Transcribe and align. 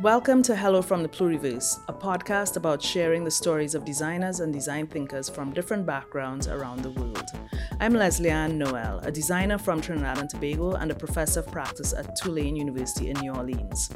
Welcome 0.00 0.42
to 0.42 0.56
Hello 0.56 0.82
from 0.82 1.02
the 1.02 1.08
Pluriverse, 1.08 1.80
a 1.88 1.92
podcast 1.92 2.56
about 2.56 2.82
sharing 2.82 3.24
the 3.24 3.30
stories 3.30 3.74
of 3.74 3.84
designers 3.84 4.40
and 4.40 4.52
design 4.52 4.86
thinkers 4.86 5.28
from 5.28 5.52
different 5.52 5.86
backgrounds 5.86 6.48
around 6.48 6.82
the 6.82 6.90
world. 6.90 7.30
I'm 7.80 7.94
Leslie 7.94 8.30
Ann 8.30 8.58
Noel, 8.58 8.98
a 9.04 9.10
designer 9.10 9.56
from 9.56 9.80
Trinidad 9.80 10.18
and 10.18 10.28
Tobago 10.28 10.72
and 10.72 10.90
a 10.90 10.94
professor 10.94 11.40
of 11.40 11.46
practice 11.50 11.94
at 11.94 12.14
Tulane 12.16 12.56
University 12.56 13.10
in 13.10 13.18
New 13.20 13.32
Orleans. 13.32 13.90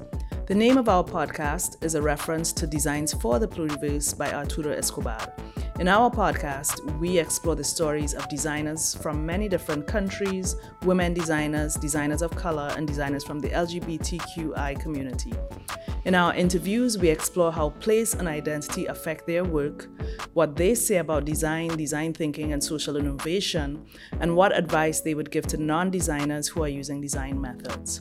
The 0.47 0.55
name 0.55 0.79
of 0.79 0.89
our 0.89 1.05
podcast 1.05 1.85
is 1.85 1.95
a 1.95 2.01
reference 2.01 2.53
to 2.55 2.67
Designs 2.67 3.13
for 3.13 3.39
the 3.39 3.49
Pluriverse 3.49 4.17
by 4.17 4.33
Arturo 4.33 4.73
Escobar. 4.73 5.35
In 5.79 5.87
our 5.87 6.11
podcast, 6.11 6.99
we 6.99 7.19
explore 7.19 7.55
the 7.55 7.63
stories 7.63 8.13
of 8.13 8.29
designers 8.29 8.97
from 8.97 9.25
many 9.25 9.49
different 9.49 9.87
countries, 9.87 10.57
women 10.83 11.15
designers, 11.15 11.77
designers 11.77 12.21
of 12.21 12.35
color, 12.35 12.73
and 12.77 12.85
designers 12.85 13.23
from 13.23 13.39
the 13.39 13.51
LGBTQI 13.51 14.81
community. 14.81 15.35
In 16.09 16.15
our 16.15 16.35
interviews, 16.35 16.97
we 16.97 17.11
explore 17.11 17.53
how 17.53 17.69
place 17.81 18.15
and 18.15 18.27
identity 18.27 18.87
affect 18.87 19.27
their 19.27 19.45
work, 19.45 19.89
what 20.33 20.57
they 20.57 20.75
say 20.75 20.97
about 20.97 21.27
design, 21.27 21.69
design 21.77 22.15
thinking, 22.15 22.55
and 22.55 22.65
social 22.65 22.97
innovation, 22.97 23.85
and 24.19 24.35
what 24.35 24.57
advice 24.57 25.03
they 25.03 25.13
would 25.13 25.31
give 25.31 25.47
to 25.49 25.59
non 25.59 25.91
designers 25.91 26.49
who 26.49 26.63
are 26.63 26.69
using 26.69 27.03
design 27.03 27.39
methods. 27.39 28.01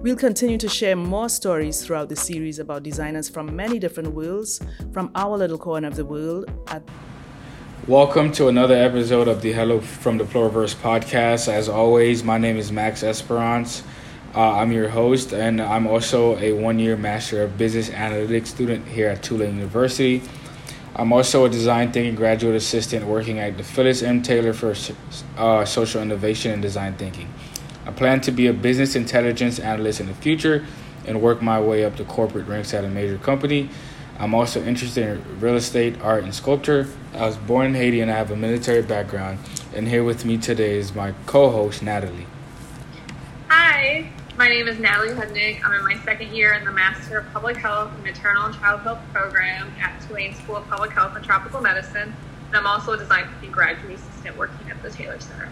We'll 0.00 0.16
continue 0.16 0.58
to 0.58 0.68
share 0.68 0.96
more 0.96 1.30
stories 1.30 1.82
throughout 1.82 2.10
the 2.10 2.16
series 2.16 2.58
about 2.58 2.82
designers 2.82 3.30
from 3.30 3.56
many 3.56 3.78
different 3.78 4.12
worlds, 4.12 4.60
from 4.92 5.10
our 5.14 5.38
little 5.38 5.56
corner 5.56 5.88
of 5.88 5.96
the 5.96 6.04
world 6.04 6.50
at 6.68 6.82
Welcome 7.86 8.32
to 8.32 8.48
another 8.48 8.74
episode 8.74 9.28
of 9.28 9.40
the 9.40 9.52
Hello 9.52 9.80
from 9.80 10.18
the 10.18 10.24
Pluriverse 10.24 10.74
podcast. 10.74 11.48
As 11.48 11.70
always, 11.70 12.22
my 12.22 12.36
name 12.36 12.58
is 12.58 12.70
Max 12.70 13.02
Esperance. 13.02 13.82
Uh, 14.36 14.52
I'm 14.52 14.70
your 14.70 14.90
host, 14.90 15.32
and 15.32 15.62
I'm 15.62 15.86
also 15.86 16.36
a 16.36 16.52
one 16.52 16.78
year 16.78 16.94
Master 16.94 17.42
of 17.42 17.56
Business 17.56 17.88
Analytics 17.88 18.48
student 18.48 18.86
here 18.86 19.08
at 19.08 19.22
Tulane 19.22 19.56
University. 19.56 20.20
I'm 20.94 21.10
also 21.10 21.46
a 21.46 21.48
design 21.48 21.90
thinking 21.90 22.14
graduate 22.14 22.54
assistant 22.54 23.06
working 23.06 23.38
at 23.38 23.56
the 23.56 23.62
Phyllis 23.62 24.02
M. 24.02 24.20
Taylor 24.20 24.52
for 24.52 24.74
uh, 25.38 25.64
Social 25.64 26.02
Innovation 26.02 26.52
and 26.52 26.60
Design 26.60 26.92
Thinking. 26.96 27.32
I 27.86 27.92
plan 27.92 28.20
to 28.20 28.30
be 28.30 28.46
a 28.46 28.52
business 28.52 28.94
intelligence 28.94 29.58
analyst 29.58 30.00
in 30.00 30.06
the 30.06 30.12
future 30.12 30.66
and 31.06 31.22
work 31.22 31.40
my 31.40 31.58
way 31.58 31.86
up 31.86 31.96
the 31.96 32.04
corporate 32.04 32.46
ranks 32.46 32.74
at 32.74 32.84
a 32.84 32.88
major 32.90 33.16
company. 33.16 33.70
I'm 34.18 34.34
also 34.34 34.62
interested 34.62 35.16
in 35.16 35.40
real 35.40 35.56
estate, 35.56 35.98
art, 36.02 36.24
and 36.24 36.34
sculpture. 36.34 36.88
I 37.14 37.24
was 37.24 37.38
born 37.38 37.68
in 37.68 37.74
Haiti 37.74 38.02
and 38.02 38.10
I 38.10 38.16
have 38.16 38.30
a 38.30 38.36
military 38.36 38.82
background. 38.82 39.38
And 39.74 39.88
here 39.88 40.04
with 40.04 40.26
me 40.26 40.36
today 40.36 40.76
is 40.76 40.94
my 40.94 41.14
co 41.24 41.48
host, 41.48 41.82
Natalie. 41.82 42.26
Hi, 43.48 44.10
my 44.36 44.48
name 44.48 44.68
is 44.68 44.78
Natalie 44.78 45.14
Hudnick. 45.14 45.64
I'm 45.64 45.72
in 45.72 45.82
my 45.82 45.98
second 46.04 46.34
year 46.34 46.52
in 46.52 46.64
the 46.64 46.70
Master 46.70 47.18
of 47.18 47.32
Public 47.32 47.56
Health 47.56 47.90
and 47.94 48.02
Maternal 48.02 48.44
and 48.44 48.54
Child 48.54 48.82
Health 48.82 48.98
program 49.10 49.72
at 49.80 49.98
Tulane 50.02 50.34
School 50.34 50.56
of 50.56 50.68
Public 50.68 50.90
Health 50.90 51.16
and 51.16 51.24
Tropical 51.24 51.62
Medicine. 51.62 52.14
And 52.48 52.54
I'm 52.54 52.66
also 52.66 52.92
a 52.92 52.98
design 52.98 53.26
thinking 53.30 53.50
graduate 53.50 53.94
assistant 53.94 54.36
working 54.36 54.70
at 54.70 54.82
the 54.82 54.90
Taylor 54.90 55.18
Center. 55.20 55.46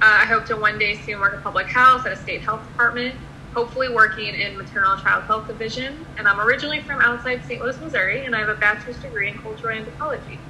Uh, 0.00 0.18
I 0.20 0.26
hope 0.26 0.46
to 0.46 0.56
one 0.56 0.78
day 0.78 0.96
soon 0.98 1.18
work 1.18 1.34
in 1.34 1.40
public 1.40 1.66
health 1.66 2.06
at 2.06 2.12
a 2.12 2.16
state 2.16 2.42
health 2.42 2.64
department 2.68 3.16
hopefully 3.52 3.88
working 3.88 4.34
in 4.34 4.56
maternal 4.58 4.92
and 4.92 5.02
child 5.02 5.24
health 5.24 5.46
division. 5.46 6.04
And 6.18 6.26
I'm 6.26 6.40
originally 6.40 6.80
from 6.80 7.00
outside 7.00 7.44
St. 7.44 7.62
Louis, 7.62 7.80
Missouri, 7.80 8.24
and 8.24 8.34
I 8.34 8.40
have 8.40 8.48
a 8.48 8.56
bachelor's 8.56 8.98
degree 8.98 9.30
in 9.30 9.38
cultural 9.38 9.76
anthropology. 9.76 10.40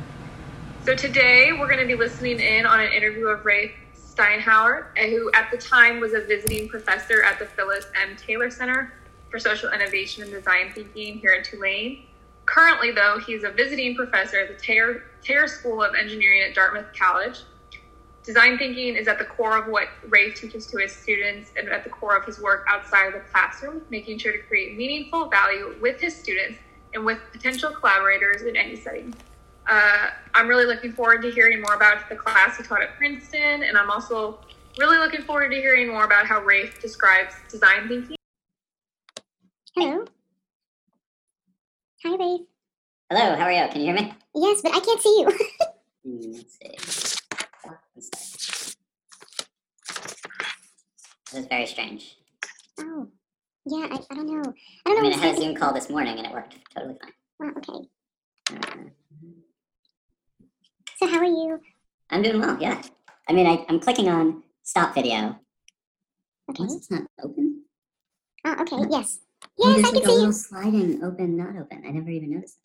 So 0.84 0.94
today 0.94 1.52
we're 1.52 1.68
going 1.68 1.80
to 1.80 1.86
be 1.86 1.94
listening 1.94 2.40
in 2.40 2.66
on 2.66 2.80
an 2.80 2.92
interview 2.92 3.28
of 3.28 3.44
Rafe 3.44 3.72
Steinhauer, 4.14 4.86
eh, 4.96 5.10
who 5.10 5.30
at 5.32 5.50
the 5.50 5.58
time 5.58 6.00
was 6.00 6.12
a 6.12 6.20
visiting 6.20 6.68
professor 6.68 7.22
at 7.22 7.38
the 7.38 7.46
Phyllis 7.46 7.86
M. 8.00 8.16
Taylor 8.16 8.50
Center 8.50 8.92
for 9.30 9.38
Social 9.38 9.70
Innovation 9.70 10.22
and 10.22 10.32
Design 10.32 10.72
Thinking 10.74 11.18
here 11.18 11.34
in 11.34 11.42
Tulane. 11.42 12.06
Currently, 12.46 12.92
though, 12.92 13.18
he's 13.26 13.42
a 13.42 13.50
visiting 13.50 13.96
professor 13.96 14.40
at 14.40 14.48
the 14.48 15.02
Thayer 15.22 15.48
School 15.48 15.82
of 15.82 15.94
Engineering 15.94 16.42
at 16.42 16.54
Dartmouth 16.54 16.92
College 16.96 17.40
Design 18.24 18.56
thinking 18.56 18.96
is 18.96 19.06
at 19.06 19.18
the 19.18 19.24
core 19.26 19.58
of 19.58 19.66
what 19.66 19.88
Rafe 20.08 20.40
teaches 20.40 20.66
to 20.68 20.78
his 20.78 20.96
students 20.96 21.52
and 21.58 21.68
at 21.68 21.84
the 21.84 21.90
core 21.90 22.16
of 22.16 22.24
his 22.24 22.40
work 22.40 22.64
outside 22.70 23.08
of 23.08 23.12
the 23.12 23.20
classroom, 23.20 23.82
making 23.90 24.16
sure 24.16 24.32
to 24.32 24.38
create 24.38 24.78
meaningful 24.78 25.28
value 25.28 25.76
with 25.82 26.00
his 26.00 26.16
students 26.16 26.58
and 26.94 27.04
with 27.04 27.18
potential 27.32 27.70
collaborators 27.70 28.40
in 28.40 28.56
any 28.56 28.76
setting. 28.76 29.14
Uh, 29.66 30.10
I'm 30.34 30.46
really 30.46 30.66
looking 30.66 30.92
forward 30.92 31.22
to 31.22 31.30
hearing 31.30 31.62
more 31.62 31.74
about 31.74 32.08
the 32.08 32.16
class 32.16 32.56
he 32.56 32.62
taught 32.62 32.82
at 32.82 32.96
Princeton, 32.96 33.62
and 33.62 33.78
I'm 33.78 33.90
also 33.90 34.40
really 34.78 34.98
looking 34.98 35.22
forward 35.22 35.50
to 35.50 35.56
hearing 35.56 35.88
more 35.88 36.04
about 36.04 36.26
how 36.26 36.42
Rafe 36.42 36.80
describes 36.80 37.34
design 37.50 37.88
thinking. 37.88 38.16
Hello. 39.74 40.04
Hi, 42.04 42.16
Rafe. 42.16 42.40
Hello, 43.10 43.36
how 43.36 43.44
are 43.44 43.52
you? 43.52 43.66
Can 43.70 43.80
you 43.80 43.86
hear 43.86 43.94
me? 43.94 44.12
Yes, 44.34 44.60
but 44.62 44.74
I 44.74 44.80
can't 44.80 45.00
see 45.00 45.20
you. 45.20 45.26
Let's 46.04 46.58
see. 46.58 46.76
This 47.94 48.76
is 51.42 51.46
very 51.46 51.66
strange. 51.66 52.16
Oh, 52.78 53.08
yeah, 53.66 53.86
I, 53.90 53.98
I 54.10 54.14
don't 54.14 54.26
know. 54.26 54.52
I 54.86 54.90
don't 54.90 54.96
know. 54.96 55.00
I 55.00 55.02
mean, 55.02 55.12
I 55.14 55.16
had 55.16 55.36
a 55.36 55.40
Zoom 55.40 55.54
call 55.54 55.72
this 55.72 55.88
morning 55.88 56.18
and 56.18 56.26
it 56.26 56.32
worked 56.32 56.56
totally 56.74 56.96
fine. 57.00 57.12
Oh, 57.42 57.52
okay. 57.58 57.88
Uh, 58.68 58.90
so, 60.96 61.06
how 61.06 61.18
are 61.18 61.24
you? 61.24 61.60
I'm 62.10 62.22
doing 62.22 62.40
well, 62.40 62.56
yeah. 62.60 62.82
I 63.28 63.32
mean, 63.32 63.46
I, 63.46 63.64
I'm 63.68 63.80
clicking 63.80 64.08
on 64.08 64.42
stop 64.62 64.94
video. 64.94 65.38
Okay. 66.50 66.64
It's 66.64 66.90
not 66.90 67.02
open? 67.22 67.62
Oh, 68.44 68.56
okay, 68.60 68.76
yes. 68.90 69.20
Oh, 69.60 69.76
yes, 69.76 69.78
I 69.78 69.90
can 69.90 69.94
like 69.94 70.04
see 70.04 70.22
you. 70.22 70.32
sliding 70.32 71.04
open, 71.04 71.36
not 71.36 71.56
open. 71.56 71.82
I 71.86 71.90
never 71.90 72.10
even 72.10 72.30
noticed. 72.30 72.58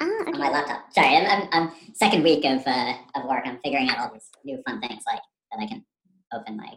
Oh, 0.00 0.18
okay. 0.22 0.32
On 0.32 0.38
my 0.38 0.48
laptop. 0.48 0.92
Sorry, 0.92 1.16
I'm, 1.16 1.26
I'm, 1.26 1.48
I'm 1.52 1.72
second 1.94 2.22
week 2.22 2.44
of 2.44 2.66
uh, 2.66 2.94
of 3.14 3.24
work. 3.24 3.42
I'm 3.44 3.58
figuring 3.62 3.88
out 3.90 3.98
all 3.98 4.12
these 4.12 4.30
new 4.44 4.62
fun 4.66 4.80
things 4.80 5.02
like 5.06 5.20
that 5.50 5.60
I 5.60 5.66
can 5.66 5.84
open 6.32 6.56
my 6.56 6.72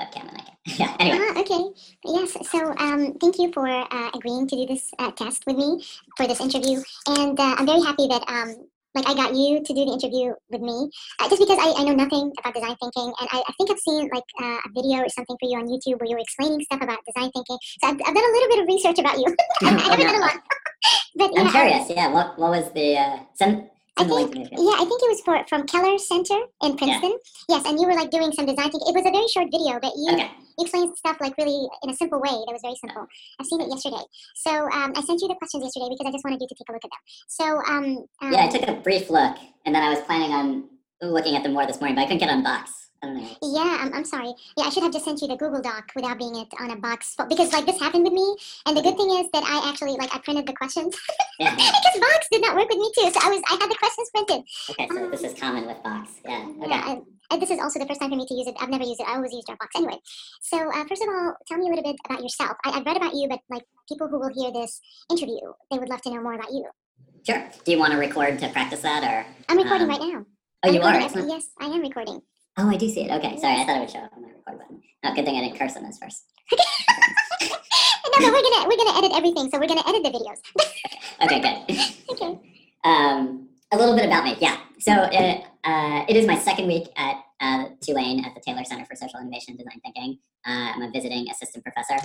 webcam 0.00 0.28
and 0.28 0.38
I 0.38 0.44
can. 0.44 0.56
yeah. 0.78 0.96
Anyway. 0.98 1.18
Ah, 1.20 1.40
okay. 1.40 1.62
Yes. 2.04 2.36
So, 2.50 2.74
um, 2.78 3.14
thank 3.20 3.38
you 3.38 3.52
for 3.52 3.68
uh, 3.68 4.10
agreeing 4.14 4.46
to 4.48 4.56
do 4.56 4.66
this 4.66 4.90
uh, 4.98 5.10
test 5.10 5.44
with 5.46 5.56
me 5.56 5.84
for 6.16 6.26
this 6.26 6.40
interview, 6.40 6.80
and 7.08 7.38
uh, 7.38 7.56
I'm 7.58 7.66
very 7.66 7.82
happy 7.82 8.06
that 8.08 8.24
um, 8.28 8.56
like 8.94 9.08
I 9.08 9.14
got 9.14 9.34
you 9.34 9.62
to 9.62 9.72
do 9.74 9.84
the 9.84 9.92
interview 9.92 10.32
with 10.50 10.60
me, 10.60 10.90
uh, 11.20 11.28
just 11.28 11.40
because 11.40 11.58
I, 11.58 11.80
I 11.80 11.84
know 11.84 11.94
nothing 11.94 12.32
about 12.38 12.54
design 12.54 12.76
thinking, 12.80 13.12
and 13.20 13.28
I, 13.30 13.42
I 13.46 13.52
think 13.56 13.70
I've 13.70 13.78
seen 13.78 14.08
like 14.12 14.26
uh, 14.40 14.58
a 14.66 14.70
video 14.74 15.04
or 15.04 15.08
something 15.08 15.36
for 15.38 15.48
you 15.48 15.58
on 15.58 15.68
YouTube 15.68 16.00
where 16.00 16.08
you 16.08 16.16
were 16.16 16.26
explaining 16.26 16.60
stuff 16.62 16.82
about 16.82 16.98
design 17.06 17.30
thinking. 17.30 17.58
So 17.82 17.88
I've, 17.88 17.94
I've 17.94 18.14
done 18.14 18.26
a 18.26 18.34
little 18.34 18.50
bit 18.50 18.60
of 18.62 18.66
research 18.66 18.98
about 18.98 19.18
you. 19.18 19.28
I, 19.62 19.68
I 19.68 19.80
haven't 19.94 20.06
done 20.06 20.16
a 20.16 20.18
lot. 20.18 20.38
but, 21.16 21.30
yeah, 21.34 21.40
I'm 21.42 21.50
curious. 21.50 21.90
Yeah. 21.90 22.08
What 22.12 22.38
What 22.38 22.50
was 22.50 22.72
the 22.72 22.98
uh, 22.98 23.18
send 23.34 23.70
I 23.98 24.04
think, 24.04 24.34
yeah, 24.34 24.76
I 24.78 24.86
think 24.86 25.00
it 25.02 25.10
was 25.10 25.20
for 25.24 25.44
from 25.48 25.66
Keller 25.66 25.98
Center 25.98 26.38
in 26.62 26.76
Princeton. 26.76 27.18
Yeah. 27.48 27.56
Yes, 27.56 27.66
and 27.66 27.78
you 27.78 27.86
were 27.86 27.94
like 27.94 28.10
doing 28.10 28.32
some 28.32 28.46
design 28.46 28.70
thinking. 28.70 28.88
It 28.88 28.96
was 28.96 29.04
a 29.04 29.10
very 29.10 29.28
short 29.28 29.48
video, 29.52 29.78
but 29.82 29.92
you, 29.96 30.14
okay. 30.14 30.30
you 30.56 30.64
explained 30.64 30.96
stuff 30.96 31.16
like 31.20 31.36
really 31.36 31.68
in 31.82 31.90
a 31.90 31.94
simple 31.94 32.20
way. 32.20 32.30
That 32.30 32.54
was 32.54 32.62
very 32.62 32.76
simple. 32.76 33.06
I've 33.38 33.46
seen 33.46 33.60
it 33.60 33.68
yesterday. 33.68 34.02
So 34.36 34.50
um, 34.72 34.92
I 34.96 35.02
sent 35.02 35.20
you 35.20 35.28
the 35.28 35.36
questions 35.36 35.64
yesterday 35.64 35.90
because 35.90 36.06
I 36.06 36.12
just 36.12 36.24
wanted 36.24 36.40
you 36.40 36.48
to 36.48 36.54
take 36.54 36.68
a 36.68 36.72
look 36.72 36.84
at 36.84 36.90
them. 36.90 37.04
So 37.28 37.44
um, 37.68 37.86
um, 38.22 38.32
yeah, 38.32 38.46
I 38.46 38.48
took 38.48 38.66
a 38.68 38.80
brief 38.80 39.10
look, 39.10 39.36
and 39.66 39.74
then 39.74 39.82
I 39.82 39.90
was 39.90 40.00
planning 40.06 40.32
on 40.32 40.70
looking 41.02 41.36
at 41.36 41.42
them 41.42 41.52
more 41.52 41.66
this 41.66 41.80
morning, 41.80 41.96
but 41.96 42.02
I 42.02 42.04
couldn't 42.06 42.20
get 42.20 42.30
on 42.30 42.42
box. 42.42 42.89
Yeah, 43.02 43.78
I'm, 43.80 43.94
I'm 43.94 44.04
sorry. 44.04 44.34
Yeah, 44.56 44.64
I 44.64 44.70
should 44.70 44.82
have 44.82 44.92
just 44.92 45.06
sent 45.06 45.22
you 45.22 45.28
the 45.28 45.36
Google 45.36 45.62
Doc 45.62 45.90
without 45.96 46.18
being 46.18 46.36
it 46.36 46.48
on 46.60 46.70
a 46.70 46.76
box 46.76 47.16
because 47.28 47.52
like 47.52 47.64
this 47.64 47.80
happened 47.80 48.04
with 48.04 48.12
me. 48.12 48.36
And 48.66 48.76
the 48.76 48.82
good 48.82 48.96
thing 48.96 49.08
is 49.16 49.30
that 49.32 49.42
I 49.42 49.70
actually 49.70 49.92
like 49.92 50.14
I 50.14 50.18
printed 50.18 50.46
the 50.46 50.52
questions 50.52 50.94
yeah. 51.38 51.54
because 51.56 52.00
Box 52.00 52.28
did 52.30 52.42
not 52.42 52.56
work 52.56 52.68
with 52.68 52.78
me 52.78 52.92
too. 52.98 53.10
So 53.10 53.20
I 53.24 53.30
was 53.30 53.42
I 53.48 53.56
had 53.56 53.70
the 53.70 53.76
questions 53.80 54.10
printed. 54.12 54.44
Okay, 54.70 54.88
so 54.88 55.04
um, 55.04 55.10
this 55.10 55.24
is 55.24 55.38
common 55.38 55.66
with 55.66 55.82
Box. 55.82 56.10
Yeah. 56.26 56.44
Okay. 56.44 56.68
Yeah, 56.68 56.90
and, 56.92 57.02
and, 57.30 57.40
this 57.40 57.50
is 57.50 57.58
also 57.58 57.78
the 57.78 57.86
first 57.86 58.00
time 58.00 58.10
for 58.10 58.16
me 58.16 58.26
to 58.26 58.34
use 58.34 58.46
it. 58.46 58.54
I've 58.60 58.68
never 58.68 58.84
used 58.84 59.00
it. 59.00 59.08
I 59.08 59.16
always 59.16 59.32
use 59.32 59.44
Dropbox. 59.48 59.72
Anyway, 59.76 59.96
so 60.42 60.58
uh, 60.58 60.84
first 60.84 61.02
of 61.02 61.08
all, 61.08 61.34
tell 61.48 61.56
me 61.56 61.66
a 61.66 61.70
little 61.70 61.84
bit 61.84 61.96
about 62.04 62.22
yourself. 62.22 62.56
I, 62.64 62.76
I've 62.76 62.84
read 62.84 62.98
about 62.98 63.14
you, 63.14 63.28
but 63.28 63.40
like 63.48 63.64
people 63.88 64.08
who 64.08 64.20
will 64.20 64.32
hear 64.36 64.52
this 64.52 64.80
interview, 65.10 65.40
they 65.70 65.78
would 65.78 65.88
love 65.88 66.02
to 66.02 66.10
know 66.10 66.20
more 66.20 66.34
about 66.34 66.52
you. 66.52 66.68
Sure. 67.24 67.48
Do 67.64 67.72
you 67.72 67.78
want 67.78 67.92
to 67.92 67.98
record 67.98 68.38
to 68.40 68.48
practice 68.50 68.80
that, 68.80 69.04
or? 69.04 69.24
I'm 69.48 69.56
recording 69.56 69.88
um, 69.88 69.88
right 69.88 70.00
now. 70.00 70.26
Oh, 70.62 70.68
I'm 70.68 70.74
you 70.74 70.82
are. 70.82 71.00
Yes, 71.00 71.48
I 71.58 71.66
am 71.66 71.80
recording. 71.80 72.20
Oh, 72.56 72.68
I 72.68 72.76
do 72.76 72.88
see 72.88 73.02
it. 73.02 73.10
Okay, 73.10 73.38
sorry. 73.38 73.60
I 73.60 73.64
thought 73.64 73.76
it 73.76 73.80
would 73.80 73.90
show 73.90 74.00
up 74.00 74.12
on 74.16 74.22
my 74.22 74.28
record 74.28 74.58
button. 74.58 74.82
Oh, 75.04 75.14
good 75.14 75.24
thing 75.24 75.36
I 75.36 75.40
didn't 75.40 75.58
curse 75.58 75.76
on 75.76 75.84
this 75.84 75.98
first. 75.98 76.24
no, 77.40 78.18
but 78.18 78.20
we're 78.20 78.42
gonna 78.42 78.68
we're 78.68 78.76
gonna 78.76 78.98
edit 78.98 79.12
everything, 79.14 79.50
so 79.50 79.58
we're 79.58 79.66
gonna 79.66 79.86
edit 79.86 80.02
the 80.02 80.10
videos. 80.10 80.40
okay, 81.22 81.40
good. 81.40 82.12
okay. 82.12 82.40
Um, 82.84 83.48
a 83.72 83.76
little 83.76 83.94
bit 83.94 84.04
about 84.04 84.24
me. 84.24 84.36
Yeah. 84.40 84.58
So 84.78 85.08
it, 85.12 85.44
uh, 85.64 86.04
it 86.08 86.16
is 86.16 86.26
my 86.26 86.38
second 86.38 86.66
week 86.66 86.88
at 86.96 87.16
uh, 87.40 87.66
Tulane 87.80 88.24
at 88.24 88.34
the 88.34 88.40
Taylor 88.40 88.64
Center 88.64 88.84
for 88.84 88.96
Social 88.96 89.20
Innovation 89.20 89.54
and 89.56 89.58
Design 89.58 89.80
Thinking. 89.84 90.18
Uh, 90.46 90.72
I'm 90.74 90.82
a 90.82 90.90
visiting 90.90 91.28
assistant 91.30 91.64
professor 91.64 91.96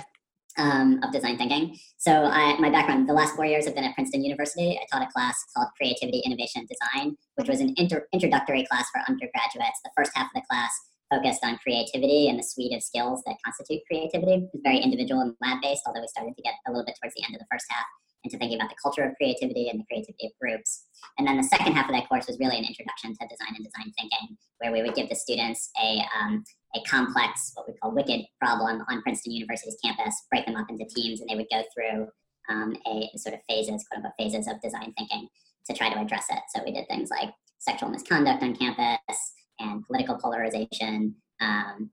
um, 0.58 1.00
of 1.02 1.12
design 1.12 1.36
thinking. 1.36 1.76
So 1.98 2.12
I, 2.12 2.58
my 2.58 2.70
background, 2.70 3.08
the 3.08 3.12
last 3.12 3.34
four 3.34 3.46
years 3.46 3.66
have 3.66 3.74
been 3.74 3.84
at 3.84 3.94
Princeton 3.94 4.24
University. 4.24 4.78
I 4.78 4.86
taught 4.90 5.06
a 5.06 5.12
class 5.12 5.36
called 5.54 5.68
Creativity, 5.76 6.22
Innovation, 6.24 6.66
Design, 6.66 7.16
which 7.36 7.48
was 7.48 7.60
an 7.60 7.74
inter- 7.76 8.06
introductory 8.12 8.66
class 8.66 8.86
for 8.92 9.02
undergraduates. 9.08 9.80
The 9.84 9.90
first 9.96 10.12
half 10.14 10.26
of 10.26 10.34
the 10.34 10.46
class 10.50 10.70
focused 11.10 11.44
on 11.44 11.58
creativity 11.58 12.28
and 12.28 12.38
the 12.38 12.42
suite 12.42 12.74
of 12.74 12.82
skills 12.82 13.22
that 13.26 13.36
constitute 13.44 13.82
creativity. 13.86 14.48
It's 14.52 14.62
very 14.64 14.78
individual 14.78 15.20
and 15.20 15.34
lab 15.40 15.62
based, 15.62 15.82
although 15.86 16.00
we 16.00 16.08
started 16.08 16.34
to 16.36 16.42
get 16.42 16.54
a 16.66 16.70
little 16.70 16.84
bit 16.84 16.96
towards 17.00 17.14
the 17.14 17.22
end 17.24 17.34
of 17.34 17.40
the 17.40 17.46
first 17.50 17.66
half 17.70 17.86
into 18.24 18.38
thinking 18.38 18.58
about 18.58 18.70
the 18.70 18.76
culture 18.82 19.04
of 19.04 19.14
creativity 19.16 19.68
and 19.68 19.78
the 19.78 19.84
creativity 19.86 20.26
of 20.26 20.32
groups. 20.40 20.86
And 21.18 21.26
then 21.26 21.36
the 21.36 21.46
second 21.46 21.72
half 21.72 21.88
of 21.88 21.94
that 21.94 22.08
course 22.08 22.26
was 22.26 22.38
really 22.40 22.58
an 22.58 22.64
introduction 22.64 23.14
to 23.14 23.28
design 23.28 23.54
and 23.54 23.64
design 23.64 23.92
thinking, 23.94 24.36
where 24.58 24.72
we 24.72 24.82
would 24.82 24.94
give 24.94 25.08
the 25.08 25.14
students 25.14 25.70
a, 25.80 26.02
um, 26.18 26.42
a 26.76 26.88
complex, 26.88 27.52
what 27.54 27.66
we 27.66 27.74
call 27.74 27.92
wicked 27.92 28.22
problem 28.40 28.82
on 28.88 29.02
Princeton 29.02 29.32
University's 29.32 29.76
campus, 29.82 30.14
break 30.30 30.46
them 30.46 30.56
up 30.56 30.68
into 30.68 30.84
teams, 30.84 31.20
and 31.20 31.28
they 31.28 31.36
would 31.36 31.46
go 31.50 31.62
through 31.74 32.08
um, 32.48 32.76
a 32.86 33.10
sort 33.16 33.34
of 33.34 33.40
phases, 33.48 33.84
quote 33.88 33.98
unquote, 33.98 34.12
phases 34.18 34.46
of 34.48 34.60
design 34.60 34.92
thinking 34.96 35.28
to 35.66 35.74
try 35.74 35.92
to 35.92 36.00
address 36.00 36.26
it. 36.30 36.38
So 36.54 36.62
we 36.64 36.72
did 36.72 36.86
things 36.88 37.10
like 37.10 37.30
sexual 37.58 37.88
misconduct 37.88 38.42
on 38.42 38.54
campus 38.54 39.32
and 39.58 39.84
political 39.86 40.16
polarization. 40.16 41.16
Um, 41.40 41.90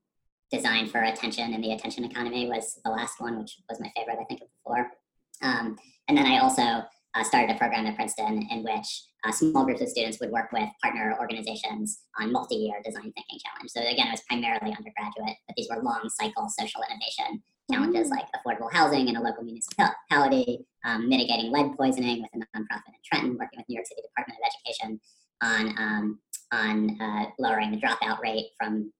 design 0.52 0.86
for 0.86 1.00
attention 1.02 1.52
and 1.52 1.64
the 1.64 1.72
attention 1.72 2.04
economy 2.04 2.46
was 2.48 2.78
the 2.84 2.90
last 2.90 3.20
one, 3.20 3.38
which 3.38 3.58
was 3.68 3.80
my 3.80 3.90
favorite, 3.96 4.18
I 4.20 4.24
think, 4.24 4.40
of 4.40 4.48
the 4.48 4.60
four. 4.64 4.90
Um, 5.42 5.76
and 6.08 6.16
then 6.16 6.26
I 6.26 6.38
also 6.38 6.84
uh, 7.14 7.22
started 7.24 7.54
a 7.54 7.58
program 7.58 7.86
at 7.86 7.96
Princeton 7.96 8.46
in 8.50 8.62
which 8.64 9.04
uh, 9.24 9.32
small 9.32 9.64
groups 9.64 9.80
of 9.80 9.88
students 9.88 10.18
would 10.20 10.30
work 10.30 10.52
with 10.52 10.68
partner 10.82 11.16
organizations 11.20 12.00
on 12.20 12.32
multi-year 12.32 12.80
design 12.84 13.12
thinking 13.12 13.38
challenge. 13.44 13.70
So 13.70 13.80
again, 13.80 14.08
it 14.08 14.12
was 14.12 14.22
primarily 14.28 14.74
undergraduate, 14.76 15.36
but 15.46 15.56
these 15.56 15.68
were 15.70 15.82
long 15.82 16.08
cycle 16.20 16.48
social 16.48 16.82
innovation 16.90 17.42
challenges 17.70 18.10
mm-hmm. 18.10 18.18
like 18.18 18.26
affordable 18.36 18.72
housing 18.72 19.08
in 19.08 19.16
a 19.16 19.22
local 19.22 19.42
municipality, 19.42 20.66
um, 20.84 21.08
mitigating 21.08 21.50
lead 21.50 21.76
poisoning 21.76 22.20
with 22.22 22.30
a 22.34 22.58
nonprofit 22.58 22.88
in 22.88 22.94
Trenton, 23.04 23.38
working 23.38 23.58
with 23.58 23.68
New 23.68 23.76
York 23.76 23.86
City 23.86 24.02
Department 24.02 24.38
of 24.38 24.50
Education 24.52 25.00
on 25.42 25.74
um, 25.78 26.18
on 26.52 27.00
uh, 27.00 27.30
lowering 27.38 27.70
the 27.70 27.78
dropout 27.78 28.20
rate 28.20 28.46
from 28.58 28.92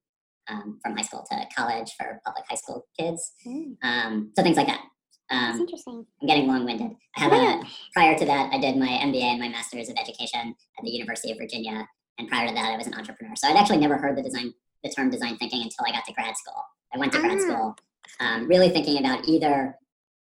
um, 0.47 0.79
from 0.81 0.95
high 0.95 1.03
school 1.03 1.25
to 1.29 1.45
college 1.55 1.91
for 1.97 2.21
public 2.25 2.45
high 2.49 2.55
school 2.55 2.85
kids. 2.99 3.33
Mm. 3.47 3.75
Um, 3.83 4.31
so 4.35 4.43
things 4.43 4.57
like 4.57 4.67
that. 4.67 4.81
Um, 5.31 5.47
That's 5.47 5.59
interesting. 5.59 6.05
I'm 6.21 6.27
getting 6.27 6.47
long-winded. 6.47 6.91
I 7.17 7.19
have 7.19 7.33
a, 7.33 7.63
prior 7.93 8.17
to 8.17 8.25
that, 8.25 8.53
I 8.53 8.59
did 8.59 8.77
my 8.77 8.87
MBA 8.87 9.21
and 9.21 9.39
my 9.39 9.49
Master's 9.49 9.89
of 9.89 9.95
Education 9.97 10.55
at 10.77 10.83
the 10.83 10.91
University 10.91 11.31
of 11.31 11.37
Virginia, 11.37 11.87
and 12.17 12.27
prior 12.27 12.47
to 12.47 12.53
that, 12.53 12.73
I 12.73 12.77
was 12.77 12.87
an 12.87 12.93
entrepreneur. 12.93 13.35
So 13.35 13.47
I'd 13.47 13.57
actually 13.57 13.77
never 13.77 13.97
heard 13.97 14.17
the 14.17 14.21
design, 14.21 14.53
the 14.83 14.89
term 14.89 15.09
design 15.09 15.37
thinking 15.37 15.63
until 15.63 15.85
I 15.87 15.91
got 15.91 16.05
to 16.05 16.13
grad 16.13 16.35
school. 16.37 16.63
I 16.93 16.97
went 16.99 17.11
to 17.13 17.19
grad 17.19 17.37
ah. 17.37 17.41
school, 17.41 17.75
um, 18.19 18.47
really 18.47 18.69
thinking 18.69 18.99
about 18.99 19.27
either 19.27 19.75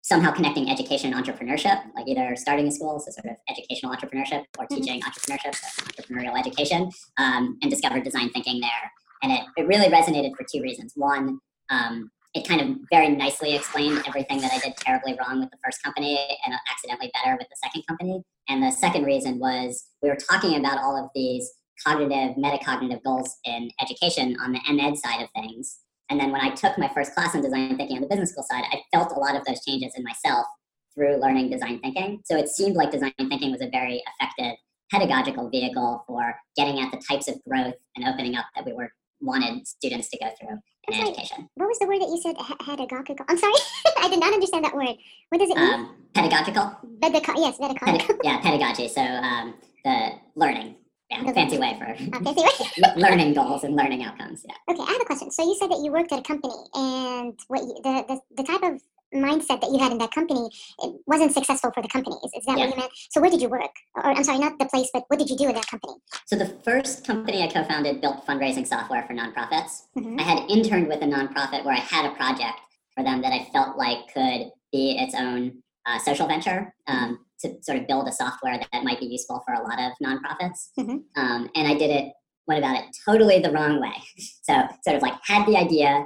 somehow 0.02 0.30
connecting 0.30 0.70
education 0.70 1.12
and 1.12 1.24
entrepreneurship, 1.24 1.82
like 1.94 2.08
either 2.08 2.34
starting 2.36 2.66
a 2.66 2.70
school, 2.70 2.98
so 2.98 3.10
sort 3.10 3.26
of 3.26 3.36
educational 3.48 3.94
entrepreneurship, 3.94 4.44
or 4.58 4.64
mm-hmm. 4.64 4.76
teaching 4.76 5.00
entrepreneurship, 5.02 5.54
so 5.54 5.84
entrepreneurial 5.84 6.38
education, 6.38 6.90
um, 7.18 7.58
and 7.62 7.70
discovered 7.70 8.02
design 8.02 8.30
thinking 8.30 8.60
there. 8.60 8.92
And 9.22 9.32
it, 9.32 9.40
it 9.56 9.66
really 9.66 9.88
resonated 9.88 10.34
for 10.36 10.46
two 10.50 10.62
reasons. 10.62 10.92
One, 10.96 11.38
um, 11.68 12.10
it 12.34 12.46
kind 12.46 12.60
of 12.60 12.76
very 12.90 13.08
nicely 13.08 13.56
explained 13.56 14.02
everything 14.06 14.40
that 14.40 14.52
I 14.52 14.58
did 14.58 14.76
terribly 14.76 15.18
wrong 15.18 15.40
with 15.40 15.50
the 15.50 15.58
first 15.64 15.82
company 15.82 16.16
and 16.44 16.54
accidentally 16.70 17.10
better 17.12 17.36
with 17.36 17.48
the 17.48 17.56
second 17.62 17.84
company. 17.88 18.22
And 18.48 18.62
the 18.62 18.70
second 18.70 19.04
reason 19.04 19.38
was 19.38 19.86
we 20.02 20.08
were 20.08 20.16
talking 20.16 20.56
about 20.56 20.78
all 20.78 20.96
of 20.96 21.10
these 21.14 21.50
cognitive, 21.84 22.36
metacognitive 22.36 23.02
goals 23.02 23.36
in 23.44 23.70
education 23.80 24.36
on 24.40 24.52
the 24.52 24.60
MEd 24.70 24.96
side 24.96 25.22
of 25.22 25.28
things. 25.34 25.78
And 26.08 26.20
then 26.20 26.30
when 26.30 26.40
I 26.40 26.50
took 26.50 26.78
my 26.78 26.90
first 26.94 27.14
class 27.14 27.34
in 27.34 27.42
design 27.42 27.76
thinking 27.76 27.96
on 27.96 28.02
the 28.02 28.08
business 28.08 28.30
school 28.30 28.44
side, 28.48 28.64
I 28.70 28.82
felt 28.92 29.12
a 29.12 29.18
lot 29.18 29.34
of 29.34 29.44
those 29.44 29.64
changes 29.64 29.94
in 29.96 30.04
myself 30.04 30.46
through 30.94 31.20
learning 31.20 31.50
design 31.50 31.80
thinking. 31.80 32.20
So 32.24 32.36
it 32.36 32.48
seemed 32.48 32.76
like 32.76 32.90
design 32.90 33.12
thinking 33.16 33.50
was 33.50 33.62
a 33.62 33.70
very 33.70 34.02
effective 34.20 34.56
pedagogical 34.92 35.48
vehicle 35.48 36.04
for 36.06 36.34
getting 36.56 36.80
at 36.80 36.90
the 36.90 37.00
types 37.08 37.28
of 37.28 37.42
growth 37.48 37.74
and 37.96 38.06
opening 38.06 38.36
up 38.36 38.46
that 38.54 38.66
we 38.66 38.72
were 38.72 38.92
wanted 39.20 39.66
students 39.66 40.08
to 40.08 40.18
go 40.18 40.30
through 40.40 40.58
in 40.88 40.94
sorry, 40.94 41.08
education. 41.10 41.48
What 41.54 41.68
was 41.68 41.78
the 41.78 41.86
word 41.86 42.00
that 42.00 42.08
you 42.08 42.20
said? 42.20 42.36
Pedagogical. 42.64 43.24
I'm 43.28 43.38
sorry, 43.38 43.52
I 43.98 44.08
did 44.08 44.20
not 44.20 44.32
understand 44.32 44.64
that 44.64 44.74
word. 44.74 44.96
What 45.30 45.38
does 45.38 45.50
it 45.50 45.56
mean? 45.56 45.74
Um, 45.74 45.96
pedagogical. 46.14 46.76
Pedago- 47.00 47.34
yes, 47.36 47.58
pedagogical. 47.58 48.16
Yeah, 48.22 48.38
pedagogy. 48.40 48.88
So 48.88 49.02
um, 49.02 49.54
the 49.84 50.12
learning. 50.36 50.76
Yeah, 51.10 51.24
the 51.24 51.32
fancy 51.32 51.58
way 51.58 51.76
for 51.76 51.86
fancy 52.24 52.40
way. 52.42 52.92
learning 52.96 53.34
goals 53.34 53.64
and 53.64 53.74
learning 53.74 54.04
outcomes. 54.04 54.44
Yeah. 54.46 54.54
Okay, 54.72 54.82
I 54.82 54.92
have 54.92 55.00
a 55.02 55.04
question. 55.04 55.30
So 55.32 55.42
you 55.42 55.56
said 55.58 55.68
that 55.70 55.80
you 55.82 55.90
worked 55.90 56.12
at 56.12 56.20
a 56.20 56.22
company, 56.22 56.54
and 56.74 57.36
what 57.48 57.62
you, 57.62 57.74
the, 57.82 58.04
the 58.06 58.20
the 58.36 58.42
type 58.44 58.62
of 58.62 58.80
mindset 59.14 59.60
that 59.60 59.70
you 59.70 59.78
had 59.78 59.92
in 59.92 59.98
that 59.98 60.12
company 60.12 60.48
it 60.82 60.94
wasn't 61.06 61.32
successful 61.32 61.70
for 61.72 61.82
the 61.82 61.88
company. 61.88 62.16
Is, 62.24 62.32
is 62.34 62.44
that 62.46 62.58
yeah. 62.58 62.66
what 62.66 62.74
you 62.74 62.80
meant? 62.80 62.92
So 63.10 63.20
where 63.20 63.30
did 63.30 63.40
you 63.40 63.48
work? 63.48 63.74
Or 63.94 64.06
I'm 64.06 64.24
sorry, 64.24 64.38
not 64.38 64.58
the 64.58 64.66
place, 64.66 64.88
but 64.92 65.04
what 65.08 65.18
did 65.18 65.30
you 65.30 65.36
do 65.36 65.48
at 65.48 65.54
that 65.54 65.66
company? 65.66 65.94
So 66.26 66.36
the 66.36 66.48
first 66.64 67.06
company 67.06 67.42
I 67.42 67.48
co-founded 67.48 68.00
built 68.00 68.26
fundraising 68.26 68.66
software 68.66 69.04
for 69.06 69.14
nonprofits. 69.14 69.86
Mm-hmm. 69.96 70.20
I 70.20 70.22
had 70.22 70.50
interned 70.50 70.88
with 70.88 71.02
a 71.02 71.06
nonprofit 71.06 71.64
where 71.64 71.74
I 71.74 71.80
had 71.80 72.10
a 72.10 72.14
project 72.14 72.60
for 72.94 73.04
them 73.04 73.22
that 73.22 73.32
I 73.32 73.48
felt 73.52 73.76
like 73.76 74.12
could 74.12 74.50
be 74.72 74.98
its 74.98 75.14
own 75.14 75.62
uh, 75.86 75.98
social 75.98 76.26
venture 76.26 76.74
um, 76.86 77.18
to 77.40 77.56
sort 77.62 77.78
of 77.78 77.86
build 77.86 78.06
a 78.08 78.12
software 78.12 78.58
that 78.58 78.84
might 78.84 79.00
be 79.00 79.06
useful 79.06 79.42
for 79.44 79.54
a 79.54 79.62
lot 79.62 79.78
of 79.78 79.92
nonprofits. 80.02 80.68
Mm-hmm. 80.78 80.98
Um, 81.16 81.50
and 81.54 81.68
I 81.68 81.74
did 81.74 81.90
it, 81.90 82.12
what 82.44 82.58
about 82.58 82.76
it, 82.76 82.84
totally 83.06 83.40
the 83.40 83.50
wrong 83.50 83.80
way. 83.80 83.92
So 84.42 84.54
sort 84.82 84.96
of 84.96 85.02
like 85.02 85.14
had 85.22 85.46
the 85.46 85.56
idea, 85.56 86.04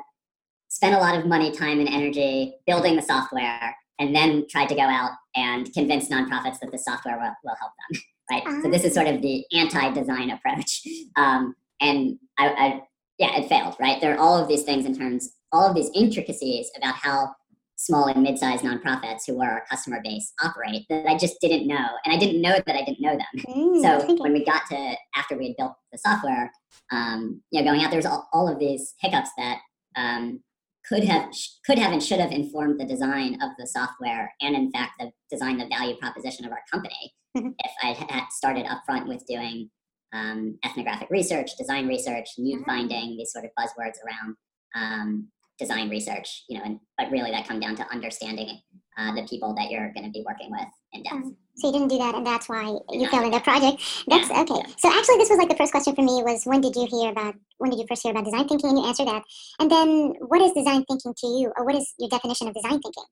spent 0.74 0.96
a 0.96 0.98
lot 0.98 1.16
of 1.16 1.24
money, 1.24 1.52
time, 1.52 1.78
and 1.78 1.88
energy 1.88 2.56
building 2.66 2.96
the 2.96 3.02
software, 3.02 3.76
and 4.00 4.14
then 4.14 4.44
tried 4.50 4.68
to 4.68 4.74
go 4.74 4.82
out 4.82 5.12
and 5.36 5.72
convince 5.72 6.08
nonprofits 6.08 6.58
that 6.58 6.72
the 6.72 6.78
software 6.78 7.16
will, 7.16 7.32
will 7.44 7.56
help 7.58 7.72
them. 7.90 8.00
Right. 8.30 8.42
Uh-huh. 8.42 8.62
So 8.62 8.70
this 8.70 8.84
is 8.84 8.94
sort 8.94 9.06
of 9.06 9.20
the 9.20 9.44
anti-design 9.52 10.30
approach, 10.30 10.80
um, 11.16 11.54
and 11.82 12.18
I, 12.38 12.48
I, 12.48 12.82
yeah, 13.18 13.36
it 13.36 13.50
failed. 13.50 13.76
Right. 13.78 14.00
There 14.00 14.14
are 14.14 14.18
all 14.18 14.38
of 14.38 14.48
these 14.48 14.62
things 14.62 14.86
in 14.86 14.96
terms, 14.96 15.34
all 15.52 15.68
of 15.68 15.76
these 15.76 15.90
intricacies 15.94 16.70
about 16.74 16.94
how 16.94 17.34
small 17.76 18.06
and 18.06 18.22
mid-sized 18.22 18.64
nonprofits 18.64 19.26
who 19.26 19.42
are 19.42 19.50
our 19.50 19.64
customer 19.70 20.00
base 20.02 20.32
operate 20.42 20.86
that 20.88 21.06
I 21.06 21.18
just 21.18 21.38
didn't 21.42 21.66
know, 21.66 21.86
and 22.06 22.14
I 22.14 22.16
didn't 22.16 22.40
know 22.40 22.54
that 22.66 22.74
I 22.74 22.82
didn't 22.82 23.02
know 23.02 23.12
them. 23.14 23.44
Mm, 23.46 23.82
so 23.82 24.14
when 24.14 24.32
we 24.32 24.42
got 24.42 24.62
to 24.70 24.96
after 25.14 25.36
we 25.36 25.48
had 25.48 25.56
built 25.58 25.74
the 25.92 25.98
software, 25.98 26.50
um, 26.92 27.42
you 27.50 27.60
know, 27.60 27.72
going 27.72 27.84
out 27.84 27.90
there 27.90 27.98
was 27.98 28.06
all, 28.06 28.26
all 28.32 28.50
of 28.50 28.58
these 28.58 28.94
hiccups 29.02 29.32
that 29.36 29.58
um, 29.96 30.40
could 30.88 31.04
have 31.04 31.30
could 31.66 31.78
have 31.78 31.92
and 31.92 32.02
should 32.02 32.20
have 32.20 32.32
informed 32.32 32.78
the 32.78 32.84
design 32.84 33.34
of 33.42 33.50
the 33.58 33.66
software 33.66 34.32
and 34.40 34.54
in 34.54 34.70
fact 34.70 34.92
the 34.98 35.10
design 35.30 35.58
the 35.58 35.66
value 35.68 35.96
proposition 35.96 36.44
of 36.44 36.52
our 36.52 36.62
company 36.72 37.12
mm-hmm. 37.36 37.50
if 37.58 37.72
i 37.82 37.92
had 38.12 38.26
started 38.30 38.66
upfront 38.66 39.06
with 39.06 39.24
doing 39.26 39.70
um, 40.12 40.56
ethnographic 40.64 41.08
research 41.10 41.56
design 41.58 41.88
research 41.88 42.28
need 42.38 42.56
mm-hmm. 42.56 42.64
finding 42.64 43.16
these 43.16 43.32
sort 43.32 43.44
of 43.44 43.50
buzzwords 43.58 43.96
around 44.06 44.36
um, 44.76 45.28
design 45.58 45.88
research 45.88 46.44
you 46.48 46.58
know 46.58 46.64
and 46.64 46.78
but 46.98 47.10
really 47.10 47.30
that 47.30 47.48
come 47.48 47.60
down 47.60 47.76
to 47.76 47.90
understanding 47.90 48.60
uh, 48.96 49.14
the 49.14 49.26
people 49.28 49.54
that 49.54 49.70
you're 49.70 49.92
going 49.92 50.04
to 50.04 50.10
be 50.10 50.24
working 50.26 50.50
with 50.50 50.68
in 50.92 51.02
depth 51.02 51.16
mm-hmm. 51.16 51.30
So 51.56 51.68
you 51.68 51.72
didn't 51.72 51.88
do 51.88 51.98
that, 51.98 52.16
and 52.16 52.26
that's 52.26 52.48
why 52.48 52.76
you 52.90 53.08
fell 53.08 53.24
in 53.24 53.30
that 53.30 53.44
project. 53.44 53.80
That's 54.08 54.28
yeah. 54.28 54.40
okay. 54.40 54.60
So 54.76 54.88
actually, 54.88 55.18
this 55.18 55.30
was 55.30 55.38
like 55.38 55.48
the 55.48 55.54
first 55.54 55.70
question 55.70 55.94
for 55.94 56.02
me 56.02 56.20
was 56.24 56.42
when 56.44 56.60
did 56.60 56.74
you 56.74 56.88
hear 56.90 57.12
about 57.12 57.36
when 57.58 57.70
did 57.70 57.78
you 57.78 57.86
first 57.88 58.02
hear 58.02 58.10
about 58.10 58.24
design 58.24 58.48
thinking, 58.48 58.70
and 58.70 58.78
you 58.78 58.84
answered 58.84 59.06
that. 59.06 59.22
And 59.60 59.70
then, 59.70 60.14
what 60.26 60.40
is 60.40 60.52
design 60.52 60.84
thinking 60.84 61.14
to 61.16 61.26
you, 61.28 61.52
or 61.56 61.64
what 61.64 61.76
is 61.76 61.94
your 61.96 62.08
definition 62.08 62.48
of 62.48 62.54
design 62.54 62.80
thinking? 62.80 63.04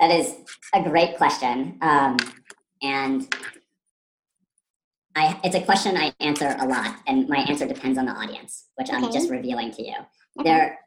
That 0.00 0.10
is 0.10 0.34
a 0.74 0.82
great 0.82 1.16
question, 1.16 1.78
um, 1.82 2.16
and 2.82 3.32
I, 5.14 5.38
it's 5.44 5.54
a 5.54 5.62
question 5.62 5.96
I 5.96 6.12
answer 6.18 6.56
a 6.58 6.66
lot, 6.66 6.96
and 7.06 7.28
my 7.28 7.38
answer 7.38 7.66
depends 7.66 7.96
on 7.96 8.06
the 8.06 8.12
audience, 8.12 8.64
which 8.74 8.88
okay. 8.88 8.96
I'm 8.96 9.12
just 9.12 9.30
revealing 9.30 9.70
to 9.72 9.82
you. 9.86 9.94
Okay. 10.40 10.50
There, 10.50 10.78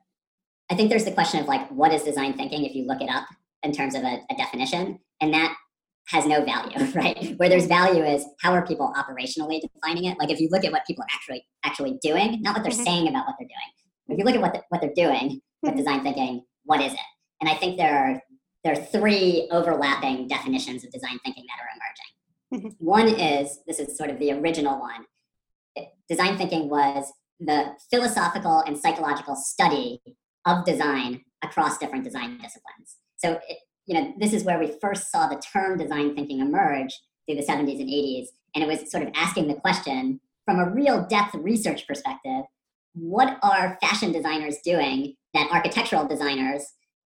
I 0.69 0.75
think 0.75 0.89
there's 0.89 1.05
the 1.05 1.11
question 1.11 1.39
of 1.39 1.47
like, 1.47 1.69
what 1.69 1.93
is 1.93 2.03
design 2.03 2.33
thinking? 2.33 2.65
If 2.65 2.75
you 2.75 2.85
look 2.85 3.01
it 3.01 3.09
up 3.09 3.27
in 3.63 3.71
terms 3.71 3.95
of 3.95 4.03
a, 4.03 4.21
a 4.29 4.35
definition, 4.37 4.99
and 5.21 5.33
that 5.33 5.55
has 6.07 6.25
no 6.25 6.43
value, 6.43 6.91
right? 6.95 7.35
Where 7.37 7.49
there's 7.49 7.65
value 7.65 8.03
is 8.03 8.25
how 8.41 8.53
are 8.53 8.65
people 8.65 8.93
operationally 8.95 9.61
defining 9.61 10.05
it? 10.05 10.17
Like 10.19 10.29
if 10.29 10.39
you 10.39 10.49
look 10.51 10.65
at 10.65 10.71
what 10.71 10.85
people 10.85 11.03
are 11.03 11.13
actually 11.13 11.45
actually 11.63 11.97
doing, 12.01 12.41
not 12.41 12.55
what 12.55 12.63
they're 12.63 12.71
mm-hmm. 12.71 12.83
saying 12.83 13.07
about 13.07 13.25
what 13.25 13.35
they're 13.39 13.47
doing. 13.47 14.09
If 14.09 14.17
you 14.17 14.25
look 14.25 14.35
at 14.35 14.41
what 14.41 14.53
the, 14.53 14.61
what 14.69 14.81
they're 14.81 14.93
doing 14.95 15.41
with 15.61 15.71
mm-hmm. 15.71 15.77
design 15.77 16.03
thinking, 16.03 16.43
what 16.65 16.81
is 16.81 16.93
it? 16.93 16.99
And 17.41 17.49
I 17.49 17.55
think 17.55 17.77
there 17.77 17.95
are 17.95 18.21
there 18.63 18.73
are 18.73 18.83
three 18.85 19.49
overlapping 19.51 20.27
definitions 20.27 20.85
of 20.85 20.91
design 20.91 21.19
thinking 21.23 21.43
that 21.49 21.59
are 21.61 22.61
emerging. 22.61 22.71
Mm-hmm. 22.79 22.85
One 22.85 23.07
is 23.07 23.59
this 23.67 23.79
is 23.79 23.97
sort 23.97 24.09
of 24.09 24.19
the 24.19 24.31
original 24.31 24.79
one. 24.79 25.05
Design 26.07 26.37
thinking 26.37 26.69
was 26.69 27.11
the 27.39 27.75
philosophical 27.89 28.59
and 28.59 28.77
psychological 28.77 29.35
study 29.35 30.01
of 30.45 30.65
design 30.65 31.21
across 31.43 31.77
different 31.77 32.03
design 32.03 32.37
disciplines. 32.37 32.97
So 33.23 33.39
it, 33.47 33.57
you 33.85 33.99
know, 33.99 34.13
this 34.19 34.33
is 34.33 34.43
where 34.43 34.59
we 34.59 34.73
first 34.81 35.11
saw 35.11 35.27
the 35.27 35.41
term 35.53 35.77
design 35.77 36.15
thinking 36.15 36.39
emerge 36.39 36.99
through 37.25 37.35
the 37.35 37.45
70s 37.45 37.79
and 37.79 37.89
80s. 37.89 38.27
And 38.55 38.63
it 38.63 38.67
was 38.67 38.91
sort 38.91 39.03
of 39.03 39.09
asking 39.15 39.47
the 39.47 39.55
question 39.55 40.19
from 40.45 40.59
a 40.59 40.69
real 40.69 41.05
depth 41.07 41.35
research 41.35 41.87
perspective 41.87 42.43
what 42.95 43.39
are 43.41 43.77
fashion 43.81 44.11
designers 44.11 44.57
doing 44.63 45.15
that 45.33 45.49
architectural 45.51 46.07
designers, 46.07 46.63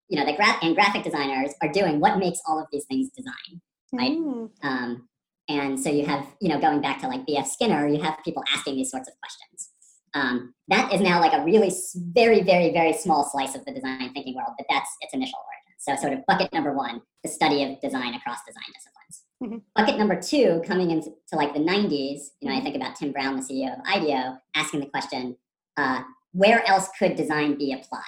you 0.10 0.20
know, 0.20 0.26
the 0.26 0.36
gra- 0.36 0.58
and 0.62 0.76
graphic 0.76 1.04
designers 1.04 1.54
are 1.62 1.72
doing? 1.72 2.00
What 2.00 2.18
makes 2.18 2.40
all 2.48 2.60
of 2.60 2.68
these 2.72 2.86
things 2.86 3.10
design, 3.16 3.62
right? 3.94 4.12
Mm. 4.12 4.50
Um, 4.64 5.08
and 5.48 5.80
so 5.80 5.90
you 5.90 6.06
have, 6.06 6.28
you 6.42 6.50
know, 6.50 6.60
going 6.60 6.82
back 6.82 7.00
to 7.02 7.08
like 7.08 7.26
B.F. 7.26 7.48
Skinner, 7.48 7.88
you 7.88 8.02
have 8.02 8.18
people 8.26 8.44
asking 8.54 8.76
these 8.76 8.92
sorts 8.92 9.08
of 9.08 9.14
questions. 9.22 9.70
Um, 10.14 10.54
that 10.68 10.92
is 10.94 11.00
now 11.00 11.22
like 11.22 11.34
a 11.34 11.44
really 11.46 11.72
very, 11.96 12.42
very, 12.42 12.74
very 12.74 12.92
small 12.92 13.24
slice 13.24 13.56
of 13.56 13.64
the 13.64 13.74
design 13.74 14.12
thinking 14.14 14.36
world, 14.36 14.54
but 14.58 14.68
that's 14.70 14.90
its 15.02 15.14
initial 15.14 15.40
origin. 15.40 15.57
So, 15.78 15.96
sort 15.96 16.14
of 16.14 16.26
bucket 16.28 16.52
number 16.54 16.74
one, 16.74 17.02
the 17.24 17.30
study 17.30 17.64
of 17.64 17.80
design 17.82 18.14
across 18.14 18.40
design 18.46 18.64
disciplines. 18.74 19.24
Mm-hmm. 19.44 19.58
Bucket 19.76 19.98
number 19.98 20.20
two, 20.20 20.62
coming 20.66 20.92
into 20.92 21.12
like 21.32 21.54
the 21.54 21.60
90s, 21.60 22.30
you 22.42 22.50
know, 22.50 22.56
I 22.56 22.62
think 22.62 22.76
about 22.76 22.96
Tim 22.96 23.12
Brown, 23.12 23.36
the 23.36 23.42
CEO 23.44 23.74
of 23.74 23.86
IDEO, 23.86 24.38
asking 24.56 24.80
the 24.80 24.88
question, 24.88 25.38
uh, 25.78 26.02
where 26.32 26.68
else 26.68 26.90
could 26.98 27.16
design 27.16 27.58
be 27.58 27.74
applied? 27.74 28.02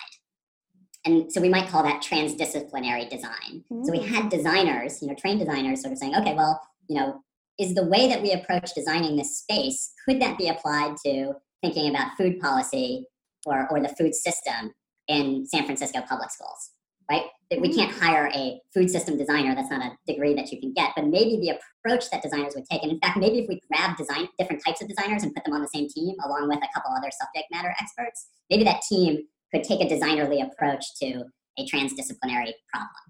And 1.05 1.31
so 1.31 1.39
we 1.39 1.49
might 1.49 1.69
call 1.69 1.83
that 1.83 2.03
transdisciplinary 2.03 3.09
design. 3.09 3.63
Mm-hmm. 3.71 3.85
So 3.85 3.91
we 3.91 3.99
had 3.99 4.25
mm. 4.25 4.29
designers, 4.29 5.01
you 5.01 5.07
know, 5.07 5.15
trained 5.15 5.39
designers 5.39 5.81
sort 5.81 5.93
of 5.93 5.97
saying, 5.97 6.15
okay, 6.15 6.33
well, 6.33 6.61
you 6.87 6.97
know, 6.97 7.23
is 7.59 7.73
the 7.75 7.85
way 7.85 8.07
that 8.07 8.21
we 8.21 8.31
approach 8.31 8.73
designing 8.73 9.15
this 9.15 9.39
space, 9.39 9.93
could 10.05 10.21
that 10.21 10.37
be 10.37 10.49
applied 10.49 10.95
to 11.05 11.33
thinking 11.61 11.89
about 11.89 12.17
food 12.17 12.39
policy 12.39 13.05
or, 13.45 13.67
or 13.69 13.81
the 13.81 13.89
food 13.89 14.15
system 14.15 14.73
in 15.07 15.45
San 15.45 15.65
Francisco 15.65 16.01
public 16.07 16.31
schools, 16.31 16.71
right? 17.09 17.23
That 17.49 17.61
we 17.61 17.73
can't 17.73 17.91
mm. 17.91 17.99
hire 17.99 18.31
a 18.33 18.61
food 18.73 18.89
system 18.89 19.17
designer. 19.17 19.55
That's 19.55 19.71
not 19.71 19.85
a 19.85 20.11
degree 20.11 20.33
that 20.35 20.51
you 20.51 20.59
can 20.59 20.73
get. 20.73 20.91
But 20.95 21.07
maybe 21.07 21.37
the 21.37 21.57
approach 21.57 22.09
that 22.11 22.21
designers 22.21 22.53
would 22.55 22.65
take, 22.69 22.83
and 22.83 22.91
in 22.91 22.99
fact, 22.99 23.17
maybe 23.17 23.39
if 23.39 23.47
we 23.47 23.59
grab 23.71 23.97
design 23.97 24.27
different 24.37 24.63
types 24.65 24.81
of 24.81 24.87
designers 24.87 25.23
and 25.23 25.33
put 25.33 25.43
them 25.43 25.53
on 25.53 25.61
the 25.61 25.67
same 25.67 25.87
team 25.89 26.15
along 26.25 26.47
with 26.47 26.59
a 26.59 26.69
couple 26.73 26.91
other 26.95 27.09
subject 27.11 27.47
matter 27.51 27.73
experts, 27.81 28.27
maybe 28.49 28.63
that 28.63 28.81
team 28.87 29.19
could 29.53 29.63
take 29.63 29.81
a 29.81 29.85
designerly 29.85 30.45
approach 30.45 30.85
to 31.01 31.23
a 31.57 31.65
transdisciplinary 31.65 32.53
problem 32.71 33.03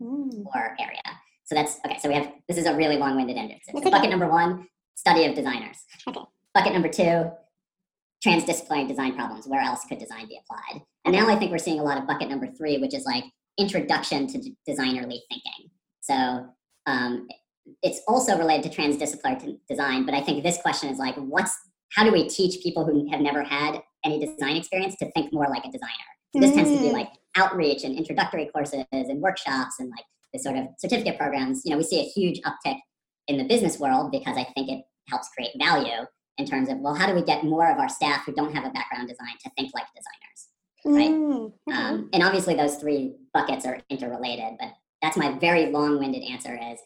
mm. 0.00 0.44
or 0.54 0.76
area. 0.80 1.02
So 1.44 1.56
that's 1.56 1.78
okay. 1.84 1.98
So 1.98 2.08
we 2.08 2.14
have 2.14 2.30
this 2.48 2.58
is 2.58 2.66
a 2.66 2.76
really 2.76 2.96
long-winded 2.96 3.36
answer. 3.36 3.72
So 3.82 3.90
bucket 3.90 4.10
number 4.10 4.28
one, 4.28 4.68
study 4.94 5.24
of 5.24 5.34
designers. 5.34 5.78
Okay. 6.06 6.20
Bucket 6.54 6.72
number 6.72 6.88
two, 6.88 7.30
transdisciplinary 8.24 8.86
design 8.86 9.16
problems. 9.16 9.48
Where 9.48 9.60
else 9.60 9.84
could 9.88 9.98
design 9.98 10.28
be 10.28 10.38
applied? 10.38 10.82
And 11.04 11.14
now 11.14 11.28
I 11.28 11.36
think 11.36 11.50
we're 11.50 11.58
seeing 11.58 11.80
a 11.80 11.82
lot 11.82 11.98
of 11.98 12.06
bucket 12.06 12.28
number 12.28 12.46
three, 12.46 12.78
which 12.78 12.94
is 12.94 13.04
like 13.04 13.24
introduction 13.60 14.26
to 14.28 14.38
designerly 14.68 15.20
thinking. 15.28 15.70
So 16.00 16.46
um, 16.86 17.28
it's 17.82 18.00
also 18.08 18.36
related 18.38 18.70
to 18.70 18.80
transdisciplinary 18.80 19.58
design, 19.68 20.04
but 20.04 20.14
I 20.14 20.20
think 20.20 20.42
this 20.42 20.60
question 20.60 20.88
is 20.88 20.98
like, 20.98 21.14
what's 21.16 21.56
how 21.94 22.04
do 22.04 22.12
we 22.12 22.28
teach 22.28 22.62
people 22.62 22.84
who 22.84 23.10
have 23.10 23.20
never 23.20 23.42
had 23.42 23.82
any 24.04 24.24
design 24.24 24.56
experience 24.56 24.94
to 24.96 25.10
think 25.12 25.32
more 25.32 25.48
like 25.48 25.64
a 25.64 25.70
designer? 25.70 25.90
So 26.32 26.40
this 26.40 26.52
mm. 26.52 26.54
tends 26.54 26.70
to 26.70 26.78
be 26.78 26.90
mm. 26.90 26.92
like 26.92 27.10
outreach 27.36 27.84
and 27.84 27.96
introductory 27.96 28.48
courses 28.54 28.84
and 28.92 29.20
workshops 29.20 29.76
and 29.80 29.90
like 29.90 30.04
the 30.32 30.38
sort 30.38 30.56
of 30.56 30.68
certificate 30.78 31.18
programs. 31.18 31.62
You 31.64 31.72
know, 31.72 31.78
we 31.78 31.84
see 31.84 32.00
a 32.00 32.04
huge 32.04 32.40
uptick 32.42 32.78
in 33.26 33.38
the 33.38 33.44
business 33.44 33.78
world 33.78 34.12
because 34.12 34.36
I 34.36 34.44
think 34.54 34.70
it 34.70 34.84
helps 35.08 35.28
create 35.30 35.50
value 35.58 36.06
in 36.38 36.46
terms 36.46 36.68
of 36.68 36.78
well, 36.78 36.94
how 36.94 37.06
do 37.06 37.14
we 37.14 37.22
get 37.22 37.44
more 37.44 37.70
of 37.70 37.78
our 37.78 37.88
staff 37.88 38.24
who 38.24 38.32
don't 38.32 38.54
have 38.54 38.64
a 38.64 38.70
background 38.70 39.08
in 39.08 39.08
design 39.08 39.34
to 39.44 39.50
think 39.56 39.72
like 39.74 39.86
designers? 39.94 40.49
Right. 40.84 41.10
Mm. 41.10 41.52
Um, 41.72 42.10
and 42.12 42.22
obviously, 42.22 42.54
those 42.54 42.76
three 42.76 43.14
buckets 43.32 43.66
are 43.66 43.80
interrelated, 43.90 44.56
but 44.58 44.70
that's 45.02 45.16
my 45.16 45.38
very 45.38 45.66
long-winded 45.66 46.22
answer 46.22 46.58
is 46.72 46.78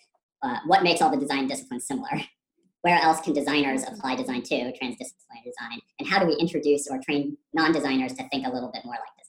uh, 0.42 0.58
what 0.66 0.82
makes 0.82 1.00
all 1.00 1.10
the 1.10 1.16
design 1.16 1.46
disciplines 1.46 1.86
similar? 1.86 2.10
Where 2.82 2.98
else 2.98 3.22
can 3.22 3.32
designers 3.32 3.82
apply 3.82 4.16
design 4.16 4.42
to 4.42 4.54
transdisciplinary 4.54 5.42
design? 5.42 5.80
And 5.98 6.06
how 6.06 6.18
do 6.18 6.26
we 6.26 6.34
introduce 6.34 6.86
or 6.86 7.00
train 7.02 7.38
non-designers 7.54 8.12
to 8.14 8.28
think 8.28 8.46
a 8.46 8.50
little 8.50 8.70
bit 8.70 8.84
more 8.84 8.94
like 8.94 9.08
designers? 9.16 9.24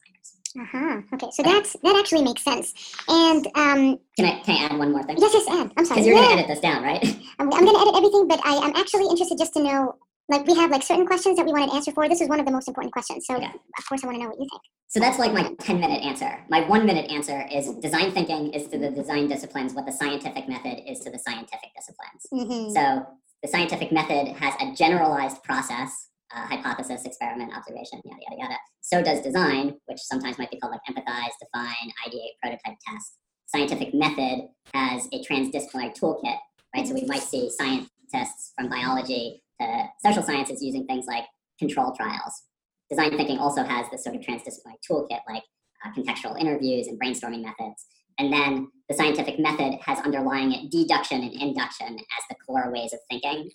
Uh-huh 0.58 1.02
okay 1.14 1.28
so 1.32 1.44
that's 1.44 1.74
that 1.84 1.96
actually 1.98 2.24
makes 2.24 2.44
sense. 2.44 2.74
And 3.08 3.48
um 3.56 4.00
can 4.18 4.26
i 4.26 4.40
can 4.42 4.56
i 4.56 4.66
add 4.66 4.78
one 4.78 4.92
more 4.92 5.04
thing? 5.04 5.18
Yes 5.20 5.32
yes 5.34 5.48
add. 5.48 5.72
I'm 5.78 5.86
sorry. 5.86 6.02
Because 6.02 6.06
you're 6.06 6.16
yeah. 6.18 6.24
going 6.24 6.38
to 6.38 6.44
edit 6.44 6.48
this 6.48 6.60
down 6.60 6.84
right? 6.84 7.02
I'm, 7.40 7.54
I'm 7.54 7.64
going 7.64 7.76
to 7.76 7.82
edit 7.82 7.96
everything 7.96 8.28
but 8.28 8.42
i 8.46 8.56
am 8.56 8.76
actually 8.76 9.06
interested 9.06 9.38
just 9.38 9.54
to 9.54 9.64
know 9.64 9.96
like 10.30 10.46
we 10.48 10.56
have 10.56 10.72
like 10.72 10.84
certain 10.84 11.06
questions 11.06 11.38
that 11.38 11.46
we 11.46 11.52
want 11.52 11.70
to 11.70 11.76
answer 11.76 11.92
for 11.92 12.10
this 12.10 12.22
is 12.22 12.30
one 12.30 12.40
of 12.40 12.46
the 12.46 12.52
most 12.52 12.68
important 12.68 12.92
questions 12.92 13.26
so 13.26 13.40
yeah. 13.40 13.52
of 13.78 13.88
course 13.88 14.04
i 14.04 14.08
want 14.08 14.18
to 14.18 14.24
know 14.24 14.30
what 14.30 14.40
you 14.40 14.48
think 14.50 14.62
so 14.88 15.00
that's 15.00 15.20
like 15.20 15.34
my 15.34 15.54
10 15.60 15.80
minute 15.80 16.02
answer 16.04 16.44
my 16.50 16.62
one 16.62 16.86
minute 16.86 17.10
answer 17.12 17.48
is 17.52 17.74
design 17.76 18.12
thinking 18.12 18.54
is 18.54 18.68
to 18.68 18.78
the 18.78 18.90
design 18.90 19.28
disciplines 19.28 19.74
what 19.74 19.86
the 19.86 19.92
scientific 19.92 20.48
method 20.48 20.80
is 20.90 21.00
to 21.00 21.10
the 21.10 21.20
scientific 21.20 21.70
disciplines 21.76 22.26
mm-hmm. 22.34 22.74
so 22.74 23.06
the 23.46 23.52
scientific 23.52 23.92
method 23.92 24.30
has 24.38 24.56
a 24.60 24.74
generalized 24.74 25.44
process, 25.44 26.10
uh, 26.36 26.48
hypothesis, 26.48 27.06
experiment, 27.06 27.56
observation, 27.56 28.02
yada, 28.04 28.20
yada, 28.28 28.42
yada. 28.42 28.56
So 28.82 29.04
does 29.04 29.22
design, 29.22 29.76
which 29.86 30.00
sometimes 30.00 30.40
might 30.40 30.50
be 30.50 30.60
called 30.60 30.74
like 30.74 30.82
empathize, 30.90 31.30
define, 31.40 31.92
ideate, 32.08 32.40
prototype, 32.42 32.78
test. 32.88 33.20
Scientific 33.46 33.94
method 33.94 34.48
has 34.74 35.08
a 35.14 35.24
transdisciplinary 35.24 35.96
toolkit, 35.96 36.38
right? 36.76 36.88
So 36.88 36.96
we 36.96 37.06
might 37.06 37.22
see 37.22 37.52
scientists 37.52 38.54
from 38.58 38.68
biology 38.68 39.44
to 39.60 39.86
social 40.04 40.24
sciences 40.24 40.62
using 40.64 40.86
things 40.86 41.06
like 41.08 41.26
control 41.60 41.94
trials. 41.96 42.44
Design 42.90 43.16
thinking 43.18 43.40
also 43.40 43.64
has 43.64 43.90
this 43.92 44.04
sort 44.04 44.16
of 44.16 44.22
transdisciplinary 44.22 44.78
toolkit 44.90 45.20
like 45.28 45.44
uh, 45.86 45.92
contextual 45.98 46.40
interviews 46.40 46.88
and 46.88 47.00
brainstorming 47.00 47.42
methods. 47.44 47.86
And 48.18 48.32
then 48.32 48.70
the 48.88 48.96
scientific 48.96 49.40
method 49.40 49.80
has 49.82 50.00
underlying 50.00 50.54
it 50.54 50.72
deduction 50.72 51.22
and 51.22 51.34
induction 51.34 51.88
as 51.88 52.24
the 52.30 52.36
core 52.48 52.72
ways 52.72 52.94
of 52.94 53.00
thinking. 53.10 53.50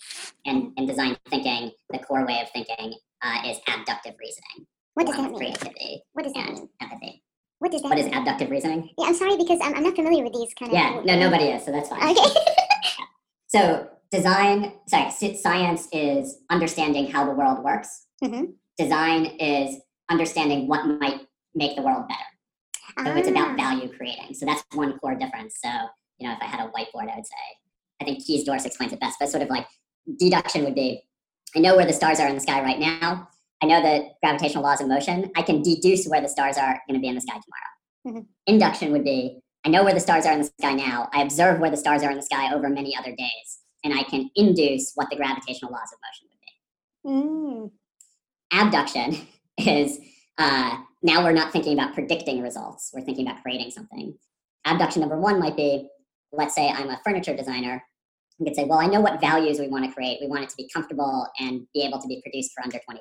And 0.45 0.71
in 0.77 0.85
design 0.85 1.17
thinking, 1.29 1.71
the 1.89 1.99
core 1.99 2.25
way 2.25 2.41
of 2.41 2.49
thinking 2.51 2.93
uh, 3.23 3.41
is 3.45 3.57
abductive 3.67 4.13
reasoning. 4.19 4.67
What 4.93 5.07
does 5.07 5.15
that 5.15 5.31
mean? 5.31 5.37
Creativity. 5.37 6.03
What 6.13 6.23
does 6.23 6.33
that 6.33 6.45
mean? 6.49 6.69
Empathy. 6.81 7.23
What 7.59 7.71
does 7.71 7.81
that 7.81 7.87
What 7.89 7.97
mean? 7.97 8.07
is 8.07 8.15
abductive 8.15 8.49
reasoning? 8.51 8.89
Yeah, 8.97 9.07
I'm 9.07 9.15
sorry 9.15 9.37
because 9.37 9.59
I'm, 9.63 9.73
I'm 9.75 9.83
not 9.83 9.95
familiar 9.95 10.23
with 10.23 10.33
these 10.33 10.53
kind 10.53 10.71
of. 10.71 10.77
Yeah, 10.77 11.01
no, 11.05 11.17
nobody 11.19 11.45
is, 11.45 11.63
so 11.65 11.71
that's 11.71 11.89
fine. 11.89 12.11
Okay. 12.11 12.29
so 13.47 13.87
design, 14.11 14.73
sorry, 14.87 15.11
science 15.35 15.87
is 15.91 16.39
understanding 16.49 17.09
how 17.09 17.25
the 17.25 17.31
world 17.31 17.63
works. 17.63 18.07
Mm-hmm. 18.23 18.45
Design 18.77 19.25
is 19.25 19.77
understanding 20.09 20.67
what 20.67 20.85
might 20.85 21.21
make 21.55 21.75
the 21.75 21.81
world 21.81 22.05
better. 22.07 23.05
So 23.05 23.15
it's 23.17 23.29
about 23.29 23.51
ah. 23.51 23.55
value 23.55 23.89
creating. 23.95 24.33
So 24.33 24.45
that's 24.45 24.63
one 24.73 24.97
core 24.99 25.15
difference. 25.15 25.59
So, 25.63 25.69
you 26.19 26.27
know, 26.27 26.33
if 26.33 26.41
I 26.41 26.45
had 26.45 26.59
a 26.59 26.69
whiteboard, 26.71 27.11
I 27.11 27.15
would 27.15 27.25
say, 27.25 27.35
I 28.01 28.05
think 28.05 28.23
Kees 28.25 28.47
Dorst 28.47 28.65
explains 28.65 28.93
it 28.93 28.99
best, 28.99 29.17
but 29.19 29.29
sort 29.29 29.43
of 29.43 29.49
like 29.49 29.65
deduction 30.19 30.63
would 30.65 30.75
be, 30.75 31.01
I 31.55 31.59
know 31.59 31.75
where 31.75 31.85
the 31.85 31.93
stars 31.93 32.19
are 32.19 32.27
in 32.27 32.35
the 32.35 32.41
sky 32.41 32.61
right 32.61 32.79
now. 32.79 33.27
I 33.61 33.67
know 33.67 33.81
the 33.81 34.09
gravitational 34.21 34.63
laws 34.63 34.81
of 34.81 34.87
motion. 34.87 35.31
I 35.35 35.41
can 35.41 35.61
deduce 35.61 36.07
where 36.07 36.21
the 36.21 36.29
stars 36.29 36.57
are 36.57 36.81
going 36.87 36.99
to 36.99 37.01
be 37.01 37.07
in 37.07 37.15
the 37.15 37.21
sky 37.21 37.33
tomorrow. 37.33 38.17
Mm-hmm. 38.19 38.25
Induction 38.47 38.91
would 38.91 39.03
be, 39.03 39.39
I 39.65 39.69
know 39.69 39.83
where 39.83 39.93
the 39.93 39.99
stars 39.99 40.25
are 40.25 40.33
in 40.33 40.39
the 40.39 40.51
sky 40.59 40.73
now. 40.73 41.09
I 41.13 41.21
observe 41.21 41.59
where 41.59 41.69
the 41.69 41.77
stars 41.77 42.01
are 42.01 42.09
in 42.09 42.17
the 42.17 42.23
sky 42.23 42.53
over 42.53 42.69
many 42.69 42.95
other 42.97 43.15
days, 43.15 43.50
and 43.83 43.93
I 43.93 44.03
can 44.03 44.29
induce 44.35 44.91
what 44.95 45.09
the 45.09 45.15
gravitational 45.15 45.71
laws 45.71 45.91
of 45.91 45.99
motion 46.05 46.27
would 46.29 46.41
be. 46.43 47.69
Mm. 47.69 47.71
Abduction 48.53 49.27
is 49.57 49.99
uh, 50.37 50.77
now 51.01 51.23
we're 51.23 51.31
not 51.31 51.51
thinking 51.51 51.73
about 51.73 51.93
predicting 51.93 52.41
results, 52.41 52.91
we're 52.93 53.01
thinking 53.01 53.27
about 53.27 53.41
creating 53.41 53.71
something. 53.71 54.15
Abduction 54.65 55.01
number 55.01 55.19
one 55.19 55.39
might 55.39 55.57
be 55.57 55.89
let's 56.31 56.55
say 56.55 56.69
I'm 56.69 56.89
a 56.89 56.99
furniture 57.03 57.35
designer. 57.35 57.83
You 58.39 58.45
could 58.45 58.55
say, 58.55 58.63
well, 58.63 58.79
I 58.79 58.87
know 58.87 59.01
what 59.01 59.21
values 59.21 59.59
we 59.59 59.67
want 59.67 59.85
to 59.85 59.91
create. 59.91 60.19
We 60.21 60.27
want 60.27 60.43
it 60.43 60.49
to 60.49 60.55
be 60.55 60.69
comfortable 60.73 61.27
and 61.39 61.67
be 61.73 61.83
able 61.83 61.99
to 61.99 62.07
be 62.07 62.21
produced 62.21 62.51
for 62.53 62.63
under 62.63 62.77
$20. 62.77 62.97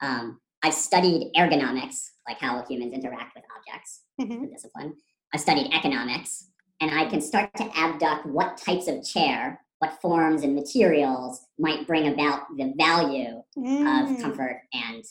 Um, 0.00 0.40
I've 0.62 0.74
studied 0.74 1.30
ergonomics, 1.36 2.10
like 2.26 2.38
how 2.38 2.64
humans 2.66 2.94
interact 2.94 3.34
with 3.34 3.44
objects, 3.56 4.02
mm-hmm. 4.20 4.44
the 4.44 4.50
discipline. 4.50 4.94
I've 5.34 5.40
studied 5.40 5.74
economics, 5.74 6.48
and 6.84 6.98
I 6.98 7.06
can 7.06 7.22
start 7.22 7.50
to 7.56 7.70
abduct 7.74 8.26
what 8.26 8.58
types 8.58 8.88
of 8.88 9.02
chair, 9.02 9.60
what 9.78 10.00
forms 10.02 10.42
and 10.42 10.54
materials 10.54 11.46
might 11.58 11.86
bring 11.86 12.08
about 12.08 12.42
the 12.58 12.74
value 12.76 13.42
mm. 13.56 14.14
of 14.14 14.20
comfort 14.20 14.60
and 14.74 15.02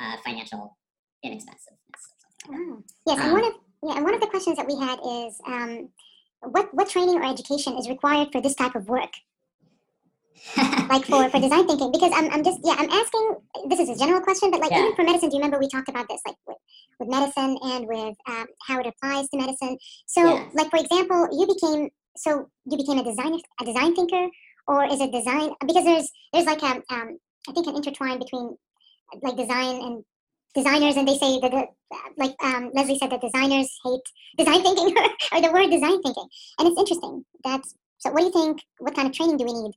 uh, 0.00 0.16
financial 0.24 0.76
inexpensiveness. 1.24 1.78
Oh. 2.48 2.82
Yes, 3.06 3.18
um, 3.18 3.24
and 3.24 3.32
one 3.32 3.44
of 3.44 3.52
yeah, 3.82 3.96
and 3.96 4.04
one 4.04 4.14
of 4.14 4.20
the 4.20 4.28
questions 4.28 4.56
that 4.56 4.66
we 4.66 4.76
had 4.76 4.98
is 5.04 5.40
um, 5.46 5.88
what 6.40 6.72
what 6.72 6.88
training 6.88 7.16
or 7.16 7.24
education 7.24 7.76
is 7.76 7.88
required 7.88 8.28
for 8.30 8.40
this 8.40 8.54
type 8.54 8.76
of 8.76 8.88
work? 8.88 9.10
like 10.88 11.04
for, 11.04 11.28
for 11.30 11.40
design 11.40 11.66
thinking 11.66 11.92
because 11.92 12.12
I'm, 12.14 12.30
I'm 12.30 12.44
just 12.44 12.60
yeah 12.64 12.74
i'm 12.78 12.90
asking 12.90 13.36
this 13.68 13.80
is 13.80 13.88
a 13.88 13.98
general 13.98 14.20
question 14.20 14.50
but 14.50 14.60
like 14.60 14.70
yeah. 14.70 14.80
even 14.80 14.94
for 14.94 15.02
medicine 15.02 15.28
do 15.28 15.36
you 15.36 15.42
remember 15.42 15.58
we 15.58 15.68
talked 15.68 15.88
about 15.88 16.08
this 16.08 16.20
like 16.26 16.36
with, 16.46 16.56
with 17.00 17.08
medicine 17.08 17.58
and 17.62 17.86
with 17.86 18.16
um, 18.26 18.46
how 18.66 18.80
it 18.80 18.86
applies 18.86 19.28
to 19.30 19.38
medicine 19.38 19.76
so 20.06 20.24
yeah. 20.24 20.48
like 20.54 20.70
for 20.70 20.78
example 20.78 21.28
you 21.32 21.46
became 21.46 21.90
so 22.16 22.48
you 22.66 22.76
became 22.76 22.98
a 22.98 23.04
designer 23.04 23.38
a 23.60 23.64
design 23.64 23.94
thinker 23.94 24.28
or 24.66 24.84
is 24.86 25.00
it 25.00 25.12
design 25.12 25.50
because 25.66 25.84
there's 25.84 26.10
there's 26.32 26.46
like 26.46 26.62
a 26.62 26.82
um, 26.90 27.18
i 27.48 27.52
think 27.52 27.66
an 27.66 27.76
intertwine 27.76 28.18
between 28.18 28.56
like 29.22 29.36
design 29.36 29.80
and 29.82 30.04
designers 30.54 30.96
and 30.96 31.06
they 31.06 31.16
say 31.18 31.38
that 31.40 31.50
the, 31.50 31.66
like 32.16 32.34
um, 32.42 32.70
leslie 32.74 32.98
said 32.98 33.10
that 33.10 33.20
designers 33.20 33.68
hate 33.84 34.00
design 34.38 34.62
thinking 34.62 34.96
or 35.32 35.40
the 35.40 35.52
word 35.52 35.70
design 35.70 36.00
thinking 36.02 36.26
and 36.58 36.68
it's 36.68 36.78
interesting 36.78 37.24
that's 37.44 37.74
so 37.98 38.10
what 38.10 38.20
do 38.20 38.26
you 38.26 38.32
think 38.32 38.60
what 38.78 38.94
kind 38.94 39.08
of 39.08 39.14
training 39.14 39.36
do 39.36 39.44
we 39.44 39.52
need 39.52 39.72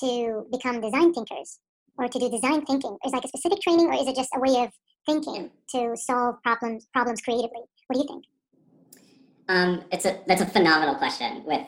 to 0.00 0.46
become 0.50 0.80
design 0.80 1.12
thinkers 1.12 1.58
or 1.98 2.08
to 2.08 2.18
do 2.18 2.28
design 2.28 2.64
thinking 2.64 2.96
is 3.04 3.12
like 3.12 3.24
a 3.24 3.28
specific 3.28 3.60
training 3.60 3.86
or 3.86 3.94
is 3.94 4.06
it 4.06 4.16
just 4.16 4.30
a 4.34 4.40
way 4.40 4.62
of 4.62 4.70
thinking 5.06 5.50
to 5.70 5.96
solve 5.96 6.36
problems 6.42 6.86
problems 6.92 7.20
creatively 7.20 7.62
what 7.86 7.94
do 7.94 8.00
you 8.00 8.06
think 8.06 8.24
um, 9.48 9.84
it's 9.92 10.04
a 10.04 10.20
that's 10.26 10.42
a 10.42 10.46
phenomenal 10.46 10.96
question 10.96 11.44
with 11.44 11.66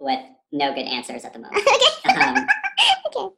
with 0.00 0.20
no 0.52 0.74
good 0.74 0.86
answers 0.86 1.24
at 1.24 1.32
the 1.32 1.38
moment 1.38 1.64
um, 2.16 2.46
okay. 3.16 3.34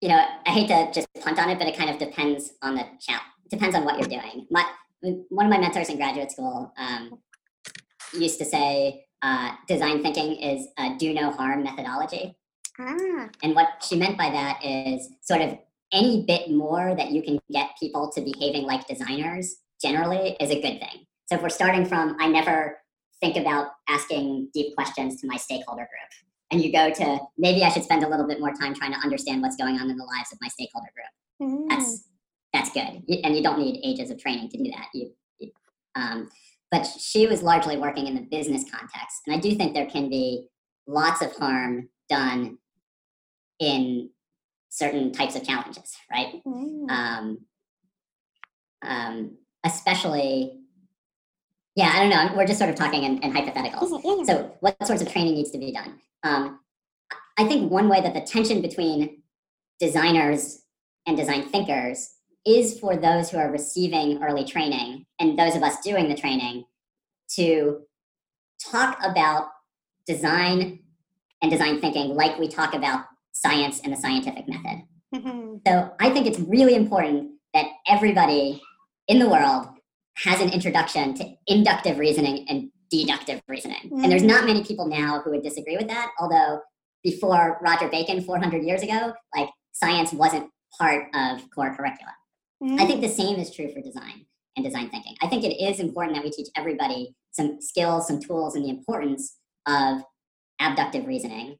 you 0.00 0.08
know, 0.08 0.24
I 0.46 0.50
hate 0.50 0.68
to 0.68 0.90
just 0.92 1.08
punt 1.20 1.38
on 1.38 1.50
it, 1.50 1.58
but 1.58 1.68
it 1.68 1.76
kind 1.76 1.90
of 1.90 1.98
depends 1.98 2.52
on 2.62 2.74
the 2.74 2.84
chat. 3.00 3.22
Depends 3.50 3.76
on 3.76 3.84
what 3.84 3.98
you're 3.98 4.08
doing. 4.08 4.46
My 4.50 4.64
one 5.00 5.46
of 5.46 5.50
my 5.50 5.58
mentors 5.58 5.88
in 5.88 5.96
graduate 5.96 6.30
school 6.30 6.72
um, 6.78 7.18
used 8.14 8.38
to 8.38 8.44
say 8.44 9.04
uh, 9.20 9.52
design 9.66 10.00
thinking 10.00 10.36
is 10.36 10.68
a 10.78 10.96
do 10.96 11.12
no 11.12 11.30
harm 11.30 11.64
methodology. 11.64 12.36
Ah. 12.78 13.28
And 13.42 13.54
what 13.54 13.82
she 13.82 13.96
meant 13.96 14.16
by 14.16 14.30
that 14.30 14.64
is 14.64 15.08
sort 15.20 15.40
of 15.40 15.58
any 15.92 16.24
bit 16.26 16.50
more 16.50 16.94
that 16.94 17.10
you 17.10 17.22
can 17.22 17.38
get 17.50 17.70
people 17.78 18.10
to 18.14 18.20
behaving 18.20 18.64
like 18.64 18.86
designers 18.86 19.56
generally 19.80 20.36
is 20.40 20.50
a 20.50 20.60
good 20.60 20.80
thing. 20.80 21.06
So 21.26 21.36
if 21.36 21.42
we're 21.42 21.50
starting 21.50 21.84
from, 21.84 22.16
I 22.18 22.28
never 22.28 22.78
think 23.20 23.36
about 23.36 23.68
asking 23.88 24.48
deep 24.52 24.74
questions 24.74 25.20
to 25.20 25.26
my 25.26 25.36
stakeholder 25.36 25.82
group. 25.82 26.10
And 26.50 26.62
you 26.62 26.72
go 26.72 26.90
to 26.90 27.18
maybe 27.38 27.62
I 27.62 27.70
should 27.70 27.84
spend 27.84 28.04
a 28.04 28.08
little 28.08 28.26
bit 28.26 28.40
more 28.40 28.52
time 28.52 28.74
trying 28.74 28.92
to 28.92 28.98
understand 28.98 29.40
what's 29.40 29.56
going 29.56 29.76
on 29.76 29.90
in 29.90 29.96
the 29.96 30.04
lives 30.04 30.32
of 30.32 30.38
my 30.40 30.48
stakeholder 30.48 30.88
group. 30.94 31.50
Mm. 31.50 31.68
That's 31.68 32.08
that's 32.52 32.70
good, 32.70 33.02
and 33.24 33.34
you 33.34 33.42
don't 33.42 33.58
need 33.58 33.80
ages 33.82 34.10
of 34.10 34.20
training 34.20 34.50
to 34.50 34.58
do 34.58 34.64
that. 34.64 34.88
You, 34.92 35.10
you, 35.38 35.50
um, 35.94 36.28
but 36.70 36.84
she 36.84 37.26
was 37.26 37.42
largely 37.42 37.78
working 37.78 38.06
in 38.06 38.14
the 38.14 38.20
business 38.20 38.64
context, 38.70 39.22
and 39.26 39.34
I 39.34 39.40
do 39.40 39.54
think 39.54 39.72
there 39.72 39.86
can 39.86 40.10
be 40.10 40.48
lots 40.86 41.22
of 41.22 41.34
harm 41.36 41.88
done 42.10 42.58
in 43.62 44.10
certain 44.68 45.12
types 45.12 45.36
of 45.36 45.44
challenges, 45.46 45.96
right? 46.10 46.42
Mm. 46.46 46.90
um, 46.90 47.38
um, 48.84 49.36
especially 49.64 50.58
yeah 51.76 51.92
i 51.94 52.00
don't 52.00 52.10
know 52.10 52.36
we're 52.36 52.44
just 52.46 52.58
sort 52.58 52.68
of 52.68 52.74
talking 52.76 53.04
in, 53.04 53.18
in 53.22 53.32
hypotheticals 53.32 53.90
Yeah, 53.90 53.98
yeah, 54.04 54.16
yeah. 54.18 54.24
so 54.24 54.56
what 54.60 54.76
sorts 54.86 55.00
of 55.02 55.10
training 55.10 55.34
needs 55.34 55.50
to 55.52 55.58
be 55.58 55.72
done 55.72 56.00
um, 56.24 56.58
i 57.38 57.44
think 57.44 57.70
one 57.70 57.88
way 57.88 58.00
that 58.00 58.12
the 58.12 58.20
tension 58.22 58.60
between 58.60 59.22
designers 59.78 60.62
and 61.06 61.16
design 61.16 61.48
thinkers 61.48 62.10
is 62.44 62.78
for 62.80 62.96
those 62.96 63.30
who 63.30 63.38
are 63.38 63.50
receiving 63.52 64.22
early 64.22 64.44
training 64.44 65.06
and 65.20 65.38
those 65.38 65.54
of 65.54 65.62
us 65.62 65.76
doing 65.80 66.08
the 66.08 66.16
training 66.16 66.64
to 67.36 67.82
talk 68.72 68.98
about 69.04 69.46
design 70.06 70.80
and 71.40 71.50
design 71.52 71.80
thinking 71.80 72.08
like 72.16 72.36
we 72.38 72.48
talk 72.48 72.74
about 72.74 73.04
science 73.32 73.80
and 73.82 73.92
the 73.92 73.96
scientific 73.96 74.46
method 74.48 74.82
Mhm. 75.14 75.60
so 75.66 75.90
I 76.00 76.10
think 76.10 76.26
it's 76.26 76.38
really 76.38 76.74
important 76.74 77.32
that 77.54 77.66
everybody 77.86 78.62
in 79.08 79.18
the 79.18 79.28
world 79.28 79.68
has 80.18 80.40
an 80.40 80.50
introduction 80.50 81.12
to 81.14 81.34
inductive 81.46 81.98
reasoning 81.98 82.46
and 82.48 82.70
deductive 82.90 83.42
reasoning. 83.48 83.90
And 83.92 84.10
there's 84.12 84.22
not 84.22 84.44
many 84.46 84.62
people 84.64 84.86
now 84.86 85.20
who 85.22 85.30
would 85.30 85.42
disagree 85.42 85.76
with 85.76 85.88
that, 85.88 86.12
although 86.20 86.60
before 87.02 87.58
Roger 87.62 87.88
Bacon 87.88 88.22
400 88.22 88.62
years 88.64 88.82
ago, 88.82 89.12
like 89.34 89.48
science 89.72 90.12
wasn't 90.12 90.50
part 90.78 91.08
of 91.14 91.48
core 91.50 91.74
curricula. 91.74 92.12
I 92.80 92.86
think 92.86 93.00
the 93.00 93.08
same 93.08 93.36
is 93.36 93.50
true 93.54 93.72
for 93.72 93.80
design 93.80 94.26
and 94.56 94.64
design 94.64 94.88
thinking. 94.90 95.16
I 95.22 95.26
think 95.26 95.42
it 95.44 95.60
is 95.62 95.80
important 95.80 96.14
that 96.14 96.24
we 96.24 96.30
teach 96.30 96.48
everybody 96.56 97.14
some 97.32 97.60
skills, 97.60 98.06
some 98.06 98.20
tools, 98.20 98.54
and 98.54 98.64
the 98.64 98.70
importance 98.70 99.36
of 99.66 100.02
abductive 100.60 101.06
reasoning, 101.06 101.56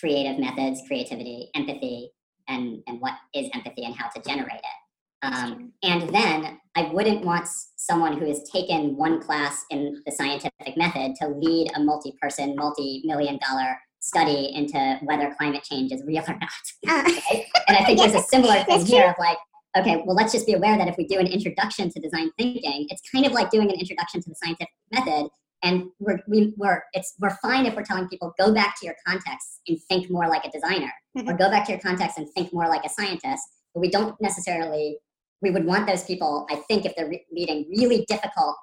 creative 0.00 0.38
methods, 0.38 0.82
creativity, 0.86 1.50
empathy, 1.54 2.10
and, 2.48 2.82
and 2.86 3.00
what 3.00 3.14
is 3.34 3.48
empathy 3.54 3.84
and 3.84 3.94
how 3.94 4.08
to 4.08 4.22
generate 4.26 4.54
it. 4.54 4.80
Um, 5.22 5.72
and 5.82 6.08
then 6.14 6.58
I 6.74 6.90
wouldn't 6.92 7.24
want 7.24 7.46
someone 7.76 8.18
who 8.18 8.26
has 8.26 8.42
taken 8.50 8.96
one 8.96 9.20
class 9.20 9.64
in 9.70 10.02
the 10.06 10.12
scientific 10.12 10.76
method 10.76 11.14
to 11.20 11.28
lead 11.28 11.70
a 11.76 11.80
multi 11.80 12.14
person, 12.20 12.56
multi 12.56 13.02
million 13.04 13.38
dollar 13.46 13.76
study 14.00 14.52
into 14.54 14.98
whether 15.02 15.34
climate 15.36 15.62
change 15.62 15.92
is 15.92 16.02
real 16.06 16.24
or 16.26 16.38
not. 16.38 16.50
Right? 17.30 17.44
And 17.68 17.76
I 17.76 17.84
think 17.84 17.98
there's 17.98 18.14
a 18.14 18.26
similar 18.26 18.64
thing 18.64 18.84
here 18.86 19.10
of 19.10 19.14
like, 19.18 19.36
okay, 19.76 20.02
well, 20.04 20.16
let's 20.16 20.32
just 20.32 20.46
be 20.46 20.54
aware 20.54 20.76
that 20.76 20.88
if 20.88 20.96
we 20.96 21.06
do 21.06 21.18
an 21.18 21.26
introduction 21.26 21.90
to 21.90 22.00
design 22.00 22.30
thinking, 22.38 22.86
it's 22.88 23.02
kind 23.12 23.26
of 23.26 23.32
like 23.32 23.50
doing 23.50 23.70
an 23.70 23.78
introduction 23.78 24.20
to 24.22 24.28
the 24.30 24.34
scientific 24.42 24.68
method. 24.90 25.28
And 25.62 25.90
we're, 25.98 26.18
we, 26.26 26.54
we're, 26.56 26.82
it's, 26.94 27.14
we're 27.20 27.36
fine 27.42 27.66
if 27.66 27.74
we're 27.76 27.82
telling 27.84 28.08
people 28.08 28.34
go 28.38 28.52
back 28.52 28.78
to 28.80 28.86
your 28.86 28.94
context 29.06 29.60
and 29.68 29.78
think 29.88 30.10
more 30.10 30.26
like 30.28 30.44
a 30.44 30.50
designer, 30.50 30.90
or 31.14 31.34
go 31.34 31.50
back 31.50 31.66
to 31.66 31.72
your 31.72 31.80
context 31.80 32.16
and 32.18 32.28
think 32.30 32.52
more 32.52 32.66
like 32.68 32.84
a 32.84 32.88
scientist. 32.88 33.42
But 33.74 33.80
we 33.80 33.90
don't 33.90 34.18
necessarily, 34.22 34.96
we 35.42 35.50
would 35.50 35.66
want 35.66 35.86
those 35.86 36.02
people, 36.04 36.46
I 36.50 36.56
think, 36.56 36.86
if 36.86 36.96
they're 36.96 37.08
re- 37.08 37.26
leading 37.30 37.66
really 37.70 38.04
difficult 38.08 38.56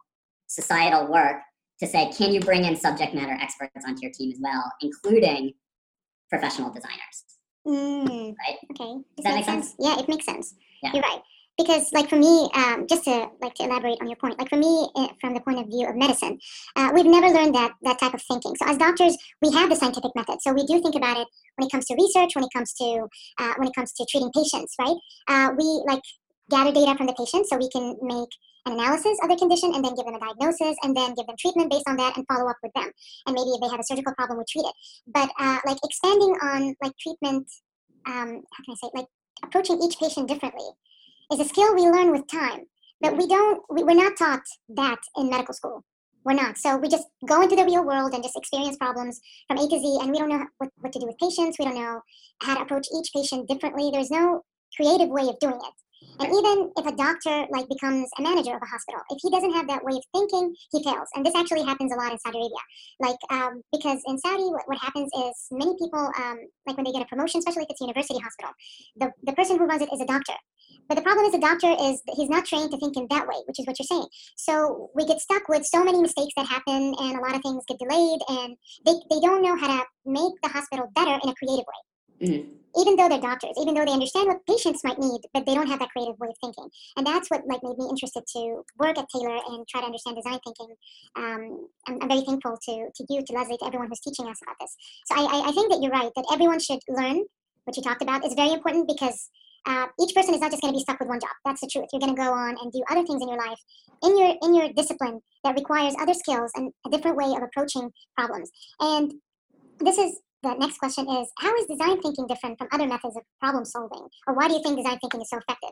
societal 0.48 1.08
work, 1.08 1.38
to 1.80 1.86
say, 1.86 2.12
can 2.18 2.34
you 2.34 2.40
bring 2.40 2.66
in 2.66 2.76
subject 2.76 3.14
matter 3.14 3.38
experts 3.40 3.86
onto 3.88 4.02
your 4.02 4.12
team 4.12 4.32
as 4.32 4.40
well, 4.42 4.64
including 4.82 5.54
professional 6.30 6.72
designers? 6.72 7.24
Mm, 7.68 8.34
Right. 8.40 8.58
okay. 8.72 9.04
Does 9.18 9.24
that 9.24 9.36
make 9.36 9.46
sense? 9.46 9.76
Yeah, 9.80 10.00
it 10.00 10.10
makes 10.10 10.26
sense. 10.26 10.56
Yeah. 10.82 10.92
You're 10.94 11.04
right. 11.04 11.22
Because, 11.58 11.92
like, 11.92 12.10
for 12.10 12.18
me, 12.18 12.50
um, 12.54 12.86
just 12.88 13.04
to 13.06 13.30
like 13.42 13.56
to 13.56 13.64
elaborate 13.64 13.98
on 14.00 14.08
your 14.08 14.18
point, 14.18 14.38
like 14.38 14.50
for 14.50 14.58
me, 14.58 14.90
eh, 14.98 15.08
from 15.20 15.34
the 15.34 15.42
point 15.42 15.60
of 15.60 15.66
view 15.66 15.88
of 15.88 15.96
medicine, 15.96 16.38
uh, 16.76 16.92
we've 16.94 17.06
never 17.06 17.28
learned 17.30 17.56
that 17.56 17.72
that 17.82 18.00
type 18.00 18.14
of 18.14 18.22
thinking. 18.22 18.54
So, 18.56 18.70
as 18.70 18.78
doctors, 18.78 19.18
we 19.42 19.52
have 19.54 19.70
the 19.70 19.76
scientific 19.76 20.12
method. 20.16 20.38
So, 20.42 20.54
we 20.54 20.66
do 20.66 20.80
think 20.82 20.96
about 20.96 21.18
it 21.18 21.28
when 21.56 21.68
it 21.68 21.72
comes 21.72 21.86
to 21.88 21.96
research, 21.96 22.36
when 22.36 22.44
it 22.44 22.54
comes 22.56 22.74
to 22.74 23.08
uh, 23.40 23.54
when 23.58 23.68
it 23.68 23.74
comes 23.76 23.92
to 23.94 24.06
treating 24.10 24.32
patients, 24.32 24.76
right? 24.80 24.98
Uh, 25.28 25.50
we 25.58 25.66
like 25.88 26.02
gather 26.50 26.72
data 26.72 26.96
from 26.96 27.08
the 27.08 27.14
patient 27.14 27.48
so 27.48 27.58
we 27.58 27.70
can 27.70 27.98
make 28.02 28.30
an 28.66 28.74
analysis 28.74 29.18
of 29.24 29.30
their 29.30 29.38
condition 29.38 29.74
and 29.74 29.84
then 29.84 29.96
give 29.96 30.06
them 30.06 30.16
a 30.16 30.20
diagnosis 30.20 30.76
and 30.84 30.96
then 30.96 31.14
give 31.16 31.26
them 31.26 31.36
treatment 31.40 31.72
based 31.72 31.88
on 31.88 31.98
that 31.98 32.16
and 32.18 32.26
follow 32.28 32.50
up 32.50 32.58
with 32.62 32.72
them. 32.74 32.90
And 33.26 33.34
maybe 33.34 33.50
if 33.50 33.62
they 33.62 33.70
have 33.70 33.80
a 33.80 33.84
surgical 33.84 34.14
problem, 34.14 34.38
we 34.38 34.46
treat 34.48 34.68
it. 34.68 34.76
But 35.08 35.30
uh, 35.40 35.60
like 35.66 35.78
expanding 35.84 36.36
on 36.42 36.76
like 36.84 36.94
treatment, 37.02 37.48
um, 38.06 38.44
how 38.54 38.62
can 38.64 38.72
I 38.72 38.76
say, 38.76 38.90
like 38.94 39.08
approaching 39.44 39.82
each 39.82 39.98
patient 40.00 40.28
differently 40.28 40.70
is 41.32 41.40
a 41.40 41.46
skill 41.46 41.76
we 41.76 41.82
learn 41.82 42.12
with 42.12 42.28
time. 42.28 42.66
But 43.02 43.18
we 43.18 43.28
don't, 43.28 43.62
we, 43.70 43.84
we're 43.84 43.96
not 43.96 44.18
taught 44.18 44.44
that 44.70 45.00
in 45.16 45.30
medical 45.30 45.54
school. 45.54 45.84
We're 46.24 46.34
not. 46.34 46.58
So 46.58 46.78
we 46.78 46.90
just 46.90 47.08
go 47.26 47.42
into 47.42 47.56
the 47.56 47.64
real 47.64 47.86
world 47.86 48.14
and 48.14 48.24
just 48.24 48.36
experience 48.36 48.76
problems 48.76 49.22
from 49.48 49.58
A 49.60 49.62
to 49.62 49.80
Z, 49.80 50.00
and 50.02 50.12
we 50.12 50.18
don't 50.18 50.30
know 50.30 50.46
what, 50.58 50.70
what 50.78 50.92
to 50.94 51.00
do 51.00 51.06
with 51.06 51.18
patients. 51.20 51.58
We 51.58 51.66
don't 51.66 51.76
know 51.76 52.02
how 52.42 52.56
to 52.56 52.62
approach 52.64 52.88
each 52.94 53.12
patient 53.14 53.48
differently. 53.48 53.92
There's 53.92 54.12
no 54.12 54.44
creative 54.76 55.10
way 55.10 55.28
of 55.30 55.40
doing 55.40 55.56
it. 55.56 55.74
And 56.20 56.34
even 56.34 56.72
if 56.78 56.86
a 56.86 56.96
doctor 56.96 57.46
like 57.52 57.70
becomes 57.70 58.10
a 58.18 58.22
manager 58.22 58.56
of 58.56 58.62
a 58.62 58.66
hospital, 58.66 59.02
if 59.10 59.20
he 59.22 59.30
doesn't 59.30 59.54
have 59.54 59.68
that 59.68 59.84
way 59.84 59.94
of 59.94 60.04
thinking, 60.14 60.56
he 60.72 60.84
fails. 60.84 61.08
And 61.16 61.26
this 61.26 61.36
actually 61.36 61.64
happens 61.64 61.94
a 61.94 61.96
lot 61.96 62.12
in 62.12 62.20
Saudi 62.20 62.40
Arabia. 62.40 62.64
Like 63.00 63.22
um, 63.30 63.62
because 63.72 64.02
in 64.08 64.18
Saudi, 64.18 64.50
what, 64.50 64.68
what 64.68 64.80
happens 64.80 65.10
is 65.14 65.34
many 65.52 65.76
people 65.78 66.12
um, 66.18 66.38
like 66.66 66.78
when 66.78 66.86
they 66.86 66.92
get 66.92 67.04
a 67.04 67.06
promotion, 67.06 67.40
especially 67.40 67.64
if 67.64 67.70
it's 67.70 67.82
a 67.82 67.86
university 67.86 68.20
hospital, 68.20 68.52
the, 68.98 69.12
the 69.24 69.34
person 69.34 69.58
who 69.58 69.66
runs 69.66 69.82
it 69.82 69.90
is 69.94 70.02
a 70.02 70.06
doctor. 70.06 70.34
But 70.90 70.96
the 70.96 71.02
problem 71.02 71.26
is 71.26 71.34
the 71.34 71.40
doctor 71.40 71.76
is 71.80 72.02
he's 72.16 72.30
not 72.30 72.46
trained 72.46 72.72
to 72.72 72.78
think 72.78 72.98
in 72.98 73.08
that 73.10 73.28
way, 73.28 73.36
which 73.46 73.60
is 73.60 73.68
what 73.68 73.78
you're 73.78 73.86
saying. 73.86 74.08
So 74.38 74.90
we 74.96 75.06
get 75.06 75.20
stuck 75.20 75.48
with 75.50 75.66
so 75.66 75.84
many 75.84 76.02
mistakes 76.02 76.34
that 76.38 76.48
happen, 76.48 76.96
and 76.98 77.18
a 77.18 77.22
lot 77.22 77.36
of 77.36 77.42
things 77.42 77.64
get 77.68 77.80
delayed, 77.80 78.22
and 78.30 78.56
they, 78.86 78.94
they 79.12 79.20
don't 79.20 79.44
know 79.44 79.56
how 79.56 79.68
to 79.68 79.86
make 80.06 80.34
the 80.42 80.50
hospital 80.50 80.90
better 80.96 81.20
in 81.24 81.30
a 81.30 81.36
creative 81.36 81.66
way 81.68 81.87
Mhm. 82.22 82.58
even 82.78 82.96
though 82.96 83.10
they're 83.10 83.20
doctors, 83.20 83.58
even 83.60 83.74
though 83.74 83.86
they 83.86 83.92
understand 83.92 84.28
what 84.28 84.46
patients 84.46 84.84
might 84.84 85.00
need, 85.00 85.22
but 85.34 85.46
they 85.46 85.56
don't 85.56 85.68
have 85.68 85.80
that 85.80 85.90
creative 85.90 86.20
way 86.20 86.28
of 86.30 86.38
thinking. 86.44 86.70
And 86.96 87.08
that's 87.08 87.30
what 87.30 87.42
like 87.48 87.64
made 87.64 87.78
me 87.78 87.90
interested 87.90 88.24
to 88.36 88.62
work 88.78 88.98
at 89.00 89.10
Taylor 89.10 89.40
and 89.50 89.68
try 89.68 89.82
to 89.82 89.88
understand 89.88 90.16
design 90.18 90.40
thinking. 90.46 90.76
Um, 91.16 91.68
I'm, 91.88 92.02
I'm 92.02 92.10
very 92.10 92.22
thankful 92.22 92.56
to, 92.56 92.74
to 92.94 93.06
you, 93.10 93.24
to 93.26 93.34
Leslie, 93.34 93.58
to 93.58 93.66
everyone 93.66 93.88
who's 93.88 94.02
teaching 94.02 94.28
us 94.28 94.40
about 94.44 94.58
this. 94.62 94.76
So 95.08 95.16
I, 95.16 95.24
I, 95.26 95.50
I 95.50 95.52
think 95.54 95.72
that 95.72 95.80
you're 95.82 95.92
right, 95.92 96.12
that 96.16 96.26
everyone 96.32 96.60
should 96.60 96.80
learn 96.88 97.26
what 97.66 97.76
you 97.76 97.82
talked 97.82 98.04
about. 98.04 98.24
It's 98.24 98.36
very 98.36 98.54
important 98.54 98.88
because 98.88 99.30
uh, 99.66 99.88
each 100.00 100.14
person 100.14 100.36
is 100.36 100.42
not 100.42 100.52
just 100.52 100.62
going 100.62 100.74
to 100.74 100.78
be 100.78 100.84
stuck 100.84 101.00
with 101.00 101.10
one 101.10 101.20
job. 101.20 101.34
That's 101.46 101.62
the 101.62 101.68
truth. 101.68 101.88
You're 101.92 102.00
going 102.00 102.16
to 102.16 102.22
go 102.22 102.32
on 102.32 102.56
and 102.62 102.72
do 102.72 102.84
other 102.92 103.06
things 103.06 103.22
in 103.22 103.28
your 103.28 103.38
life, 103.38 103.60
in 104.04 104.18
your 104.18 104.36
in 104.44 104.56
your 104.56 104.70
discipline 104.74 105.20
that 105.44 105.56
requires 105.56 105.96
other 106.00 106.14
skills 106.14 106.52
and 106.56 106.72
a 106.86 106.90
different 106.90 107.18
way 107.18 107.34
of 107.36 107.44
approaching 107.44 107.92
problems. 108.16 108.52
And 108.80 109.16
this 109.80 109.98
is 109.98 110.20
the 110.48 110.60
next 110.60 110.78
question 110.78 111.06
is 111.10 111.28
how 111.40 111.54
is 111.56 111.66
design 111.68 112.02
thinking 112.02 112.26
different 112.28 112.58
from 112.58 112.68
other 112.72 112.88
methods 112.88 113.16
of 113.16 113.24
problem 113.40 113.66
solving 113.66 114.08
or 114.28 114.34
why 114.34 114.48
do 114.48 114.54
you 114.54 114.64
think 114.64 114.78
design 114.78 114.98
thinking 115.00 115.22
is 115.22 115.30
so 115.30 115.38
effective 115.38 115.72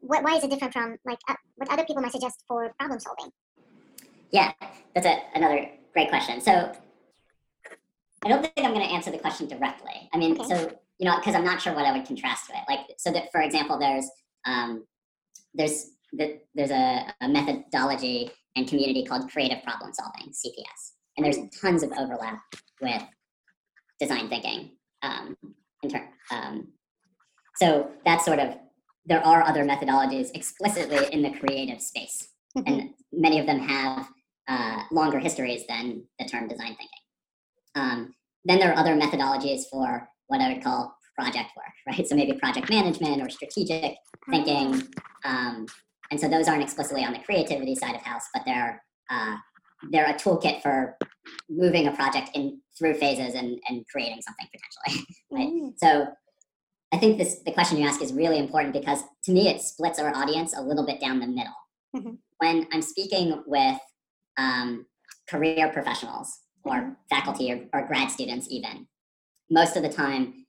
what, 0.00 0.22
why 0.22 0.36
is 0.36 0.44
it 0.44 0.50
different 0.50 0.72
from 0.72 0.96
like 1.04 1.18
uh, 1.28 1.34
what 1.56 1.70
other 1.70 1.84
people 1.84 2.02
might 2.02 2.12
suggest 2.12 2.44
for 2.48 2.72
problem 2.78 3.00
solving 3.00 3.30
Yeah, 4.30 4.52
that's 4.94 5.06
a, 5.06 5.22
another 5.34 5.68
great 5.92 6.08
question. 6.10 6.40
So 6.40 6.72
I 8.24 8.28
don't 8.28 8.42
think 8.42 8.66
I'm 8.66 8.74
going 8.74 8.86
to 8.86 8.92
answer 8.92 9.10
the 9.10 9.18
question 9.18 9.46
directly. 9.46 10.10
I 10.12 10.18
mean, 10.18 10.32
Okay. 10.40 10.48
so 10.48 10.72
you 10.98 11.06
know, 11.06 11.16
because 11.18 11.34
I'm 11.34 11.44
not 11.44 11.60
sure 11.60 11.74
what 11.74 11.84
I 11.84 11.92
would 11.92 12.06
contrast 12.06 12.46
to 12.46 12.52
it. 12.54 12.62
Like, 12.68 12.80
so 12.98 13.12
that 13.12 13.30
for 13.30 13.40
example, 13.40 13.78
there's 13.78 14.08
um, 14.46 14.84
there's 15.54 15.90
the, 16.12 16.40
there's 16.54 16.70
a, 16.70 17.14
a 17.20 17.28
methodology 17.28 18.30
and 18.56 18.66
community 18.66 19.04
called 19.04 19.30
creative 19.30 19.62
problem 19.62 19.92
solving 19.92 20.32
(CPS), 20.32 20.92
and 21.16 21.24
there's 21.24 21.38
tons 21.60 21.82
of 21.82 21.92
overlap 21.92 22.40
with 22.80 23.02
design 24.00 24.28
thinking. 24.28 24.70
Um, 25.02 25.36
in 25.82 25.90
turn, 25.90 26.08
um, 26.30 26.68
so 27.56 27.90
that's 28.04 28.24
sort 28.24 28.38
of 28.38 28.56
there 29.04 29.24
are 29.24 29.42
other 29.42 29.64
methodologies 29.64 30.34
explicitly 30.34 31.06
in 31.12 31.22
the 31.22 31.30
creative 31.38 31.80
space 31.80 32.28
and 32.64 32.90
many 33.12 33.38
of 33.38 33.46
them 33.46 33.58
have 33.58 34.08
uh, 34.48 34.82
longer 34.90 35.18
histories 35.18 35.64
than 35.68 36.04
the 36.18 36.24
term 36.24 36.48
design 36.48 36.76
thinking. 36.76 36.88
Um, 37.74 38.14
then 38.44 38.58
there 38.58 38.72
are 38.72 38.78
other 38.78 38.96
methodologies 38.96 39.62
for 39.70 40.08
what 40.28 40.40
I 40.40 40.52
would 40.52 40.62
call 40.62 40.96
project 41.18 41.50
work, 41.56 41.72
right? 41.86 42.06
So 42.06 42.14
maybe 42.14 42.32
project 42.34 42.70
management 42.70 43.20
or 43.20 43.28
strategic 43.28 43.96
thinking. 44.30 44.82
Um, 45.24 45.66
and 46.10 46.20
so 46.20 46.28
those 46.28 46.48
aren't 46.48 46.62
explicitly 46.62 47.04
on 47.04 47.12
the 47.12 47.18
creativity 47.18 47.74
side 47.74 47.94
of 47.94 48.02
house, 48.02 48.24
but 48.32 48.42
they're 48.46 48.82
uh, 49.10 49.36
they're 49.90 50.06
a 50.06 50.14
toolkit 50.14 50.62
for 50.62 50.96
moving 51.48 51.86
a 51.86 51.92
project 51.92 52.30
in 52.34 52.60
through 52.78 52.94
phases 52.94 53.34
and, 53.34 53.58
and 53.68 53.86
creating 53.88 54.20
something 54.22 54.46
potentially, 54.52 55.06
right? 55.30 55.48
Mm. 55.48 55.72
So 55.78 56.06
I 56.92 56.98
think 56.98 57.18
this 57.18 57.40
the 57.44 57.52
question 57.52 57.78
you 57.78 57.86
ask 57.86 58.00
is 58.02 58.12
really 58.12 58.38
important 58.38 58.72
because 58.72 59.02
to 59.24 59.32
me 59.32 59.48
it 59.48 59.60
splits 59.60 59.98
our 59.98 60.14
audience 60.14 60.56
a 60.56 60.62
little 60.62 60.86
bit 60.86 61.00
down 61.00 61.20
the 61.20 61.26
middle. 61.26 61.54
Mhm. 61.94 62.18
When 62.38 62.66
I'm 62.72 62.82
speaking 62.82 63.42
with 63.46 63.78
um, 64.38 64.86
career 65.28 65.70
professionals 65.72 66.40
or 66.64 66.74
Mhm. 66.74 66.96
faculty 67.08 67.50
or, 67.52 67.66
or 67.72 67.86
grad 67.86 68.10
students, 68.10 68.46
even 68.50 68.86
most 69.50 69.76
of 69.76 69.82
the 69.82 69.88
time 69.88 70.46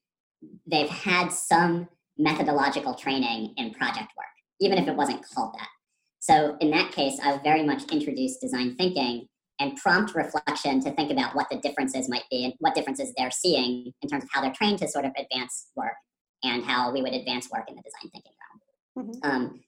they've 0.65 0.89
had 0.89 1.29
some 1.29 1.87
methodological 2.17 2.93
training 2.93 3.53
in 3.57 3.71
project 3.73 4.11
work, 4.17 4.25
even 4.59 4.77
if 4.77 4.87
it 4.87 4.95
wasn't 4.95 5.23
called 5.33 5.53
that. 5.57 5.69
So 6.19 6.57
in 6.59 6.71
that 6.71 6.91
case, 6.91 7.19
I 7.23 7.37
very 7.37 7.63
much 7.63 7.83
introduce 7.91 8.37
design 8.37 8.75
thinking 8.75 9.27
and 9.59 9.75
prompt 9.77 10.13
reflection 10.15 10.79
to 10.81 10.91
think 10.91 11.11
about 11.11 11.35
what 11.35 11.47
the 11.49 11.57
differences 11.57 12.09
might 12.09 12.23
be 12.29 12.45
and 12.45 12.53
what 12.59 12.75
differences 12.75 13.13
they're 13.17 13.31
seeing 13.31 13.91
in 14.01 14.09
terms 14.09 14.23
of 14.23 14.29
how 14.31 14.41
they're 14.41 14.53
trained 14.53 14.79
to 14.79 14.87
sort 14.87 15.05
of 15.05 15.11
advance 15.17 15.67
work 15.75 15.95
and 16.43 16.63
how 16.63 16.91
we 16.91 17.01
would 17.01 17.13
advance 17.13 17.49
work 17.51 17.67
in 17.69 17.75
the 17.75 17.81
design 17.81 18.11
thinking 18.11 18.31
realm. 18.95 19.07
Mhm. 19.07 19.25
Um, 19.25 19.63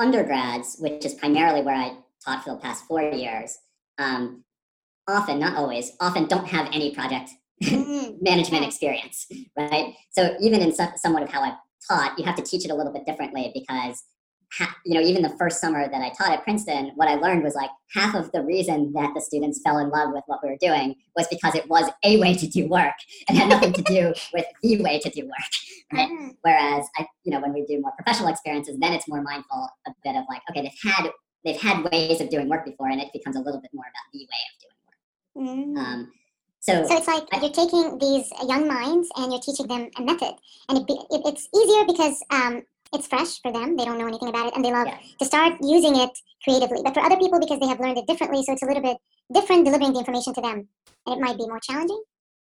undergrads, 0.00 0.76
which 0.78 1.04
is 1.04 1.14
primarily 1.14 1.62
where 1.62 1.76
I 1.76 1.96
taught 2.24 2.42
for 2.42 2.50
the 2.50 2.56
past 2.60 2.84
four 2.86 3.02
years, 3.02 3.58
um, 3.98 4.44
often, 5.06 5.38
not 5.38 5.56
always, 5.56 5.92
often 6.00 6.26
don't 6.26 6.46
have 6.46 6.66
any 6.72 6.94
project 6.94 7.30
Mm. 7.62 8.16
management 8.20 8.64
experience, 8.64 9.26
right? 9.56 9.94
So 10.10 10.36
even 10.40 10.60
in 10.60 10.72
some, 10.74 10.92
somewhat 10.96 11.22
of 11.22 11.30
how 11.30 11.42
I've 11.42 11.58
taught, 11.88 12.18
you 12.18 12.24
have 12.24 12.34
to 12.36 12.42
teach 12.42 12.64
it 12.64 12.70
a 12.70 12.74
little 12.74 12.92
bit 12.92 13.06
differently 13.06 13.52
because, 13.54 14.02
you 14.84 14.94
know, 14.94 15.00
even 15.00 15.22
the 15.22 15.36
first 15.38 15.60
summer 15.60 15.88
that 15.88 16.00
I 16.00 16.10
taught 16.10 16.32
at 16.32 16.44
Princeton, 16.44 16.92
what 16.94 17.08
I 17.08 17.14
learned 17.14 17.42
was 17.42 17.54
like 17.54 17.70
half 17.92 18.14
of 18.14 18.30
the 18.32 18.42
reason 18.42 18.92
that 18.92 19.12
the 19.14 19.20
students 19.20 19.60
fell 19.64 19.78
in 19.78 19.90
love 19.90 20.12
with 20.12 20.24
what 20.26 20.40
we 20.42 20.50
were 20.50 20.58
doing 20.60 20.94
was 21.16 21.26
because 21.28 21.54
it 21.54 21.68
was 21.68 21.90
a 22.04 22.18
way 22.18 22.34
to 22.34 22.46
do 22.46 22.68
work 22.68 22.94
and 23.28 23.38
had 23.38 23.48
nothing 23.48 23.72
to 23.72 23.82
do 23.82 24.14
with 24.32 24.46
the 24.62 24.82
way 24.82 24.98
to 25.00 25.10
do 25.10 25.24
work, 25.24 25.92
right? 25.92 26.08
Ah, 26.10 26.30
Whereas 26.42 26.86
I, 26.96 27.06
you 27.24 27.32
know, 27.32 27.40
when 27.40 27.52
we 27.52 27.64
do 27.64 27.80
more 27.80 27.92
professional 27.92 28.28
experiences, 28.28 28.78
then 28.78 28.92
it's 28.92 29.08
more 29.08 29.22
mindful 29.22 29.68
a 29.86 29.90
bit 30.02 30.16
of 30.16 30.24
like, 30.28 30.42
okay, 30.50 30.62
they've 30.62 30.92
had 30.92 31.10
they've 31.44 31.60
had 31.60 31.84
ways 31.90 32.20
of 32.20 32.30
doing 32.30 32.48
work 32.48 32.64
before, 32.64 32.88
and 32.88 33.00
it 33.00 33.08
becomes 33.12 33.36
a 33.36 33.40
little 33.40 33.60
bit 33.60 33.70
more 33.74 33.84
about 33.84 34.12
the 34.12 34.20
way 34.20 34.42
of 34.50 35.44
doing 35.44 35.66
mm. 35.66 35.76
work. 35.76 35.86
Um, 35.86 36.12
so 36.60 36.86
So 36.86 36.96
it's 36.96 37.06
like 37.06 37.24
you're 37.42 37.52
taking 37.52 37.98
these 37.98 38.32
young 38.48 38.66
minds 38.66 39.08
and 39.16 39.30
you're 39.30 39.42
teaching 39.42 39.66
them 39.66 39.90
a 39.98 40.02
method, 40.02 40.34
and 40.68 40.78
it, 40.78 40.86
be, 40.86 40.94
it, 40.94 41.20
it's 41.26 41.48
easier 41.54 41.84
because 41.84 42.22
um, 42.30 42.62
it's 42.94 43.06
fresh 43.06 43.40
for 43.42 43.52
them. 43.52 43.76
They 43.76 43.84
don't 43.84 43.98
know 43.98 44.06
anything 44.06 44.28
about 44.28 44.46
it, 44.46 44.56
and 44.56 44.64
they 44.64 44.72
love 44.72 44.86
Yeah. 44.86 44.98
to 45.18 45.24
start 45.24 45.54
using 45.60 45.96
it 45.96 46.10
creatively. 46.42 46.80
But 46.82 46.94
for 46.94 47.00
other 47.00 47.16
people, 47.16 47.40
because 47.40 47.58
they 47.60 47.66
have 47.66 47.80
learned 47.80 47.98
it 47.98 48.06
differently, 48.06 48.42
so 48.42 48.52
it's 48.52 48.62
a 48.62 48.66
little 48.66 48.82
bit 48.82 48.96
different 49.32 49.64
delivering 49.64 49.92
the 49.92 49.98
information 49.98 50.32
to 50.34 50.40
them, 50.40 50.68
and 51.06 51.16
it 51.16 51.20
might 51.20 51.36
be 51.36 51.46
more 51.46 51.60
challenging. 51.60 52.02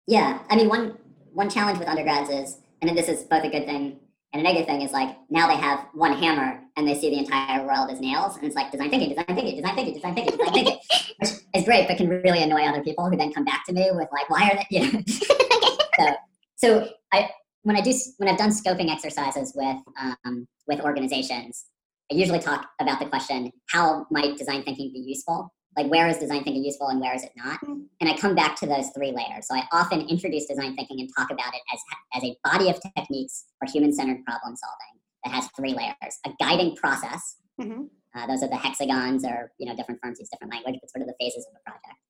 Yeah, 0.06 0.38
I 0.48 0.56
mean, 0.56 0.68
one 0.68 0.96
one 1.34 1.50
challenge 1.50 1.78
with 1.78 1.88
undergrads 1.88 2.30
is, 2.30 2.58
and 2.80 2.88
then 2.88 2.96
this 2.96 3.08
is 3.08 3.24
both 3.24 3.44
a 3.44 3.50
good 3.50 3.66
thing 3.66 4.00
and 4.32 4.40
a 4.40 4.42
negative 4.42 4.66
thing, 4.66 4.82
is 4.82 4.92
like 4.92 5.16
now 5.30 5.46
they 5.46 5.56
have 5.56 5.86
one 5.92 6.12
hammer 6.12 6.60
and 6.76 6.86
they 6.88 6.94
see 6.98 7.10
the 7.10 7.18
entire 7.18 7.66
world 7.66 7.90
as 7.90 8.00
nails, 8.00 8.36
and 8.36 8.44
it's 8.44 8.56
like 8.56 8.70
design 8.70 8.90
thinking, 8.90 9.10
design 9.10 9.26
thinking, 9.26 9.56
design 9.56 9.74
thinking, 9.74 9.94
design 9.94 10.14
thinking, 10.14 10.36
design 10.36 10.52
thinking, 10.54 10.78
which 11.18 11.30
is 11.54 11.64
great, 11.64 11.88
but 11.88 11.96
can 11.96 12.08
really 12.08 12.42
annoy 12.42 12.62
other 12.62 12.82
people 12.82 13.08
who 13.08 13.16
then 13.16 13.32
come 13.32 13.44
back 13.44 13.64
to 13.66 13.72
me 13.72 13.90
with 13.92 14.08
like, 14.12 14.28
why 14.30 14.50
are 14.50 14.56
they? 14.56 14.66
You 14.70 14.92
know? 14.92 15.02
so, 15.98 16.14
so 16.56 16.88
I 17.12 17.30
when 17.68 17.76
I 17.76 17.82
do 17.82 17.92
when 18.16 18.30
I've 18.30 18.38
done 18.38 18.48
scoping 18.48 18.90
exercises 18.90 19.52
with 19.54 19.76
um, 20.24 20.48
with 20.66 20.80
organizations, 20.80 21.66
I 22.10 22.14
usually 22.14 22.38
talk 22.38 22.66
about 22.80 22.98
the 22.98 23.04
question, 23.04 23.52
how 23.68 24.06
might 24.10 24.38
design 24.38 24.62
thinking 24.62 24.90
be 24.90 25.00
useful? 25.00 25.52
Like, 25.76 25.90
where 25.90 26.08
is 26.08 26.16
design 26.16 26.42
thinking 26.44 26.64
useful 26.64 26.88
and 26.88 26.98
where 26.98 27.14
is 27.14 27.22
it 27.22 27.32
not? 27.36 27.60
Mm. 27.60 27.84
And 28.00 28.08
I 28.10 28.16
come 28.16 28.34
back 28.34 28.56
to 28.56 28.66
those 28.66 28.88
three 28.96 29.12
layers. 29.12 29.46
So 29.46 29.54
I 29.54 29.64
often 29.70 30.00
introduce 30.08 30.46
design 30.46 30.74
thinking 30.76 30.98
and 31.00 31.10
talk 31.16 31.30
about 31.30 31.52
it 31.54 31.60
as, 31.72 31.80
as 32.14 32.24
a 32.24 32.36
body 32.42 32.70
of 32.70 32.80
techniques 32.96 33.44
for 33.58 33.70
human 33.70 33.92
centered 33.92 34.24
problem 34.24 34.56
solving 34.56 34.94
that 35.24 35.34
has 35.34 35.48
three 35.54 35.74
layers 35.74 36.14
a 36.26 36.30
guiding 36.40 36.74
process. 36.74 37.36
hmm 37.60 37.82
Uh, 38.16 38.26
those 38.26 38.42
are 38.42 38.48
the 38.48 38.56
hexagons, 38.56 39.22
or 39.30 39.52
you 39.58 39.66
know, 39.66 39.76
different 39.76 40.00
firms 40.02 40.18
use 40.18 40.30
different 40.30 40.54
language, 40.54 40.76
but 40.80 40.90
sort 40.90 41.02
of 41.02 41.08
the 41.08 41.18
phases 41.20 41.46
of 41.46 41.52
the 41.52 41.62
project. 41.68 42.00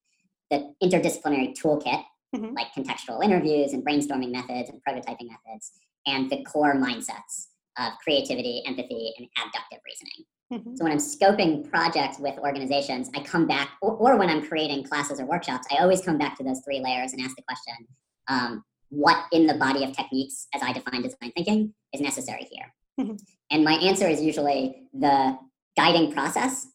The 0.52 0.58
interdisciplinary 0.84 1.48
toolkit, 1.60 2.04
Mhm. 2.36 2.54
like 2.54 2.72
contextual 2.76 3.24
interviews 3.24 3.72
and 3.72 3.84
brainstorming 3.84 4.30
methods 4.30 4.68
and 4.68 4.80
prototyping 4.86 5.28
methods, 5.28 5.72
and 6.06 6.28
the 6.30 6.44
core 6.44 6.74
mindsets 6.74 7.46
of 7.78 7.92
creativity, 8.02 8.62
empathy, 8.66 9.14
and 9.18 9.28
abductive 9.38 9.78
reasoning. 9.86 10.26
hmm 10.50 10.76
So 10.76 10.84
when 10.84 10.92
I'm 10.92 10.98
scoping 10.98 11.68
projects 11.70 12.18
with 12.18 12.36
organizations, 12.38 13.10
I 13.14 13.20
come 13.22 13.46
back, 13.46 13.70
or, 13.80 13.92
or 13.92 14.16
when 14.16 14.28
I'm 14.28 14.46
creating 14.46 14.84
classes 14.84 15.20
or 15.20 15.26
workshops, 15.26 15.66
I 15.72 15.76
always 15.82 16.02
come 16.02 16.18
back 16.18 16.36
to 16.38 16.44
those 16.44 16.60
three 16.64 16.80
layers 16.80 17.12
and 17.12 17.22
ask 17.22 17.34
the 17.36 17.42
question, 17.42 17.86
um, 18.28 18.64
what 18.90 19.24
in 19.32 19.46
the 19.46 19.54
body 19.54 19.84
of 19.84 19.92
techniques, 19.96 20.48
as 20.54 20.62
I 20.62 20.72
define 20.72 21.02
design 21.02 21.32
thinking, 21.34 21.74
is 21.94 22.00
necessary 22.00 22.46
here? 22.50 22.74
Mhm. 23.00 23.18
And 23.50 23.64
my 23.64 23.74
answer 23.74 24.06
is 24.08 24.20
usually 24.22 24.88
the 24.92 25.38
guiding 25.76 26.12
process, 26.12 26.66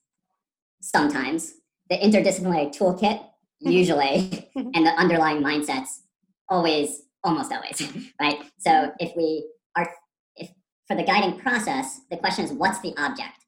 sometimes, 0.82 1.54
the 1.90 1.98
interdisciplinary 1.98 2.76
toolkit, 2.76 3.24
usually, 3.64 4.50
and 4.56 4.86
the 4.86 4.92
underlying 4.98 5.42
mindsets, 5.42 6.02
always, 6.50 7.04
almost 7.24 7.52
always, 7.52 7.82
right? 8.22 8.40
So 8.60 8.92
if 9.00 9.16
we 9.16 9.48
are, 9.76 9.90
if 10.36 10.50
for 10.88 10.96
the 10.96 11.04
guiding 11.04 11.40
process, 11.40 12.02
the 12.12 12.18
question 12.18 12.46
is, 12.46 12.52
what's 12.52 12.80
the 12.82 12.94
object? 12.98 13.46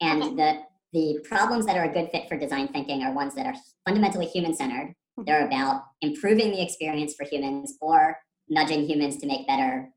And 0.00 0.22
Okay. 0.22 0.34
the 0.36 0.62
the 0.92 1.18
problems 1.24 1.66
that 1.66 1.76
are 1.76 1.90
a 1.90 1.92
good 1.92 2.08
fit 2.12 2.28
for 2.28 2.36
design 2.38 2.68
thinking 2.68 3.02
are 3.02 3.12
ones 3.12 3.34
that 3.34 3.46
are 3.46 3.54
fundamentally 3.84 4.26
human 4.26 4.54
centered. 4.54 4.94
Mhm. 5.18 5.26
They're 5.26 5.44
about 5.46 5.82
improving 6.02 6.52
the 6.52 6.62
experience 6.62 7.14
for 7.16 7.24
humans 7.24 7.76
or 7.80 8.16
nudging 8.48 8.86
humans 8.86 9.16
to 9.18 9.26
make 9.26 9.44
better 9.48 9.90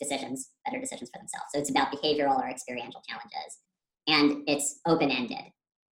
decisions, 0.00 0.50
better 0.66 0.80
decisions 0.80 1.10
for 1.14 1.18
themselves. 1.18 1.46
So 1.52 1.60
it's 1.60 1.70
about 1.70 1.92
behavioral 1.92 2.36
or 2.42 2.48
experiential 2.48 3.02
challenges, 3.08 3.58
and 4.08 4.42
it's 4.48 4.80
open 4.84 5.12
ended. 5.12 5.44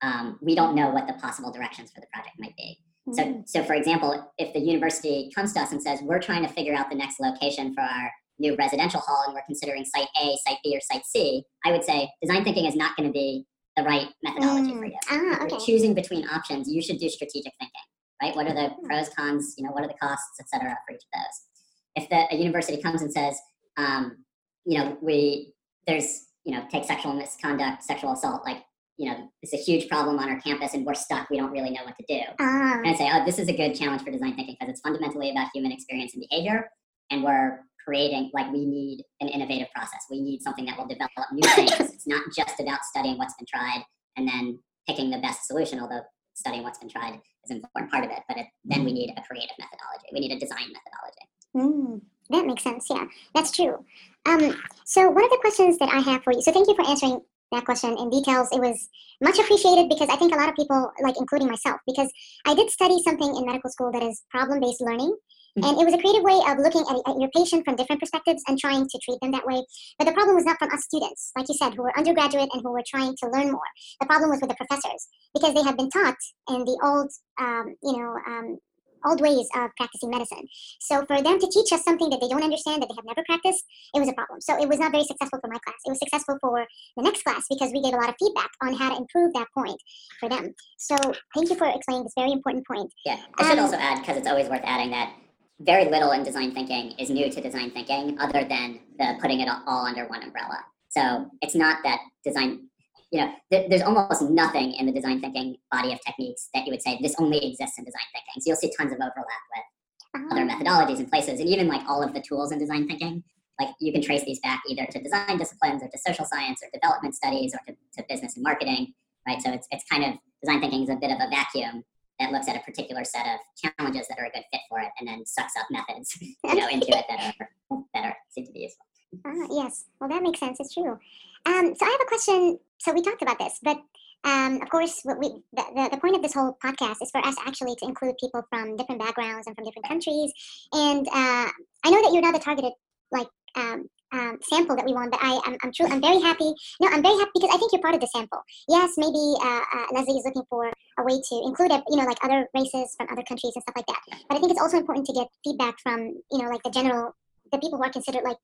Um, 0.02 0.40
we 0.42 0.56
don't 0.56 0.76
know 0.76 0.92
what 0.92 1.08
the 1.08 1.14
possible 1.16 1.52
directions 1.52 1.92
for 1.92 2.00
the 2.00 2.08
project 2.14 2.36
might 2.40 2.56
be. 2.56 2.80
So, 3.14 3.44
so 3.46 3.64
for 3.64 3.74
example, 3.74 4.32
if 4.38 4.54
the 4.54 4.60
university 4.60 5.32
comes 5.34 5.54
to 5.54 5.62
us 5.62 5.72
and 5.72 5.82
says, 5.82 6.00
we're 6.02 6.20
trying 6.20 6.44
to 6.46 6.50
figure 6.52 6.74
out 6.74 6.90
the 6.90 6.96
next 6.96 7.20
location 7.20 7.74
for 7.74 7.82
our 7.82 8.12
new 8.40 8.56
residential 8.56 9.00
hall 9.00 9.24
and 9.26 9.34
we're 9.34 9.46
considering 9.46 9.86
site 9.86 10.10
A, 10.22 10.36
site 10.46 10.58
B, 10.64 10.76
or 10.76 10.82
site 10.82 11.06
C, 11.06 11.44
I 11.66 11.72
would 11.72 11.84
say 11.84 12.10
design 12.22 12.44
thinking 12.44 12.66
is 12.66 12.76
not 12.76 12.96
going 12.98 13.08
to 13.08 13.14
be 13.14 13.46
the 13.78 13.84
right 13.84 14.08
methodology 14.24 14.74
for 14.74 14.82
Mm. 14.86 14.90
you. 14.90 14.98
Ah, 15.10 15.44
If 15.46 15.52
you're 15.52 15.60
choosing 15.60 15.94
between 15.94 16.28
options, 16.30 16.70
you 16.70 16.82
should 16.82 16.98
do 17.00 17.10
strategic 17.10 17.54
thinking, 17.60 17.82
right? 18.22 18.36
What 18.36 18.48
are 18.48 18.54
the 18.54 18.70
Hmm. 18.70 18.86
pros, 18.88 19.10
cons, 19.10 19.56
you 19.58 19.64
know, 19.64 19.72
what 19.72 19.84
are 19.84 19.88
the 19.88 19.94
costs, 20.02 20.40
et 20.40 20.50
cetera, 20.50 20.78
for 20.88 20.94
each 20.96 21.04
of 21.14 21.22
those? 21.22 22.04
If 22.04 22.10
the, 22.10 22.36
a 22.36 22.38
university 22.38 22.82
comes 22.82 23.02
and 23.02 23.12
says, 23.12 23.40
um, 23.78 24.24
you 24.66 24.78
know, 24.80 24.98
we, 25.02 25.54
there's, 25.86 26.26
you 26.44 26.54
know, 26.56 26.66
take 26.70 26.86
sexual 26.86 27.14
misconduct, 27.14 27.84
sexual 27.84 28.12
assault, 28.14 28.44
like, 28.46 28.64
you 28.98 29.10
know, 29.10 29.32
it's 29.44 29.54
a 29.54 29.58
huge 29.58 29.88
problem 29.88 30.18
on 30.18 30.28
our 30.28 30.42
campus 30.42 30.74
and 30.74 30.86
we're 30.86 30.96
stuck, 30.96 31.30
we 31.30 31.38
don't 31.38 31.52
really 31.52 31.70
know 31.70 31.84
what 31.84 31.96
to 31.98 32.06
do 32.08 32.22
Ah, 32.40 32.82
and 32.84 32.98
say, 32.98 33.10
oh, 33.14 33.24
this 33.26 33.38
is 33.38 33.48
a 33.48 33.54
good 33.56 33.74
challenge 33.76 34.02
for 34.02 34.12
design 34.12 34.36
thinking 34.36 34.56
because 34.60 34.72
it's 34.72 34.82
fundamentally 34.82 35.30
about 35.30 35.50
human 35.54 35.72
experience 35.72 36.14
and 36.16 36.26
behavior. 36.30 36.68
And 37.12 37.24
we're 37.24 37.60
creating, 37.86 38.32
like, 38.34 38.52
we 38.52 38.66
need 38.66 39.04
an 39.22 39.30
innovative 39.30 39.68
process. 39.74 40.06
We 40.10 40.22
need 40.22 40.42
something 40.42 40.66
that 40.66 40.78
will 40.78 40.88
develop 40.88 41.10
new 41.32 41.48
things. 41.50 41.72
It's 41.98 42.08
not 42.08 42.24
just 42.36 42.60
about 42.60 42.80
studying 42.84 43.18
what's 43.18 43.36
been 43.36 43.48
tried 43.48 43.84
and 44.18 44.28
then 44.28 44.60
picking 44.88 45.10
the 45.10 45.20
best 45.20 45.46
solution, 45.46 45.80
although 45.80 46.02
studying 46.34 46.64
what's 46.64 46.80
been 46.80 46.90
tried 46.90 47.20
is 47.44 47.52
an 47.52 47.58
important 47.58 47.92
part 47.92 48.04
of 48.04 48.12
it. 48.12 48.20
But 48.28 48.38
it, 48.38 48.48
then 48.66 48.84
we 48.84 48.94
need 48.94 49.14
a 49.16 49.22
creative 49.22 49.56
methodology. 49.60 50.08
We 50.12 50.20
need 50.20 50.32
a 50.32 50.40
design 50.40 50.68
methodology. 50.74 51.18
Mm, 51.56 52.02
that 52.30 52.46
makes 52.46 52.64
sense. 52.64 52.88
Yeah, 52.90 53.06
that's 53.34 53.52
true. 53.52 53.84
Um, 54.26 54.60
so 54.86 55.10
one 55.10 55.24
of 55.24 55.30
the 55.30 55.38
questions 55.42 55.78
that 55.78 55.90
I 55.90 56.00
have 56.00 56.24
for 56.24 56.34
you. 56.34 56.42
So 56.42 56.52
thank 56.52 56.68
you 56.68 56.76
for 56.76 56.88
answering 56.88 57.22
that 57.52 57.66
question 57.66 57.98
in 57.98 58.10
details. 58.10 58.50
It 58.52 58.60
was 58.60 58.90
much 59.22 59.40
appreciated 59.40 59.90
because 59.90 60.10
I 60.10 60.16
think 60.16 60.34
a 60.34 60.38
lot 60.38 60.50
of 60.50 60.56
people, 60.56 60.92
like 61.02 61.16
including 61.18 61.48
myself, 61.48 61.80
because 61.88 62.12
I 62.46 62.54
did 62.54 62.70
study 62.70 63.02
something 63.04 63.36
in 63.36 63.46
medical 63.46 63.70
school 63.70 63.92
that 63.92 64.04
is 64.04 64.24
problem-based 64.30 64.82
learning, 64.82 65.16
and 65.58 65.80
it 65.80 65.86
was 65.86 65.94
a 65.94 65.98
creative 65.98 66.22
way 66.22 66.38
of 66.48 66.60
looking 66.60 66.86
at, 66.86 67.02
at 67.10 67.20
your 67.20 67.30
patient 67.36 67.66
from 67.66 67.76
different 67.76 68.00
perspectives 68.00 68.44
and 68.48 68.60
trying 68.60 68.88
to 68.88 69.00
treat 69.02 69.18
them 69.22 69.32
that 69.32 69.46
way. 69.46 69.66
But 69.98 70.06
the 70.06 70.12
problem 70.12 70.36
was 70.36 70.46
not 70.46 70.60
from 70.60 70.70
us 70.72 70.84
students, 70.84 71.32
like 71.36 71.50
you 71.50 71.56
said, 71.56 71.74
who 71.74 71.82
were 71.82 71.98
undergraduate 71.98 72.50
and 72.54 72.62
who 72.62 72.72
were 72.72 72.84
trying 72.88 73.16
to 73.24 73.30
learn 73.30 73.52
more. 73.52 73.70
The 74.00 74.06
problem 74.06 74.30
was 74.30 74.40
with 74.40 74.52
the 74.52 74.56
professors 74.56 75.08
because 75.34 75.56
they 75.56 75.64
had 75.64 75.76
been 75.76 75.90
taught 75.90 76.18
in 76.50 76.64
the 76.64 76.78
old, 76.84 77.10
um, 77.40 77.76
you 77.82 77.98
know. 77.98 78.18
Um, 78.28 78.60
old 79.08 79.22
ways 79.22 79.48
of 79.56 79.72
practicing 79.78 80.10
medicine. 80.10 80.46
So 80.82 81.06
for 81.06 81.22
them 81.22 81.40
to 81.40 81.48
teach 81.48 81.72
us 81.72 81.84
something 81.84 82.10
that 82.10 82.20
they 82.22 82.28
don't 82.28 82.44
understand, 82.44 82.82
that 82.82 82.90
they 82.90 82.96
have 83.00 83.06
never 83.06 83.24
practiced, 83.26 83.64
it 83.96 84.00
was 84.00 84.10
a 84.10 84.14
problem. 84.14 84.42
So 84.42 84.62
it 84.62 84.68
was 84.68 84.80
not 84.80 84.92
very 84.92 85.06
successful 85.06 85.40
for 85.40 85.50
my 85.50 85.60
class. 85.60 85.78
It 85.86 85.90
was 85.90 86.00
successful 86.00 86.38
for 86.42 86.66
the 86.98 87.04
next 87.04 87.24
class 87.24 87.46
because 87.50 87.72
we 87.72 87.82
gave 87.82 87.94
a 87.94 87.98
lot 87.98 88.10
of 88.10 88.16
feedback 88.20 88.50
on 88.62 88.74
how 88.74 88.90
to 88.94 88.98
improve 88.98 89.34
that 89.34 89.48
point 89.58 89.80
for 90.20 90.30
them. 90.30 90.54
So 90.78 90.96
thank 91.34 91.50
you 91.50 91.56
for 91.56 91.68
explaining 91.68 92.04
this 92.04 92.14
very 92.18 92.32
important 92.32 92.66
point. 92.68 92.92
Yeah. 93.06 93.18
I 93.38 93.50
should 93.50 93.60
Um, 93.60 93.66
also 93.66 93.78
add, 93.78 94.00
because 94.02 94.18
it's 94.18 94.28
always 94.28 94.50
worth 94.50 94.62
adding, 94.64 94.92
that 94.92 95.14
very 95.60 95.86
little 95.86 96.12
in 96.12 96.24
design 96.24 96.54
thinking 96.54 96.92
is 97.00 97.10
new 97.10 97.32
to 97.32 97.42
design 97.42 97.72
thinking 97.72 98.20
other 98.20 98.44
than 98.44 98.80
the 99.00 99.18
putting 99.22 99.40
it 99.40 99.50
all 99.50 99.86
under 99.86 100.06
one 100.08 100.22
umbrella. 100.24 100.60
So 100.90 101.32
it's 101.42 101.56
not 101.56 101.80
that 101.84 102.00
design, 102.24 102.70
you 103.12 103.22
know, 103.22 103.32
th- 103.52 103.70
there's 103.70 103.82
almost 103.82 104.22
nothing 104.24 104.74
in 104.74 104.86
the 104.86 104.92
design 104.92 105.22
thinking 105.22 105.56
body 105.72 105.94
of 105.94 106.00
techniques 106.06 106.50
that 106.54 106.66
you 106.66 106.72
would 106.72 106.82
say 106.82 107.00
this 107.02 107.16
only 107.20 107.38
exists 107.52 107.78
in 107.78 107.86
design 107.86 108.02
thinking. 108.14 108.42
So 108.42 108.50
you'll 108.50 108.58
see 108.58 108.72
tons 108.78 108.92
of 108.92 108.98
overlap 108.98 109.44
with 109.56 110.32
other 110.32 110.42
Uh-huh. 110.42 110.58
methodologies 110.64 111.00
and 111.00 111.10
places, 111.10 111.40
and 111.40 111.48
even 111.50 111.68
like 111.68 111.88
all 111.88 112.04
of 112.04 112.14
the 112.14 112.22
tools 112.22 112.52
in 112.52 112.60
design 112.60 112.88
thinking. 112.88 113.24
Like 113.60 113.70
you 113.80 113.92
can 113.92 114.02
trace 114.04 114.24
these 114.24 114.40
back 114.42 114.62
either 114.70 114.86
to 114.86 115.02
design 115.02 115.38
disciplines 115.38 115.82
or 115.82 115.88
to 115.88 115.98
social 115.98 116.26
science 116.26 116.62
or 116.64 116.70
development 116.72 117.16
studies 117.16 117.56
or 117.56 117.60
to, 117.68 117.76
to 117.98 118.06
business 118.08 118.36
and 118.36 118.44
marketing, 118.44 118.94
right? 119.28 119.42
So 119.42 119.52
it's, 119.52 119.68
it's 119.72 119.84
kind 119.92 120.04
of 120.06 120.14
design 120.44 120.60
thinking 120.62 120.84
is 120.84 120.90
a 120.90 120.96
bit 120.96 121.10
of 121.12 121.18
a 121.20 121.28
vacuum 121.30 121.84
that 122.20 122.32
looks 122.32 122.48
at 122.48 122.56
a 122.56 122.60
particular 122.60 123.04
set 123.04 123.26
of 123.26 123.40
challenges 123.58 124.08
that 124.10 124.20
are 124.20 124.26
a 124.26 124.30
good 124.32 124.44
fit 124.52 124.62
for 124.70 124.80
it 124.80 124.90
and 125.00 125.08
then 125.08 125.26
sucks 125.26 125.54
up 125.60 125.66
methods 125.72 126.16
you 126.22 126.56
know 126.56 126.68
into 126.68 126.88
it 126.90 127.06
that 127.10 127.34
are 127.40 127.48
that 127.96 128.06
are 128.06 128.16
seem 128.30 128.46
to 128.46 128.52
be 128.52 128.60
useful. 128.62 128.86
Ah, 129.26 129.48
yes. 129.50 129.86
Well, 130.00 130.10
that 130.10 130.22
makes 130.22 130.40
sense. 130.40 130.60
It's 130.60 130.74
true. 130.74 131.00
Um, 131.48 131.74
so 131.76 131.86
I 131.86 131.90
have 131.90 132.02
a 132.02 132.10
question. 132.14 132.60
So 132.80 132.94
we 132.94 133.02
talked 133.02 133.22
about 133.22 133.40
this, 133.40 133.58
but 133.64 133.78
um, 134.24 134.62
of 134.62 134.70
course, 134.70 135.00
what 135.04 135.18
we 135.20 135.30
the, 135.54 135.64
the, 135.76 135.90
the 135.94 135.98
point 135.98 136.16
of 136.16 136.22
this 136.22 136.34
whole 136.34 136.58
podcast 136.64 136.98
is 137.02 137.10
for 137.10 137.26
us 137.26 137.36
actually 137.48 137.76
to 137.80 137.86
include 137.86 138.16
people 138.20 138.44
from 138.50 138.76
different 138.76 139.00
backgrounds 139.00 139.48
and 139.48 139.56
from 139.56 139.64
different 139.64 139.88
countries. 139.88 140.32
And 140.74 141.08
uh, 141.08 141.48
I 141.86 141.90
know 141.90 142.02
that 142.04 142.12
you're 142.12 142.22
not 142.22 142.34
the 142.34 142.40
targeted 142.40 142.74
like 143.12 143.28
um, 143.56 143.88
um, 144.12 144.38
sample 144.50 144.76
that 144.76 144.86
we 144.86 144.94
want, 144.94 145.12
but 145.12 145.22
I, 145.24 145.40
I'm, 145.46 145.56
I'm 145.64 145.72
true. 145.72 145.88
I'm 145.88 146.02
very 146.02 146.20
happy. 146.20 146.52
No, 146.82 146.90
I'm 146.90 147.02
very 147.02 147.18
happy 147.18 147.32
because 147.36 147.52
I 147.54 147.58
think 147.58 147.72
you're 147.72 147.82
part 147.82 147.96
of 147.96 148.02
the 148.02 148.08
sample. 148.08 148.42
Yes, 148.68 148.92
maybe 148.98 149.24
uh, 149.42 149.64
uh, 149.76 149.86
Leslie 149.94 150.18
is 150.18 150.26
looking 150.26 150.48
for 150.50 150.72
a 151.00 151.04
way 151.04 151.20
to 151.30 151.36
include, 151.46 151.72
it, 151.72 151.84
you 151.90 151.98
know, 151.98 152.06
like 152.06 152.18
other 152.24 152.48
races 152.54 152.96
from 152.98 153.08
other 153.12 153.24
countries 153.24 153.54
and 153.56 153.64
stuff 153.64 153.76
like 153.76 153.88
that. 153.88 154.02
But 154.28 154.38
I 154.38 154.40
think 154.40 154.52
it's 154.52 154.62
also 154.62 154.78
important 154.78 155.06
to 155.08 155.14
get 155.14 155.28
feedback 155.44 155.76
from, 155.82 156.00
you 156.32 156.40
know, 156.40 156.50
like 156.50 156.64
the 156.64 156.72
general, 156.72 157.16
the 157.52 157.60
people 157.60 157.78
who 157.78 157.84
are 157.84 157.92
considered 157.92 158.24
like, 158.24 158.38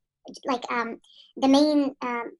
like 0.45 0.63
um, 0.71 0.99
the 1.37 1.47
main. 1.47 1.95
Um, 2.01 2.31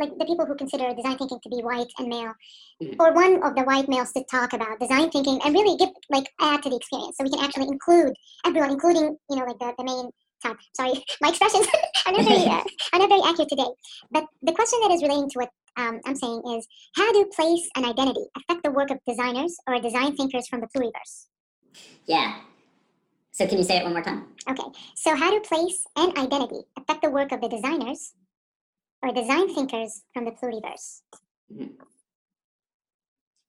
like 0.00 0.16
the 0.18 0.24
people 0.24 0.46
who 0.46 0.54
consider 0.56 0.92
design 0.94 1.16
thinking 1.18 1.38
to 1.42 1.48
be 1.48 1.60
white 1.62 1.92
and 1.98 2.08
male, 2.08 2.34
Mhm. 2.82 2.96
for 2.96 3.12
one 3.12 3.42
of 3.42 3.54
the 3.54 3.62
white 3.62 3.88
males 3.88 4.12
to 4.12 4.24
talk 4.24 4.52
about 4.52 4.80
design 4.80 5.10
thinking 5.10 5.38
and 5.44 5.54
really 5.54 5.76
give 5.76 5.90
like 6.10 6.28
add 6.40 6.62
to 6.62 6.70
the 6.70 6.76
experience, 6.76 7.16
so 7.16 7.24
we 7.24 7.30
can 7.30 7.44
actually 7.44 7.68
include 7.68 8.14
everyone, 8.46 8.70
including 8.70 9.16
you 9.30 9.36
know 9.36 9.44
like 9.44 9.58
the, 9.58 9.74
the 9.78 9.84
main 9.84 10.10
type. 10.42 10.58
Sorry, 10.76 10.94
my 11.22 11.28
expressions 11.28 11.66
are 12.06 12.12
not 12.12 12.24
very 12.24 12.44
uh, 12.44 12.64
are 12.92 12.98
not 12.98 13.08
very 13.08 13.22
accurate 13.24 13.50
today. 13.50 13.70
But 14.10 14.24
the 14.42 14.52
question 14.52 14.80
that 14.82 14.90
is 14.92 15.02
relating 15.02 15.28
to 15.30 15.38
what 15.40 15.50
um, 15.76 16.00
I'm 16.06 16.16
saying 16.16 16.42
is, 16.56 16.66
how 16.96 17.12
do 17.12 17.24
place 17.36 17.68
and 17.76 17.84
identity 17.86 18.24
affect 18.36 18.64
the 18.64 18.72
work 18.72 18.90
of 18.90 18.98
designers 19.06 19.56
or 19.68 19.80
design 19.80 20.16
thinkers 20.16 20.48
from 20.48 20.60
the 20.60 20.68
pluriverse? 20.74 21.26
Yeah. 22.06 22.40
So 23.32 23.46
can 23.46 23.58
you 23.58 23.64
say 23.64 23.76
it 23.78 23.84
one 23.84 23.92
more 23.92 24.02
time? 24.02 24.26
Okay, 24.48 24.68
so 24.96 25.14
how 25.14 25.30
do 25.30 25.40
place 25.40 25.84
and 25.96 26.16
identity 26.18 26.62
affect 26.76 27.02
the 27.02 27.10
work 27.10 27.30
of 27.32 27.40
the 27.40 27.48
designers 27.48 28.14
or 29.02 29.12
design 29.12 29.52
thinkers 29.54 30.02
from 30.12 30.24
the 30.24 30.32
pluriverse? 30.32 31.00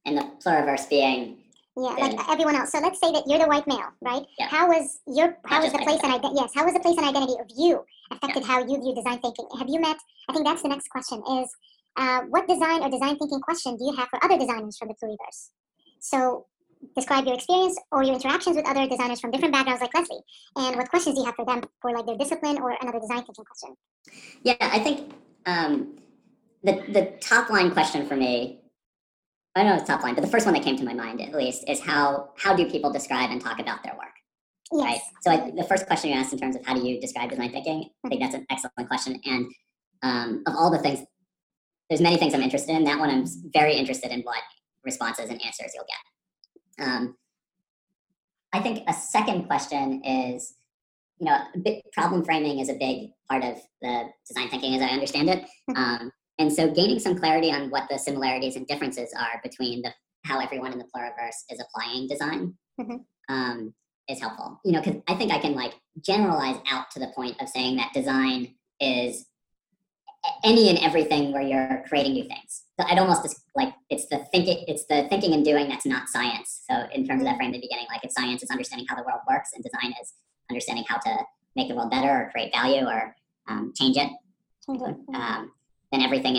And 0.05 0.17
the 0.17 0.31
pluriverse 0.43 0.89
being 0.89 1.37
Yeah, 1.77 1.95
like 1.99 2.17
everyone 2.29 2.55
else. 2.55 2.71
So 2.71 2.79
let's 2.79 2.99
say 2.99 3.11
that 3.11 3.23
you're 3.27 3.39
the 3.39 3.47
white 3.47 3.67
male, 3.67 3.91
right? 4.01 4.23
Yeah. 4.39 4.47
How 4.47 4.67
was 4.67 4.99
your 5.07 5.37
how 5.45 5.61
was 5.61 5.71
the 5.71 5.79
place 5.79 5.99
and 6.03 6.13
identity? 6.13 6.35
Yes, 6.41 6.51
how 6.55 6.65
was 6.65 6.73
the 6.73 6.79
place 6.79 6.97
and 6.97 7.05
identity 7.05 7.35
of 7.39 7.47
you 7.55 7.83
affected 8.11 8.43
how 8.43 8.59
you 8.59 8.79
view 8.81 8.95
design 8.95 9.19
thinking? 9.19 9.47
Have 9.57 9.69
you 9.69 9.79
met? 9.79 9.97
I 10.29 10.33
think 10.33 10.45
that's 10.45 10.63
the 10.63 10.69
next 10.69 10.89
question. 10.89 11.21
Is 11.39 11.49
uh, 11.97 12.21
what 12.29 12.47
design 12.47 12.83
or 12.83 12.89
design 12.89 13.17
thinking 13.17 13.39
question 13.41 13.77
do 13.77 13.85
you 13.85 13.95
have 13.95 14.07
for 14.09 14.23
other 14.23 14.37
designers 14.37 14.77
from 14.77 14.89
the 14.89 14.95
pluriverse? 14.95 15.49
So 15.99 16.47
describe 16.95 17.25
your 17.25 17.35
experience 17.35 17.77
or 17.91 18.03
your 18.03 18.15
interactions 18.15 18.55
with 18.55 18.67
other 18.67 18.87
designers 18.87 19.19
from 19.19 19.31
different 19.31 19.53
backgrounds, 19.53 19.81
like 19.81 19.93
Leslie, 19.93 20.23
and 20.55 20.75
what 20.75 20.89
questions 20.89 21.15
do 21.15 21.21
you 21.21 21.25
have 21.25 21.35
for 21.35 21.45
them 21.45 21.61
for 21.81 21.91
like 21.91 22.05
their 22.05 22.17
discipline 22.17 22.57
or 22.57 22.75
another 22.81 22.99
design 22.99 23.23
thinking 23.23 23.45
question? 23.45 23.75
Yeah, 24.43 24.55
I 24.59 24.79
think 24.79 25.13
um, 25.45 25.97
the 26.63 26.83
the 26.89 27.13
top 27.19 27.49
line 27.49 27.71
question 27.71 28.05
for 28.05 28.15
me, 28.15 28.61
I 29.55 29.63
don't 29.63 29.71
know 29.71 29.77
it's 29.77 29.87
top 29.87 30.03
line, 30.03 30.15
but 30.15 30.21
the 30.21 30.29
first 30.29 30.45
one 30.45 30.53
that 30.53 30.63
came 30.63 30.77
to 30.77 30.83
my 30.83 30.93
mind 30.93 31.21
at 31.21 31.33
least 31.33 31.63
is 31.67 31.79
how 31.79 32.29
how 32.37 32.55
do 32.55 32.69
people 32.69 32.91
describe 32.91 33.31
and 33.31 33.41
talk 33.41 33.59
about 33.59 33.83
their 33.83 33.93
work, 33.93 34.13
Yes. 34.71 34.83
right? 34.83 35.01
So 35.21 35.31
I, 35.31 35.51
the 35.51 35.63
first 35.63 35.87
question 35.87 36.11
you 36.11 36.15
asked 36.17 36.33
in 36.33 36.39
terms 36.39 36.55
of 36.55 36.65
how 36.65 36.73
do 36.73 36.87
you 36.87 36.99
describe 37.01 37.29
design 37.29 37.51
thinking, 37.51 37.89
I 38.05 38.09
think 38.09 38.21
that's 38.21 38.35
an 38.35 38.45
excellent 38.49 38.87
question. 38.87 39.19
And 39.25 39.51
um, 40.03 40.43
of 40.47 40.53
all 40.55 40.71
the 40.71 40.79
things, 40.79 41.05
there's 41.89 42.01
many 42.01 42.17
things 42.17 42.33
I'm 42.33 42.41
interested 42.41 42.73
in. 42.75 42.83
That 42.83 42.99
one 42.99 43.09
I'm 43.09 43.25
very 43.53 43.75
interested 43.75 44.11
in 44.11 44.21
what 44.21 44.41
responses 44.83 45.29
and 45.29 45.43
answers 45.43 45.71
you'll 45.75 45.85
get. 45.85 46.87
Um, 46.87 47.15
I 48.53 48.59
think 48.59 48.83
a 48.87 48.93
second 48.93 49.45
question 49.45 50.03
is, 50.03 50.55
you 51.21 51.27
know, 51.27 51.37
problem 51.93 52.25
framing 52.25 52.59
is 52.59 52.69
a 52.69 52.73
big 52.73 53.11
part 53.29 53.43
of 53.43 53.55
the 53.81 54.05
design 54.27 54.49
thinking 54.49 54.75
as 54.75 54.81
I 54.81 54.87
understand 54.87 55.29
it. 55.29 55.45
Um, 55.75 56.11
and 56.39 56.51
so 56.51 56.71
gaining 56.71 56.99
some 56.99 57.15
clarity 57.15 57.51
on 57.51 57.69
what 57.69 57.87
the 57.89 57.97
similarities 57.99 58.55
and 58.55 58.65
differences 58.67 59.13
are 59.17 59.39
between 59.43 59.83
the 59.83 59.91
how 60.25 60.39
everyone 60.39 60.73
in 60.73 60.79
the 60.79 60.85
pluriverse 60.85 61.39
is 61.49 61.61
applying 61.61 62.07
design 62.07 62.55
Mhm. 62.79 63.05
um, 63.29 63.73
is 64.09 64.19
helpful. 64.19 64.59
You 64.65 64.71
know, 64.73 64.81
because 64.81 65.01
I 65.07 65.15
think 65.15 65.31
I 65.31 65.37
can 65.37 65.53
like 65.53 65.73
generalize 66.03 66.57
out 66.69 66.89
to 66.91 66.99
the 66.99 67.11
point 67.15 67.39
of 67.41 67.47
saying 67.47 67.77
that 67.77 67.93
design 67.93 68.55
is 68.79 69.27
any 70.43 70.69
and 70.69 70.79
everything 70.79 71.31
where 71.31 71.41
you're 71.41 71.83
creating 71.87 72.13
new 72.13 72.23
things. 72.27 72.63
So 72.79 72.85
I'd 72.87 72.99
almost 72.99 73.23
just 73.23 73.41
like 73.55 73.73
it's 73.89 74.07
the 74.07 74.25
thinking, 74.31 74.65
it's 74.67 74.85
the 74.87 75.07
thinking 75.09 75.33
and 75.33 75.45
doing 75.45 75.69
that's 75.69 75.85
not 75.85 76.09
science. 76.09 76.63
So 76.69 76.87
in 76.93 77.07
terms 77.07 77.21
of 77.21 77.25
that 77.27 77.37
frame 77.37 77.49
at 77.51 77.53
the 77.53 77.61
beginning, 77.61 77.85
like 77.89 78.03
if 78.03 78.11
science 78.11 78.43
is 78.43 78.49
understanding 78.49 78.87
how 78.89 78.95
the 78.95 79.03
world 79.03 79.21
works 79.29 79.51
and 79.53 79.63
design 79.63 79.93
is 80.01 80.13
understanding 80.51 80.85
how 80.87 80.97
to 80.97 81.17
make 81.55 81.67
the 81.69 81.75
world 81.75 81.91
better 81.91 82.09
or 82.09 82.29
create 82.31 82.51
value 82.53 82.85
or 82.85 83.15
um, 83.47 83.73
change 83.75 83.97
it. 83.97 84.09
Mhm. 84.69 85.15
um, 85.15 85.51
then 85.91 86.01
everything 86.01 86.35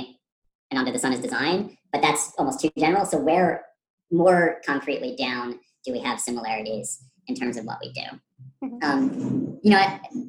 and 0.70 0.79
under 0.79 0.92
the 0.92 0.98
sun 0.98 1.12
is 1.12 1.20
design. 1.20 1.77
But 1.92 2.01
that's 2.01 2.33
almost 2.38 2.61
too 2.61 2.70
general. 2.79 3.05
So 3.05 3.18
where 3.18 3.64
more 4.11 4.61
concretely 4.64 5.16
down 5.16 5.59
do 5.85 5.92
we 5.92 6.01
have 6.01 6.20
similarities 6.20 7.03
in 7.27 7.35
terms 7.35 7.57
of 7.57 7.64
what 7.64 7.79
we 7.83 7.92
do? 7.92 8.07
Mhm. 8.64 8.85
Um, 8.85 9.59
you 9.62 9.70
know, 9.72 9.79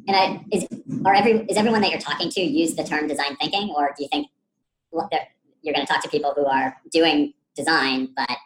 and 0.07 0.15
I 0.15 0.43
is 0.51 0.67
are 1.05 1.13
every 1.13 1.45
is 1.49 1.55
everyone 1.55 1.81
that 1.81 1.91
you're 1.91 1.99
talking 2.11 2.29
to 2.29 2.41
use 2.41 2.75
the 2.75 2.83
term 2.83 3.07
design 3.07 3.35
thinking, 3.37 3.69
or 3.75 3.93
do 3.95 4.03
you 4.03 4.09
think 4.11 4.27
you're 4.91 5.73
going 5.73 5.85
to 5.85 5.91
talk 5.91 6.03
to 6.03 6.09
people 6.09 6.33
who 6.35 6.45
are 6.45 6.75
doing 6.91 7.33
design 7.55 8.09
but 8.15 8.37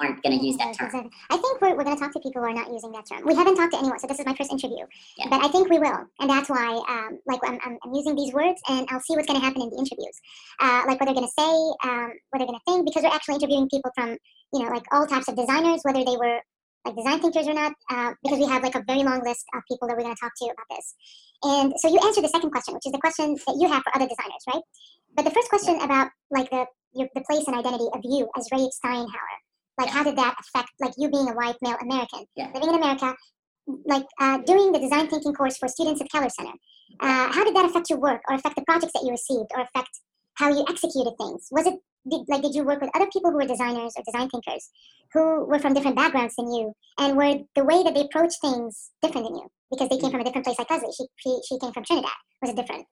aren't 0.00 0.22
going 0.22 0.38
to 0.38 0.44
use 0.44 0.56
that 0.58 0.74
term? 0.74 0.86
exactly. 0.86 1.10
I 1.30 1.36
think 1.36 1.60
we're, 1.60 1.76
we're 1.76 1.84
going 1.84 1.96
to 1.96 2.02
talk 2.02 2.12
to 2.12 2.20
people 2.20 2.42
who 2.42 2.48
are 2.48 2.54
not 2.54 2.72
using 2.72 2.92
that 2.92 3.04
term. 3.06 3.26
We 3.26 3.34
haven't 3.34 3.56
talked 3.56 3.72
to 3.72 3.78
anyone, 3.78 3.98
so 3.98 4.06
this 4.06 4.18
is 4.18 4.26
my 4.26 4.34
first 4.34 4.50
interview. 4.50 4.84
Yeah. 5.16 5.28
But 5.30 5.44
I 5.44 5.48
think 5.48 5.70
we 5.70 5.78
will, 5.78 6.06
and 6.20 6.30
that's 6.30 6.48
why, 6.48 6.82
um, 6.88 7.18
like, 7.26 7.40
I'm, 7.44 7.58
I'm, 7.64 7.78
I'm 7.84 7.94
using 7.94 8.14
these 8.14 8.32
words, 8.32 8.60
and 8.68 8.86
I'll 8.90 9.00
see 9.00 9.14
what's 9.14 9.28
going 9.28 9.40
to 9.40 9.44
happen 9.44 9.62
in 9.62 9.70
the 9.70 9.78
interviews, 9.78 10.16
uh, 10.60 10.82
like 10.86 10.98
what 10.98 11.06
they're 11.06 11.14
going 11.14 11.28
to 11.28 11.38
say, 11.38 11.52
um, 11.88 12.12
what 12.30 12.38
they're 12.38 12.50
going 12.50 12.58
to 12.58 12.66
think, 12.66 12.86
because 12.86 13.02
we're 13.02 13.14
actually 13.14 13.36
interviewing 13.36 13.68
people 13.68 13.90
from, 13.94 14.16
you 14.52 14.60
know, 14.62 14.70
like 14.70 14.84
all 14.92 15.06
types 15.06 15.28
of 15.28 15.36
designers, 15.36 15.80
whether 15.82 16.04
they 16.04 16.16
were 16.16 16.40
like 16.84 16.96
design 16.96 17.20
thinkers 17.20 17.46
or 17.46 17.54
not, 17.54 17.72
uh, 17.90 18.12
because 18.24 18.38
we 18.38 18.46
have 18.46 18.62
like 18.62 18.74
a 18.74 18.82
very 18.86 19.04
long 19.04 19.22
list 19.24 19.44
of 19.54 19.62
people 19.68 19.86
that 19.86 19.96
we're 19.96 20.02
going 20.02 20.14
to 20.14 20.20
talk 20.20 20.32
to 20.36 20.46
about 20.46 20.66
this. 20.70 20.94
And 21.42 21.72
so 21.78 21.88
you 21.88 21.98
answered 22.04 22.24
the 22.24 22.28
second 22.28 22.50
question, 22.50 22.74
which 22.74 22.86
is 22.86 22.92
the 22.92 22.98
question 22.98 23.36
that 23.46 23.56
you 23.60 23.68
have 23.68 23.82
for 23.82 23.94
other 23.94 24.08
designers, 24.08 24.42
right? 24.52 24.62
But 25.14 25.24
the 25.24 25.30
first 25.30 25.48
question 25.48 25.80
about 25.80 26.10
like 26.30 26.50
the 26.50 26.66
your, 26.94 27.08
the 27.14 27.22
place 27.22 27.46
and 27.46 27.56
identity 27.56 27.88
of 27.94 28.00
you 28.04 28.28
as 28.36 28.48
Ray 28.52 28.68
Steinhauer, 28.68 29.36
like 29.78 29.88
how 29.88 30.02
did 30.02 30.16
that 30.16 30.34
affect 30.40 30.70
like 30.80 30.92
you 30.98 31.10
being 31.10 31.28
a 31.28 31.32
white 31.32 31.56
male 31.62 31.76
American 31.80 32.24
Yeah. 32.36 32.50
living 32.54 32.68
in 32.70 32.74
America, 32.74 33.14
like 33.86 34.06
uh, 34.20 34.38
doing 34.38 34.72
the 34.72 34.78
design 34.78 35.08
thinking 35.08 35.34
course 35.34 35.56
for 35.56 35.68
students 35.68 36.00
at 36.00 36.10
Keller 36.10 36.28
Center? 36.28 36.52
Uh, 37.00 37.32
how 37.32 37.44
did 37.44 37.56
that 37.56 37.64
affect 37.64 37.88
your 37.90 37.98
work 37.98 38.20
or 38.28 38.36
affect 38.36 38.56
the 38.56 38.62
projects 38.62 38.92
that 38.94 39.02
you 39.04 39.10
received 39.10 39.50
or 39.54 39.60
affect 39.60 39.90
how 40.34 40.48
you 40.48 40.64
executed 40.68 41.14
things? 41.18 41.48
Was 41.50 41.66
it 41.66 41.74
did, 42.10 42.22
like 42.28 42.42
did 42.42 42.54
you 42.54 42.64
work 42.64 42.80
with 42.80 42.90
other 42.94 43.06
people 43.12 43.30
who 43.30 43.36
were 43.36 43.46
designers 43.46 43.94
or 43.96 44.02
design 44.04 44.28
thinkers 44.28 44.70
who 45.14 45.44
were 45.46 45.58
from 45.58 45.74
different 45.74 45.96
backgrounds 45.96 46.34
than 46.36 46.52
you 46.52 46.74
and 46.98 47.16
were 47.16 47.38
the 47.54 47.64
way 47.64 47.82
that 47.82 47.94
they 47.94 48.02
approached 48.02 48.40
things 48.40 48.90
different 49.02 49.26
than 49.26 49.36
you 49.36 49.46
because 49.70 49.88
they 49.88 49.98
came 49.98 50.10
from 50.10 50.20
a 50.20 50.24
different 50.24 50.44
place 50.44 50.58
like 50.58 50.70
Leslie 50.70 50.92
she, 50.96 51.06
she, 51.16 51.38
she 51.48 51.58
came 51.58 51.72
from 51.72 51.84
Trinidad 51.84 52.10
was 52.40 52.50
it 52.50 52.56
different 52.56 52.86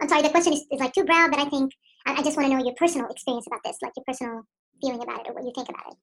I'm 0.00 0.08
sorry 0.08 0.22
the 0.22 0.30
question 0.30 0.54
is, 0.54 0.64
is 0.70 0.80
like 0.80 0.92
too 0.92 1.04
broad 1.04 1.30
but 1.30 1.40
I 1.40 1.48
think 1.48 1.72
I, 2.06 2.14
I 2.14 2.22
just 2.22 2.36
want 2.36 2.48
to 2.48 2.56
know 2.56 2.64
your 2.64 2.74
personal 2.76 3.08
experience 3.10 3.46
about 3.46 3.60
this 3.64 3.76
like 3.82 3.92
your 3.96 4.04
personal 4.06 4.42
feeling 4.80 5.02
about 5.02 5.20
it 5.20 5.30
or 5.30 5.34
what 5.34 5.44
you 5.44 5.52
think 5.54 5.68
about 5.68 5.92
it 5.92 5.96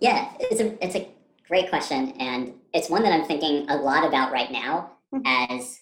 Yeah, 0.00 0.32
it's 0.40 0.60
a 0.60 0.84
it's 0.84 0.94
a 0.96 1.08
great 1.48 1.68
question, 1.70 2.12
and 2.20 2.52
it's 2.74 2.90
one 2.90 3.02
that 3.02 3.12
I'm 3.12 3.24
thinking 3.24 3.68
a 3.70 3.76
lot 3.76 4.06
about 4.06 4.32
right 4.32 4.50
now 4.52 4.92
Mhm. 5.14 5.22
as 5.26 5.80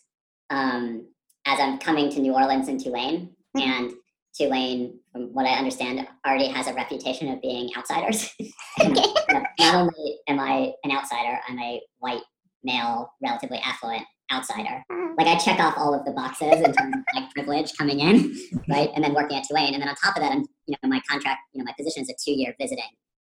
um, 0.50 1.08
as 1.44 1.58
I'm 1.60 1.78
coming 1.78 2.08
to 2.10 2.20
New 2.20 2.34
Orleans 2.34 2.68
and 2.68 2.78
Tulane, 2.80 3.34
Mhm. 3.56 3.62
and 3.62 3.92
Tulane, 4.36 5.00
from 5.12 5.32
what 5.34 5.46
I 5.46 5.54
understand, 5.58 6.06
already 6.26 6.46
has 6.48 6.66
a 6.68 6.74
reputation 6.74 7.28
of 7.32 7.40
being 7.40 7.70
outsiders. 7.76 8.30
And, 8.78 8.92
Okay. 8.96 9.08
you 9.28 9.34
know, 9.34 9.44
not 9.58 9.74
only 9.74 10.18
am 10.28 10.38
I 10.38 10.72
an 10.84 10.90
outsider, 10.92 11.40
I'm 11.48 11.58
a 11.58 11.80
white 11.98 12.22
male, 12.62 13.10
relatively 13.22 13.58
affluent 13.58 14.06
outsider. 14.32 14.82
Uh, 14.92 15.08
Like 15.18 15.26
I 15.26 15.36
check 15.36 15.58
off 15.60 15.74
all 15.76 15.94
of 15.94 16.04
the 16.04 16.12
boxes 16.12 16.52
in 16.52 16.72
terms 16.72 16.94
of 16.96 17.02
like 17.14 17.30
privilege 17.34 17.76
coming 17.76 18.00
in, 18.00 18.36
right? 18.68 18.90
And 18.94 19.02
then 19.04 19.14
working 19.14 19.36
at 19.38 19.44
Tulane, 19.44 19.74
and 19.74 19.82
then 19.82 19.88
on 19.88 19.94
top 19.96 20.16
of 20.16 20.22
that, 20.22 20.32
I'm 20.32 20.44
you 20.66 20.76
know 20.82 20.88
my 20.88 21.00
contract, 21.08 21.40
you 21.52 21.58
know 21.58 21.64
my 21.64 21.74
position 21.78 22.02
is 22.02 22.10
a 22.10 22.14
two-year 22.22 22.54
visiting 22.60 22.84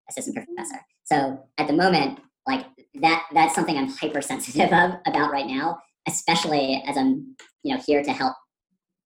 assistant 0.09 0.35
professor. 0.35 0.79
So 1.03 1.43
at 1.57 1.67
the 1.67 1.73
moment, 1.73 2.19
like 2.47 2.65
that 3.01 3.25
that's 3.33 3.55
something 3.55 3.77
I'm 3.77 3.89
hypersensitive 3.89 4.71
of 4.73 4.91
about 5.05 5.31
right 5.31 5.47
now, 5.47 5.79
especially 6.07 6.83
as 6.87 6.97
I'm 6.97 7.35
you 7.63 7.75
know 7.75 7.81
here 7.85 8.03
to 8.03 8.11
help 8.11 8.35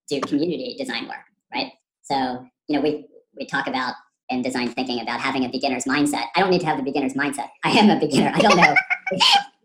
do 0.10 0.20
community 0.22 0.76
design 0.78 1.08
work, 1.08 1.26
right? 1.54 1.72
So 2.04 2.46
you 2.68 2.76
know 2.76 2.82
we 2.82 3.06
we 3.38 3.46
talk 3.46 3.68
about 3.68 3.96
in 4.30 4.42
design 4.42 4.70
thinking 4.70 5.02
about 5.02 5.20
having 5.20 5.44
a 5.46 5.50
beginner's 5.50 5.84
mindset. 5.84 6.26
I 6.36 6.40
don't 6.40 6.50
need 6.50 6.62
to 6.62 6.66
have 6.66 6.78
the 6.78 6.84
beginner's 6.84 7.14
mindset. 7.14 7.50
I 7.64 7.72
am 7.72 7.90
a 7.90 8.00
beginner. 8.00 8.32
I 8.34 8.40
don't 8.40 8.56
know. 8.56 8.76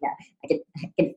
yeah, 0.03 0.11
I 0.45 0.49
could, 0.49 0.59
I 0.77 0.91
could, 0.99 1.15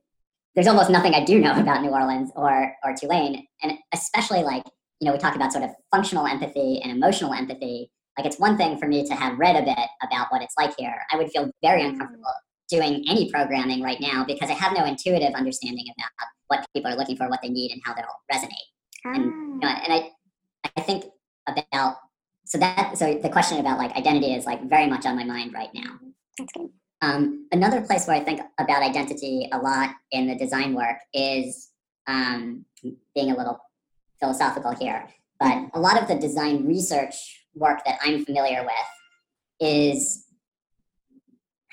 there's 0.54 0.66
almost 0.66 0.90
nothing 0.90 1.14
I 1.14 1.24
do 1.24 1.38
know 1.38 1.58
about 1.58 1.82
New 1.82 1.90
Orleans 1.90 2.30
or 2.34 2.74
or 2.84 2.94
Tulane, 2.94 3.46
and 3.62 3.72
especially 3.92 4.42
like 4.42 4.64
you 5.00 5.06
know 5.06 5.12
we 5.12 5.18
talk 5.18 5.36
about 5.36 5.52
sort 5.52 5.64
of 5.64 5.70
functional 5.90 6.26
empathy 6.26 6.80
and 6.82 6.92
emotional 6.92 7.32
empathy. 7.34 7.90
Like 8.18 8.26
it's 8.26 8.38
one 8.38 8.56
thing 8.56 8.78
for 8.78 8.86
me 8.86 9.06
to 9.06 9.14
have 9.14 9.38
read 9.38 9.56
a 9.56 9.62
bit 9.62 9.88
about 10.02 10.26
what 10.30 10.42
it's 10.42 10.54
like 10.58 10.74
here. 10.76 10.94
I 11.12 11.16
would 11.16 11.30
feel 11.30 11.50
very 11.62 11.82
mm-hmm. 11.82 11.92
uncomfortable 11.92 12.32
doing 12.68 13.04
any 13.08 13.30
programming 13.30 13.82
right 13.82 14.00
now 14.00 14.24
because 14.24 14.48
I 14.48 14.54
have 14.54 14.72
no 14.72 14.84
intuitive 14.84 15.34
understanding 15.34 15.84
about 15.96 16.28
what 16.48 16.66
people 16.74 16.92
are 16.92 16.96
looking 16.96 17.16
for, 17.16 17.28
what 17.28 17.40
they 17.42 17.48
need, 17.48 17.72
and 17.72 17.80
how 17.84 17.94
they'll 17.94 18.06
resonate. 18.32 18.50
And, 19.04 19.24
you 19.24 19.58
know, 19.60 19.68
ah. 19.68 19.80
and 19.84 19.92
I, 19.92 20.10
I 20.76 20.80
think 20.82 21.04
about 21.48 21.96
so 22.44 22.58
that 22.58 22.98
so 22.98 23.14
the 23.14 23.28
question 23.28 23.58
about 23.58 23.78
like 23.78 23.94
identity 23.96 24.34
is 24.34 24.44
like 24.44 24.68
very 24.68 24.88
much 24.88 25.06
on 25.06 25.16
my 25.16 25.24
mind 25.24 25.52
right 25.52 25.70
now. 25.74 25.82
Mm-hmm. 25.82 26.08
That's 26.38 26.52
good. 26.52 26.70
Um, 27.02 27.46
another 27.50 27.80
place 27.80 28.06
where 28.06 28.16
I 28.16 28.20
think 28.20 28.40
about 28.58 28.82
identity 28.82 29.48
a 29.52 29.58
lot 29.58 29.90
in 30.12 30.26
the 30.26 30.36
design 30.36 30.74
work 30.74 30.96
is 31.14 31.70
um, 32.06 32.64
being 33.14 33.30
a 33.30 33.36
little 33.36 33.58
philosophical 34.20 34.72
here, 34.74 35.08
but 35.38 35.70
a 35.72 35.80
lot 35.80 36.00
of 36.00 36.08
the 36.08 36.14
design 36.16 36.66
research 36.66 37.46
work 37.54 37.84
that 37.86 37.98
I'm 38.04 38.24
familiar 38.24 38.62
with 38.62 38.86
is 39.60 40.26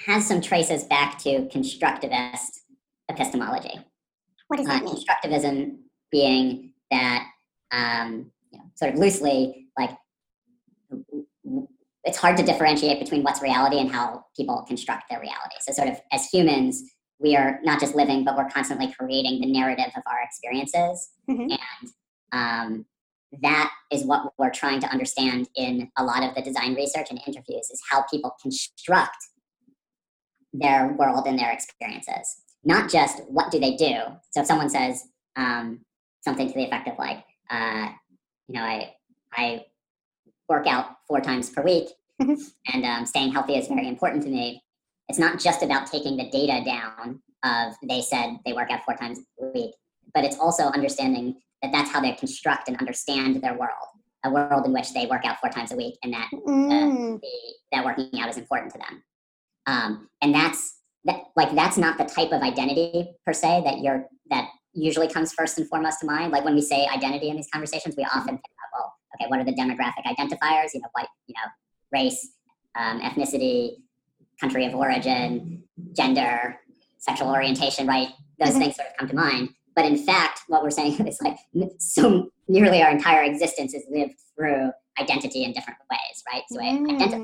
has 0.05 0.25
some 0.25 0.39
traces 0.41 0.83
back 0.83 1.17
to 1.19 1.47
constructivist 1.47 2.59
epistemology. 3.09 3.79
What 4.47 4.57
does 4.57 4.67
Uh, 4.67 4.73
that 4.73 4.83
mean? 4.83 4.95
constructivism 4.95 5.77
being 6.11 6.73
that, 6.91 7.27
um, 7.71 8.31
you 8.51 8.59
know, 8.59 8.65
sort 8.75 8.93
of 8.93 8.99
loosely, 8.99 9.67
like 9.77 9.91
it's 12.07 12.17
hard 12.17 12.37
to 12.37 12.43
differentiate 12.43 12.99
between 12.99 13.21
what's 13.21 13.41
reality 13.41 13.79
and 13.79 13.91
how 13.91 14.23
people 14.35 14.63
construct 14.67 15.09
their 15.09 15.19
reality. 15.19 15.55
So, 15.59 15.73
sort 15.73 15.89
of 15.89 15.99
as 16.11 16.27
humans, 16.27 16.81
we 17.19 17.35
are 17.35 17.59
not 17.63 17.79
just 17.79 17.95
living, 17.95 18.23
but 18.23 18.37
we're 18.37 18.49
constantly 18.49 18.93
creating 18.97 19.41
the 19.41 19.51
narrative 19.51 19.91
of 19.95 20.03
our 20.05 20.21
experiences. 20.21 21.09
Mhm. 21.29 21.57
And 21.57 21.89
um, 22.31 22.85
that 23.41 23.71
is 23.91 24.03
what 24.03 24.33
we're 24.37 24.51
trying 24.51 24.79
to 24.79 24.87
understand 24.87 25.49
in 25.55 25.91
a 25.97 26.03
lot 26.03 26.23
of 26.23 26.33
the 26.35 26.41
design 26.41 26.75
research 26.75 27.07
and 27.09 27.19
interviews 27.27 27.69
is 27.69 27.81
how 27.89 28.03
people 28.03 28.35
construct 28.41 29.17
their 30.53 30.93
world 30.97 31.27
and 31.27 31.37
their 31.37 31.51
experiences. 31.51 32.41
Not 32.63 32.89
just 32.89 33.21
what 33.27 33.51
do 33.51 33.59
they 33.59 33.75
do. 33.75 33.97
So 34.31 34.41
if 34.41 34.47
someone 34.47 34.69
says 34.69 35.03
um, 35.35 35.81
something 36.21 36.47
to 36.47 36.53
the 36.53 36.65
effect 36.65 36.87
of 36.87 36.97
like, 36.97 37.23
uh, 37.49 37.89
you 38.47 38.55
know, 38.55 38.61
I 38.63 38.93
I 39.33 39.65
work 40.49 40.67
out 40.67 40.97
four 41.07 41.21
times 41.21 41.49
per 41.49 41.61
week, 41.61 41.89
Mhm. 42.21 42.39
and 42.73 42.85
um, 42.85 43.05
staying 43.05 43.31
healthy 43.31 43.55
is 43.55 43.67
very 43.67 43.87
important 43.87 44.23
to 44.23 44.29
me. 44.29 44.61
It's 45.09 45.19
not 45.19 45.39
just 45.39 45.61
about 45.63 45.87
taking 45.87 46.17
the 46.17 46.29
data 46.29 46.63
down 46.65 47.21
of 47.43 47.75
they 47.83 48.01
said 48.01 48.39
they 48.45 48.53
work 48.53 48.71
out 48.71 48.83
four 48.83 48.95
times 48.95 49.19
a 49.41 49.45
week, 49.53 49.73
but 50.13 50.23
it's 50.23 50.39
also 50.39 50.63
understanding 50.65 51.35
that 51.61 51.71
that's 51.71 51.91
how 51.91 52.01
they 52.01 52.13
construct 52.13 52.67
and 52.67 52.77
understand 52.77 53.41
their 53.41 53.57
world, 53.57 53.89
a 54.23 54.31
world 54.31 54.65
in 54.65 54.73
which 54.73 54.93
they 54.93 55.05
work 55.05 55.25
out 55.25 55.39
four 55.39 55.49
times 55.49 55.71
a 55.71 55.75
week, 55.75 55.97
and 56.03 56.13
that 56.13 56.27
Mm, 56.31 57.21
the, 57.21 57.29
that 57.71 57.85
working 57.85 58.19
out 58.19 58.29
is 58.29 58.37
important 58.37 58.71
to 58.73 58.79
them. 58.79 59.03
Um, 59.65 60.09
and 60.21 60.33
that's 60.33 60.75
that 61.05 61.25
like 61.35 61.53
that's 61.55 61.77
not 61.77 61.97
the 61.97 62.05
type 62.05 62.31
of 62.31 62.41
identity 62.41 63.13
per 63.25 63.33
se 63.33 63.61
that 63.65 63.79
you're 63.79 64.07
that 64.29 64.49
usually 64.73 65.07
comes 65.07 65.33
first 65.33 65.57
and 65.57 65.67
foremost 65.67 65.99
to 66.01 66.05
mind. 66.05 66.31
Like 66.31 66.43
when 66.43 66.55
we 66.55 66.61
say 66.61 66.85
identity 66.87 67.29
in 67.29 67.35
these 67.35 67.49
conversations, 67.51 67.95
we 67.95 68.03
often 68.03 68.35
think 68.35 68.41
well, 68.56 68.56
okay, 69.19 69.29
what 69.29 69.39
are 69.39 69.43
the 69.43 69.53
demographic 69.53 70.03
identifiers? 70.05 70.69
You 70.73 70.81
know, 70.81 70.87
white, 70.93 71.07
you 71.27 71.33
know, 71.35 71.49
race, 71.91 72.31
um, 72.75 72.99
ethnicity, 73.01 73.77
country 74.39 74.65
of 74.65 74.75
origin, 74.75 75.63
gender, 75.95 76.59
sexual 76.99 77.29
orientation, 77.29 77.87
right? 77.87 78.09
Those 78.39 78.53
Mhm. 78.55 78.59
things 78.59 78.75
sort 78.75 78.89
of 78.89 78.97
come 78.97 79.07
to 79.09 79.15
mind. 79.15 79.49
But 79.75 79.85
in 79.85 79.97
fact, 79.97 80.41
what 80.47 80.63
we're 80.63 80.69
saying 80.71 80.93
is 81.07 81.19
like 81.21 81.37
so 81.79 82.29
nearly 82.47 82.81
our 82.81 82.89
entire 82.91 83.23
existence 83.23 83.73
is 83.73 83.85
lived 83.89 84.15
through 84.35 84.71
identity 84.99 85.43
in 85.43 85.51
different 85.53 85.79
ways, 85.91 86.23
right? 86.31 86.43
So 86.49 86.59
I 86.59 86.65
Mm. 86.73 86.95
identify 86.95 87.23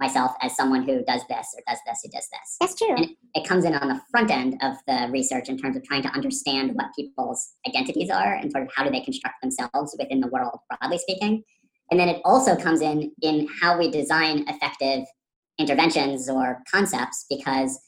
myself 0.00 0.32
as 0.40 0.56
someone 0.56 0.82
who 0.82 1.04
does 1.04 1.22
this 1.28 1.54
or 1.56 1.62
does 1.68 1.78
this 1.86 2.00
or 2.04 2.08
does 2.12 2.26
this. 2.30 2.56
that's 2.60 2.74
true. 2.74 2.94
And 2.96 3.10
it 3.34 3.46
comes 3.46 3.64
in 3.64 3.74
on 3.74 3.88
the 3.88 4.00
front 4.10 4.30
end 4.30 4.56
of 4.62 4.74
the 4.86 5.08
research 5.12 5.48
in 5.48 5.58
terms 5.58 5.76
of 5.76 5.84
trying 5.84 6.02
to 6.02 6.08
understand 6.08 6.72
what 6.74 6.86
people's 6.96 7.50
identities 7.68 8.10
are 8.10 8.34
and 8.34 8.50
sort 8.50 8.64
of 8.64 8.70
how 8.74 8.82
do 8.84 8.90
they 8.90 9.00
construct 9.02 9.36
themselves 9.42 9.94
within 9.98 10.20
the 10.20 10.28
world, 10.28 10.58
broadly 10.68 10.98
speaking. 10.98 11.42
And 11.90 12.00
then 12.00 12.08
it 12.08 12.22
also 12.24 12.56
comes 12.56 12.80
in 12.80 13.12
in 13.20 13.46
how 13.60 13.78
we 13.78 13.90
design 13.90 14.44
effective 14.48 15.04
interventions 15.58 16.28
or 16.30 16.62
concepts 16.72 17.26
because 17.28 17.78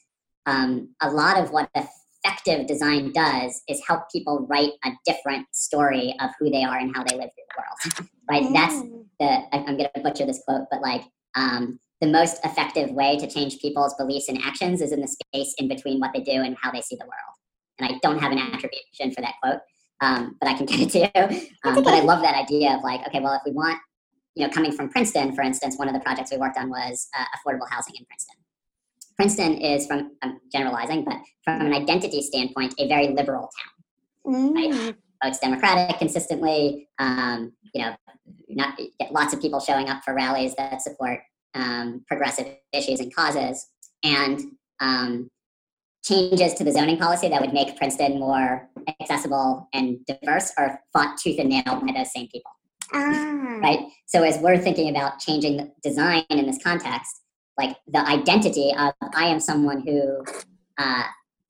um, 0.45 0.93
a 1.01 1.09
lot 1.09 1.37
of 1.37 1.51
what 1.51 1.69
effective 1.75 2.67
design 2.67 3.11
does 3.11 3.61
is 3.67 3.81
help 3.87 4.03
people 4.11 4.45
write 4.49 4.71
a 4.85 4.91
different 5.05 5.47
story 5.53 6.15
of 6.21 6.29
who 6.39 6.49
they 6.49 6.63
are 6.63 6.77
and 6.77 6.95
how 6.95 7.03
they 7.03 7.15
live 7.15 7.29
through 7.33 7.49
the 7.55 7.61
world. 7.61 8.09
right? 8.29 8.53
That's 8.53 8.75
Mm, 8.75 9.05
the 9.19 9.25
I- 9.55 9.63
I'm 9.67 9.77
going 9.77 9.89
to 9.95 10.01
butcher 10.01 10.25
this 10.25 10.41
quote, 10.47 10.65
but 10.69 10.81
like 10.81 11.03
um, 11.35 11.79
the 12.03 12.11
most 12.11 12.43
effective 12.43 12.91
way 12.91 13.17
to 13.17 13.25
change 13.25 13.59
people's 13.59 13.93
beliefs 13.93 14.27
and 14.27 14.37
actions 14.43 14.81
is 14.81 14.91
in 14.91 14.99
the 14.99 15.07
space 15.07 15.55
in 15.57 15.69
between 15.69 16.01
what 16.01 16.11
they 16.13 16.19
do 16.19 16.33
and 16.33 16.57
how 16.61 16.69
they 16.69 16.81
see 16.81 16.97
the 16.97 17.05
world. 17.05 17.35
And 17.79 17.89
I 17.89 17.97
don't 18.03 18.19
have 18.19 18.33
an 18.33 18.39
attribution 18.39 19.13
for 19.15 19.21
that 19.21 19.35
quote, 19.41 19.59
um, 20.01 20.35
but 20.41 20.49
I 20.49 20.53
can 20.53 20.65
get 20.71 20.81
it 20.81 20.89
to 20.89 20.99
you. 20.99 21.49
Um, 21.63 21.81
But 21.81 21.93
I 21.93 22.01
love 22.01 22.21
that 22.21 22.35
idea 22.35 22.75
of 22.75 22.83
like, 22.83 23.07
okay, 23.07 23.21
well, 23.21 23.33
if 23.33 23.41
we 23.45 23.53
want, 23.53 23.79
you 24.35 24.45
know, 24.45 24.51
coming 24.51 24.73
from 24.73 24.89
Princeton, 24.89 25.33
for 25.33 25.43
instance, 25.43 25.77
one 25.77 25.87
of 25.87 25.93
the 25.93 26.01
projects 26.01 26.31
we 26.31 26.37
worked 26.37 26.57
on 26.57 26.69
was 26.69 27.07
uh, 27.17 27.23
affordable 27.37 27.69
housing 27.69 27.95
in 27.97 28.05
Princeton. 28.05 28.35
Princeton 29.15 29.53
is 29.61 29.87
from 29.87 30.11
I'm 30.21 30.39
generalizing, 30.51 31.05
but 31.05 31.17
from 31.45 31.61
an 31.61 31.73
identity 31.73 32.21
standpoint, 32.21 32.73
a 32.79 32.87
very 32.89 33.09
liberal 33.09 33.49
town 34.25 34.33
mm, 34.35 34.95
votes 35.23 35.39
Democratic 35.39 35.99
consistently. 35.99 36.89
Um, 36.99 37.53
you 37.73 37.81
know, 37.81 37.95
not 38.49 38.77
get 38.99 39.13
lots 39.13 39.33
of 39.33 39.39
people 39.41 39.61
showing 39.61 39.87
up 39.87 40.03
for 40.03 40.13
rallies 40.13 40.53
that 40.55 40.81
support 40.81 41.21
um, 41.53 42.03
progressive 42.07 42.47
issues 42.71 42.99
and 42.99 43.13
causes, 43.13 43.67
and 44.03 44.41
um, 44.79 45.29
changes 46.03 46.53
to 46.55 46.63
the 46.63 46.71
zoning 46.71 46.97
policy 46.97 47.29
that 47.29 47.41
would 47.41 47.53
make 47.53 47.77
Princeton 47.77 48.19
more 48.19 48.69
accessible 48.99 49.69
and 49.73 49.99
diverse 50.05 50.51
are 50.57 50.79
fought 50.91 51.17
tooth 51.17 51.39
and 51.39 51.49
nail 51.49 51.63
by 51.65 51.93
those 51.95 52.11
same 52.11 52.27
people 52.27 52.51
ah, 52.93 53.59
right? 53.61 53.79
So 54.05 54.23
as 54.23 54.37
we're 54.39 54.57
thinking 54.57 54.89
about 54.89 55.19
changing 55.19 55.57
the 55.57 55.71
design 55.81 56.23
in 56.29 56.45
this 56.45 56.61
context, 56.63 57.21
like 57.57 57.75
the 57.87 57.99
identity 58.07 58.73
of 58.77 58.93
I 59.15 59.25
am 59.25 59.39
someone 59.39 59.81
who 59.85 60.23
uh, 60.77 61.03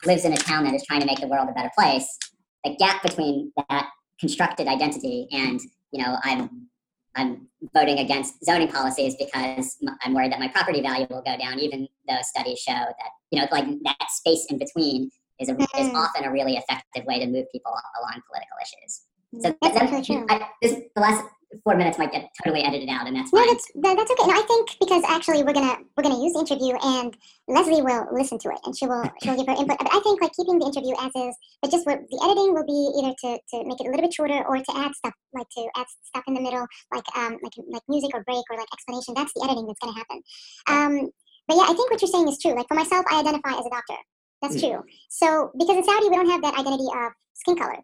lives 0.05 0.25
in 0.25 0.33
a 0.33 0.37
town 0.37 0.63
that 0.65 0.73
is 0.73 0.85
trying 0.85 1.01
to 1.01 1.05
make 1.05 1.19
the 1.19 1.27
world 1.27 1.49
a 1.49 1.53
better 1.53 1.71
place, 1.77 2.17
the 2.63 2.75
gap 2.75 3.03
between 3.03 3.51
that 3.69 3.89
constructed 4.19 4.67
identity 4.67 5.27
and 5.31 5.59
you 5.91 6.03
know 6.03 6.17
I'm 6.23 6.67
I'm 7.15 7.47
voting 7.73 7.99
against 7.99 8.43
zoning 8.43 8.67
policies 8.69 9.15
because 9.17 9.77
I'm 10.03 10.13
worried 10.13 10.31
that 10.31 10.39
my 10.39 10.47
property 10.47 10.81
value 10.81 11.05
will 11.09 11.21
go 11.21 11.37
down, 11.37 11.59
even 11.59 11.87
though 12.07 12.17
studies 12.21 12.59
show 12.59 12.73
that 12.73 13.11
you 13.31 13.39
know 13.39 13.47
like 13.51 13.65
that 13.83 14.09
space 14.09 14.45
in 14.49 14.57
between 14.57 15.09
is 15.39 15.49
a, 15.49 15.53
is 15.53 15.89
Mm. 15.89 15.95
often 15.95 16.23
a 16.25 16.31
really 16.31 16.55
effective 16.57 17.05
way 17.05 17.19
to 17.19 17.25
move 17.27 17.45
people 17.51 17.71
along 17.71 18.21
political 18.27 18.57
issues. 18.61 19.01
So 19.41 19.55
that's 19.61 19.79
that- 19.79 20.05
true. 20.05 20.25
I, 20.29 20.47
this, 20.61 20.79
the 20.95 21.01
last 21.01 21.23
four 21.63 21.75
minutes 21.75 21.97
might 21.99 22.11
get 22.11 22.29
totally 22.43 22.63
edited 22.63 22.89
out, 22.89 23.05
and 23.05 23.15
that's 23.15 23.31
No, 23.31 23.39
fine. 23.39 23.47
that's 23.49 23.67
that, 23.75 23.97
that's 23.97 24.11
okay. 24.11 24.25
No, 24.25 24.33
I 24.33 24.41
think 24.41 24.69
because 24.79 25.03
actually 25.07 25.43
we're 25.43 25.53
gonna 25.53 25.77
we're 25.95 26.01
gonna 26.03 26.21
use 26.23 26.33
the 26.33 26.39
interview 26.39 26.73
and 26.81 27.15
Leslie 27.47 27.81
will 27.83 28.07
listen 28.11 28.39
to 28.39 28.49
it 28.49 28.57
and 28.65 28.75
she 28.75 28.87
will 28.87 29.03
she'll 29.21 29.35
give 29.37 29.45
her 29.45 29.53
input. 29.53 29.77
But 29.77 29.89
I 29.93 29.99
think 30.01 30.21
like 30.21 30.33
keeping 30.33 30.57
the 30.57 30.65
interview 30.65 30.95
as 30.99 31.11
is, 31.15 31.35
but 31.61 31.69
just 31.71 31.85
what 31.85 31.99
the 32.09 32.19
editing 32.25 32.53
will 32.57 32.65
be 32.65 32.81
either 32.97 33.13
to, 33.21 33.29
to 33.37 33.55
make 33.69 33.79
it 33.81 33.85
a 33.85 33.89
little 33.91 34.01
bit 34.01 34.13
shorter 34.13 34.41
or 34.47 34.57
to 34.57 34.73
add 34.77 34.93
stuff 34.95 35.13
like 35.33 35.49
to 35.57 35.67
add 35.77 35.85
stuff 36.09 36.23
in 36.27 36.33
the 36.33 36.41
middle, 36.41 36.65
like 36.91 37.05
um 37.15 37.37
like 37.43 37.53
like 37.69 37.83
music 37.87 38.09
or 38.13 38.23
break 38.23 38.41
or 38.49 38.57
like 38.57 38.69
explanation. 38.73 39.13
That's 39.13 39.33
the 39.33 39.45
editing 39.45 39.67
that's 39.67 39.79
gonna 39.81 39.93
happen. 39.97 40.21
Um, 40.69 41.09
but 41.47 41.57
yeah, 41.57 41.69
I 41.69 41.73
think 41.77 41.89
what 41.91 42.01
you're 42.01 42.09
saying 42.09 42.29
is 42.29 42.39
true. 42.41 42.55
Like 42.55 42.67
for 42.67 42.73
myself, 42.75 43.05
I 43.11 43.19
identify 43.21 43.53
as 43.53 43.65
a 43.65 43.69
doctor. 43.69 43.99
That's 44.41 44.57
Mm. 44.57 44.61
true. 44.61 44.81
So 45.09 45.51
because 45.57 45.77
in 45.77 45.83
Saudi 45.85 46.09
we 46.09 46.15
don't 46.17 46.29
have 46.29 46.41
that 46.41 46.57
identity 46.57 46.89
of 46.97 47.13
skin 47.33 47.57
color. 47.57 47.77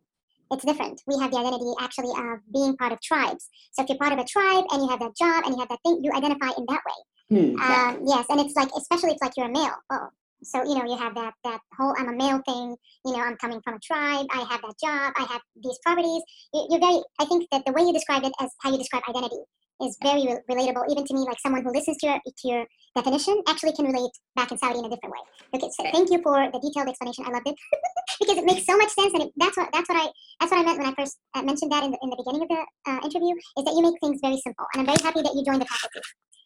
It's 0.51 0.65
different. 0.65 1.01
We 1.05 1.19
have 1.19 1.31
the 1.31 1.37
identity 1.37 1.71
actually 1.79 2.09
of 2.09 2.39
being 2.51 2.75
part 2.77 2.91
of 2.91 3.01
tribes. 3.01 3.49
So 3.73 3.83
if 3.83 3.89
you're 3.89 3.97
part 3.97 4.13
of 4.13 4.19
a 4.19 4.25
tribe 4.25 4.65
and 4.71 4.81
you 4.81 4.89
have 4.89 4.99
that 4.99 5.15
job 5.15 5.43
and 5.45 5.53
you 5.53 5.59
have 5.59 5.69
that 5.69 5.79
thing, 5.85 5.99
you 6.03 6.11
identify 6.11 6.49
in 6.57 6.65
that 6.67 6.81
way. 6.87 6.99
Hmm, 7.29 7.57
yeah. 7.57 7.93
Um, 7.93 8.03
yes, 8.07 8.25
and 8.29 8.39
it's 8.41 8.55
like, 8.55 8.69
especially 8.75 9.11
if 9.11 9.17
like 9.21 9.33
you're 9.37 9.45
a 9.45 9.51
male. 9.51 9.75
Oh, 9.91 10.07
so 10.43 10.63
you 10.63 10.75
know 10.75 10.85
you 10.85 10.97
have 10.97 11.15
that 11.15 11.33
that 11.43 11.59
whole 11.77 11.93
I'm 11.97 12.09
a 12.09 12.15
male 12.15 12.41
thing. 12.47 12.75
You 13.05 13.13
know, 13.13 13.19
I'm 13.19 13.37
coming 13.37 13.61
from 13.63 13.75
a 13.75 13.79
tribe. 13.79 14.27
I 14.31 14.45
have 14.49 14.61
that 14.61 14.75
job. 14.81 15.13
I 15.17 15.25
have 15.31 15.41
these 15.61 15.77
properties. 15.85 16.21
You, 16.53 16.67
you're 16.69 16.79
very. 16.79 17.01
I 17.19 17.25
think 17.25 17.47
that 17.51 17.65
the 17.65 17.73
way 17.73 17.81
you 17.83 17.93
describe 17.93 18.23
it 18.23 18.33
as 18.39 18.49
how 18.61 18.71
you 18.71 18.77
describe 18.77 19.03
identity 19.07 19.41
is 19.81 19.97
very 20.03 20.25
re- 20.27 20.43
relatable, 20.49 20.83
even 20.91 21.05
to 21.05 21.13
me, 21.13 21.21
like 21.21 21.39
someone 21.39 21.63
who 21.63 21.71
listens 21.71 21.97
to 21.97 22.07
your 22.07 22.19
to 22.19 22.47
your 22.47 22.65
definition 22.95 23.41
actually 23.47 23.73
can 23.73 23.85
relate 23.85 24.11
back 24.35 24.51
in 24.51 24.57
Saudi 24.57 24.79
in 24.79 24.85
a 24.85 24.89
different 24.89 25.13
way. 25.15 25.23
Okay, 25.55 25.69
so 25.71 25.83
thank 25.91 26.11
you 26.11 26.21
for 26.21 26.35
the 26.51 26.59
detailed 26.59 26.89
explanation. 26.89 27.25
I 27.27 27.31
loved 27.31 27.47
it 27.47 27.55
because 28.19 28.37
it 28.37 28.45
makes 28.45 28.65
so 28.65 28.77
much 28.77 28.91
sense, 28.91 29.13
and 29.13 29.23
it, 29.23 29.31
that's 29.37 29.57
what 29.57 29.69
that's 29.71 29.87
what 29.89 29.97
I 29.97 30.07
that's 30.39 30.51
what 30.51 30.59
I 30.59 30.63
meant 30.63 30.79
when 30.79 30.87
I 30.87 30.93
first 30.95 31.17
uh, 31.35 31.43
mentioned 31.43 31.71
that 31.71 31.83
in 31.83 31.91
the 31.91 31.99
in 32.01 32.09
the 32.09 32.19
beginning 32.19 32.43
of 32.43 32.49
the 32.49 32.61
uh, 32.87 32.99
interview 33.03 33.35
is 33.57 33.63
that 33.65 33.73
you 33.75 33.81
make 33.81 33.99
things 33.99 34.19
very 34.21 34.37
simple, 34.39 34.65
and 34.73 34.81
I'm 34.81 34.87
very 34.87 35.01
happy 35.03 35.21
that 35.21 35.33
you 35.35 35.43
joined 35.43 35.61
the 35.61 35.69
faculty. 35.71 36.01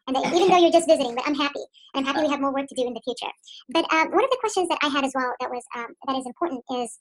And 0.06 0.16
that 0.18 0.26
even 0.36 0.49
though 0.49 0.58
you're 0.58 0.72
just 0.72 0.88
visiting, 0.88 1.16
but 1.16 1.26
I'm 1.26 1.36
happy, 1.36 1.64
and 1.93 2.06
I'm 2.06 2.06
happy 2.06 2.26
we 2.26 2.32
have 2.32 2.41
more 2.41 2.54
work 2.54 2.68
to 2.68 2.76
do 2.76 2.86
in 2.86 2.93
the 2.93 3.01
future. 3.06 3.32
But 3.70 3.86
uh, 3.89 4.06
one 4.12 4.24
of 4.24 4.30
the 4.32 4.38
questions 4.41 4.68
that 4.68 4.80
I 4.82 4.89
had 4.89 5.06
as 5.06 5.14
well 5.16 5.34
that 5.39 5.49
was 5.49 5.64
um, 5.76 5.95
that 6.08 6.18
is 6.18 6.26
important 6.26 6.62
is, 6.76 6.99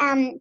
um, 0.00 0.40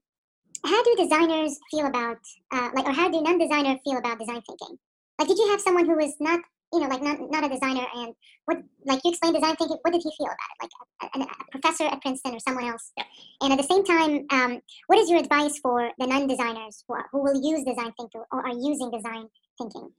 how 0.65 0.83
do 0.83 0.95
designers 0.97 1.57
feel 1.69 1.85
about 1.85 2.17
uh, 2.51 2.69
like, 2.73 2.87
or 2.87 2.93
how 2.93 3.09
do 3.09 3.21
non-designers 3.21 3.79
feel 3.83 3.97
about 3.97 4.17
design 4.17 4.41
thinking? 4.47 4.77
Like, 5.19 5.27
did 5.27 5.37
you 5.37 5.49
have 5.49 5.61
someone 5.61 5.85
who 5.85 5.95
was 5.95 6.15
not, 6.19 6.39
you 6.73 6.79
know, 6.79 6.87
like 6.87 7.03
not 7.03 7.19
not 7.29 7.43
a 7.43 7.49
designer, 7.49 7.85
and 7.93 8.15
what, 8.45 8.57
like 8.85 9.01
you 9.03 9.11
explained 9.11 9.35
design 9.35 9.55
thinking, 9.57 9.77
what 9.83 9.93
did 9.93 10.01
he 10.01 10.11
feel 10.17 10.33
about 10.33 10.51
it? 10.55 10.57
Like 10.63 10.73
a, 11.03 11.19
a, 11.19 11.23
a 11.23 11.51
professor 11.51 11.85
at 11.85 12.01
Princeton 12.01 12.33
or 12.33 12.39
someone 12.39 12.65
else? 12.65 12.91
Yeah. 12.97 13.03
And 13.41 13.53
at 13.53 13.59
the 13.59 13.69
same 13.69 13.85
time, 13.85 14.25
um, 14.31 14.61
what 14.87 14.97
is 14.97 15.11
your 15.11 15.19
advice 15.19 15.59
for 15.59 15.91
the 15.99 16.07
non-designers 16.07 16.83
who, 16.87 16.95
are, 16.95 17.05
who 17.11 17.21
will 17.21 17.39
use 17.39 17.63
design 17.63 17.93
thinking 17.99 18.23
or 18.31 18.47
are 18.47 18.55
using 18.57 18.89
design 18.89 19.27
thinking? 19.59 19.91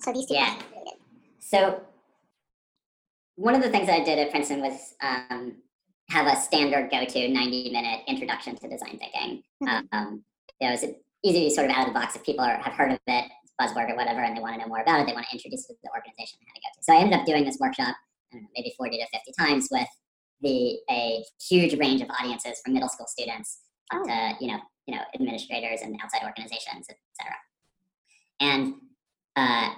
So 0.00 0.12
these 0.12 0.26
two 0.26 0.34
Yeah. 0.34 0.56
So 1.42 1.82
one 3.34 3.54
of 3.54 3.62
the 3.62 3.68
things 3.68 3.86
that 3.88 4.00
I 4.00 4.04
did 4.04 4.18
at 4.18 4.30
Princeton 4.30 4.60
was 4.60 4.94
um, 5.02 5.56
have 6.10 6.26
a 6.26 6.36
standard 6.40 6.88
go-to 6.90 7.18
90-minute 7.18 8.00
introduction 8.06 8.54
to 8.56 8.68
design 8.68 8.98
thinking. 8.98 9.42
Mhm. 9.62 9.88
Um, 9.92 10.24
you 10.60 10.68
know, 10.68 10.74
it's 10.74 10.84
easy, 11.24 11.50
sort 11.50 11.68
of 11.68 11.76
out 11.76 11.88
of 11.88 11.92
the 11.92 11.98
box 11.98 12.14
if 12.14 12.22
people 12.24 12.44
are, 12.44 12.56
have 12.58 12.74
heard 12.74 12.92
of 12.92 12.98
it, 13.08 13.24
buzzword 13.60 13.90
or 13.90 13.96
whatever, 13.96 14.20
and 14.20 14.36
they 14.36 14.40
want 14.40 14.54
to 14.54 14.60
know 14.60 14.68
more 14.68 14.80
about 14.82 15.00
it. 15.00 15.06
They 15.08 15.12
want 15.14 15.26
to 15.26 15.32
introduce 15.36 15.68
it 15.68 15.74
to 15.74 15.78
the 15.82 15.90
organization 15.90 16.38
how 16.46 16.54
to 16.54 16.60
go 16.60 16.68
to. 16.76 16.82
So 16.84 16.92
I 16.94 16.96
ended 16.98 17.18
up 17.18 17.26
doing 17.26 17.44
this 17.44 17.58
workshop, 17.58 17.96
I 18.32 18.36
don't 18.36 18.42
know, 18.42 18.48
maybe 18.56 18.72
40 18.78 18.98
to 18.98 19.06
50 19.12 19.32
times 19.38 19.68
with 19.70 19.88
the 20.42 20.78
a 20.90 21.24
huge 21.48 21.74
range 21.78 22.02
of 22.02 22.08
audiences 22.20 22.60
from 22.64 22.74
middle 22.74 22.88
school 22.88 23.06
students 23.06 23.60
up 23.92 24.00
Oh. 24.02 24.06
to 24.06 24.36
you 24.40 24.48
know 24.50 24.58
you 24.86 24.94
know 24.96 25.02
administrators 25.14 25.80
and 25.82 25.98
outside 26.02 26.22
organizations, 26.24 26.86
etc. 26.88 27.34
And 28.40 28.74
uh, 29.36 29.70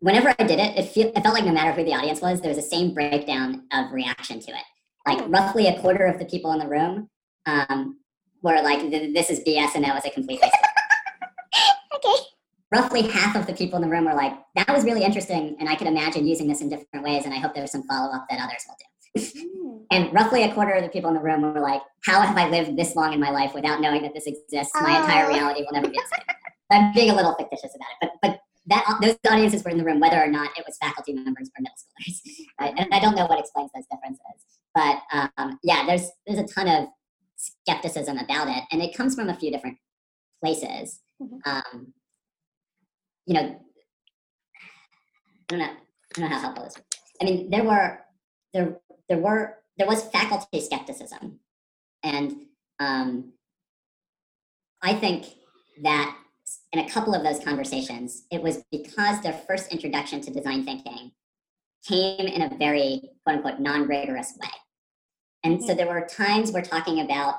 whenever 0.00 0.34
I 0.38 0.44
did 0.44 0.58
it, 0.60 0.76
it, 0.78 0.84
feel, 0.88 1.08
it 1.14 1.22
felt 1.22 1.34
like 1.34 1.44
no 1.44 1.52
matter 1.52 1.72
who 1.72 1.84
the 1.84 1.94
audience 1.94 2.20
was, 2.20 2.40
there 2.40 2.48
was 2.50 2.58
the 2.58 2.62
same 2.62 2.92
breakdown 2.94 3.62
of 3.72 3.92
reaction 3.92 4.40
to 4.40 4.50
it. 4.50 4.64
Like 5.06 5.18
Oh. 5.22 5.28
roughly 5.28 5.66
a 5.68 5.80
quarter 5.80 6.04
of 6.06 6.18
the 6.18 6.24
people 6.24 6.52
in 6.52 6.58
the 6.58 6.66
room 6.68 7.08
um, 7.46 7.98
were 8.42 8.60
like, 8.62 8.90
"This 8.90 9.30
is 9.30 9.40
BS," 9.40 9.74
and 9.76 9.84
that 9.84 9.94
was 9.94 10.04
a 10.04 10.10
complete 10.10 10.40
waste. 10.42 10.54
Okay. 11.94 12.14
roughly 12.72 13.02
half 13.02 13.36
of 13.36 13.46
the 13.46 13.54
people 13.54 13.76
in 13.76 13.82
the 13.82 13.88
room 13.88 14.04
were 14.04 14.14
like, 14.14 14.34
"That 14.56 14.68
was 14.68 14.84
really 14.84 15.02
interesting, 15.04 15.56
and 15.60 15.68
I 15.68 15.76
could 15.76 15.86
imagine 15.86 16.26
using 16.26 16.46
this 16.48 16.60
in 16.60 16.68
different 16.68 17.04
ways, 17.04 17.24
and 17.24 17.32
I 17.32 17.38
hope 17.38 17.54
there's 17.54 17.72
some 17.72 17.84
follow 17.84 18.12
up 18.12 18.26
that 18.28 18.38
others 18.40 18.64
will 18.68 18.76
do." 18.78 18.86
Mm. 19.22 19.86
And 19.92 20.12
roughly 20.12 20.42
a 20.42 20.52
quarter 20.52 20.72
of 20.72 20.82
the 20.82 20.90
people 20.90 21.08
in 21.08 21.14
the 21.14 21.22
room 21.22 21.40
were 21.42 21.60
like, 21.60 21.80
"How 22.04 22.20
have 22.20 22.36
I 22.36 22.48
lived 22.48 22.76
this 22.76 22.94
long 22.94 23.12
in 23.14 23.20
my 23.20 23.30
life 23.30 23.54
without 23.54 23.80
knowing 23.80 24.02
that 24.02 24.12
this 24.12 24.26
exists? 24.26 24.74
My 24.82 24.98
entire 25.00 25.24
Oh. 25.24 25.28
reality 25.28 25.60
will 25.62 25.72
never 25.72 25.88
be 25.88 25.96
the 25.96 26.04
same." 26.14 26.26
I'm 26.70 26.92
being 26.92 27.10
a 27.10 27.14
little 27.14 27.34
fictitious 27.34 27.74
about 27.74 27.88
it, 27.92 27.96
but 28.02 28.10
but 28.22 28.40
that 28.68 28.98
those 29.00 29.16
audiences 29.30 29.64
were 29.64 29.70
in 29.70 29.78
the 29.78 29.84
room 29.84 30.00
whether 30.00 30.22
or 30.22 30.26
not 30.26 30.50
it 30.56 30.64
was 30.66 30.76
faculty 30.78 31.12
members 31.12 31.50
or 31.56 31.62
middle 31.62 31.76
schoolers, 31.76 32.46
right? 32.60 32.74
And 32.76 32.92
I 32.92 33.00
don't 33.00 33.14
know 33.14 33.26
what 33.26 33.38
explains 33.38 33.70
those 33.74 33.84
differences, 33.90 34.44
but 34.74 34.98
um, 35.12 35.58
yeah, 35.62 35.84
there's 35.86 36.08
there's 36.26 36.38
a 36.38 36.52
ton 36.52 36.68
of 36.68 36.88
skepticism 37.36 38.18
about 38.18 38.48
it, 38.48 38.64
and 38.72 38.82
it 38.82 38.96
comes 38.96 39.14
from 39.14 39.28
a 39.28 39.34
few 39.34 39.50
different 39.50 39.78
places. 40.42 41.00
Mhm. 41.22 41.38
Um, 41.46 41.92
you 43.26 43.34
know, 43.34 43.40
I 43.40 43.56
don't 45.48 45.58
know, 45.58 45.66
I 45.66 45.74
don't 46.14 46.30
know 46.30 46.36
how 46.36 46.40
helpful 46.40 46.64
this. 46.64 46.74
I 47.20 47.24
mean, 47.24 47.50
there 47.50 47.64
were 47.64 48.00
there 48.52 48.78
there 49.08 49.18
were 49.18 49.58
there 49.78 49.86
was 49.86 50.04
faculty 50.04 50.60
skepticism, 50.60 51.38
and 52.02 52.34
um, 52.80 53.32
I 54.82 54.94
think 54.94 55.26
that 55.82 56.16
in 56.72 56.80
a 56.80 56.88
couple 56.88 57.14
of 57.14 57.22
those 57.22 57.42
conversations, 57.44 58.24
it 58.30 58.42
was 58.42 58.62
because 58.70 59.20
their 59.22 59.32
first 59.32 59.72
introduction 59.72 60.20
to 60.22 60.30
design 60.30 60.64
thinking 60.64 61.12
came 61.86 62.26
in 62.26 62.42
a 62.42 62.56
very 62.56 63.10
quote 63.24 63.36
unquote 63.36 63.60
non 63.60 63.86
rigorous 63.86 64.34
way. 64.40 64.48
And 65.44 65.62
so 65.62 65.74
there 65.74 65.86
were 65.86 66.06
times 66.06 66.52
we're 66.52 66.62
talking 66.62 67.00
about 67.00 67.36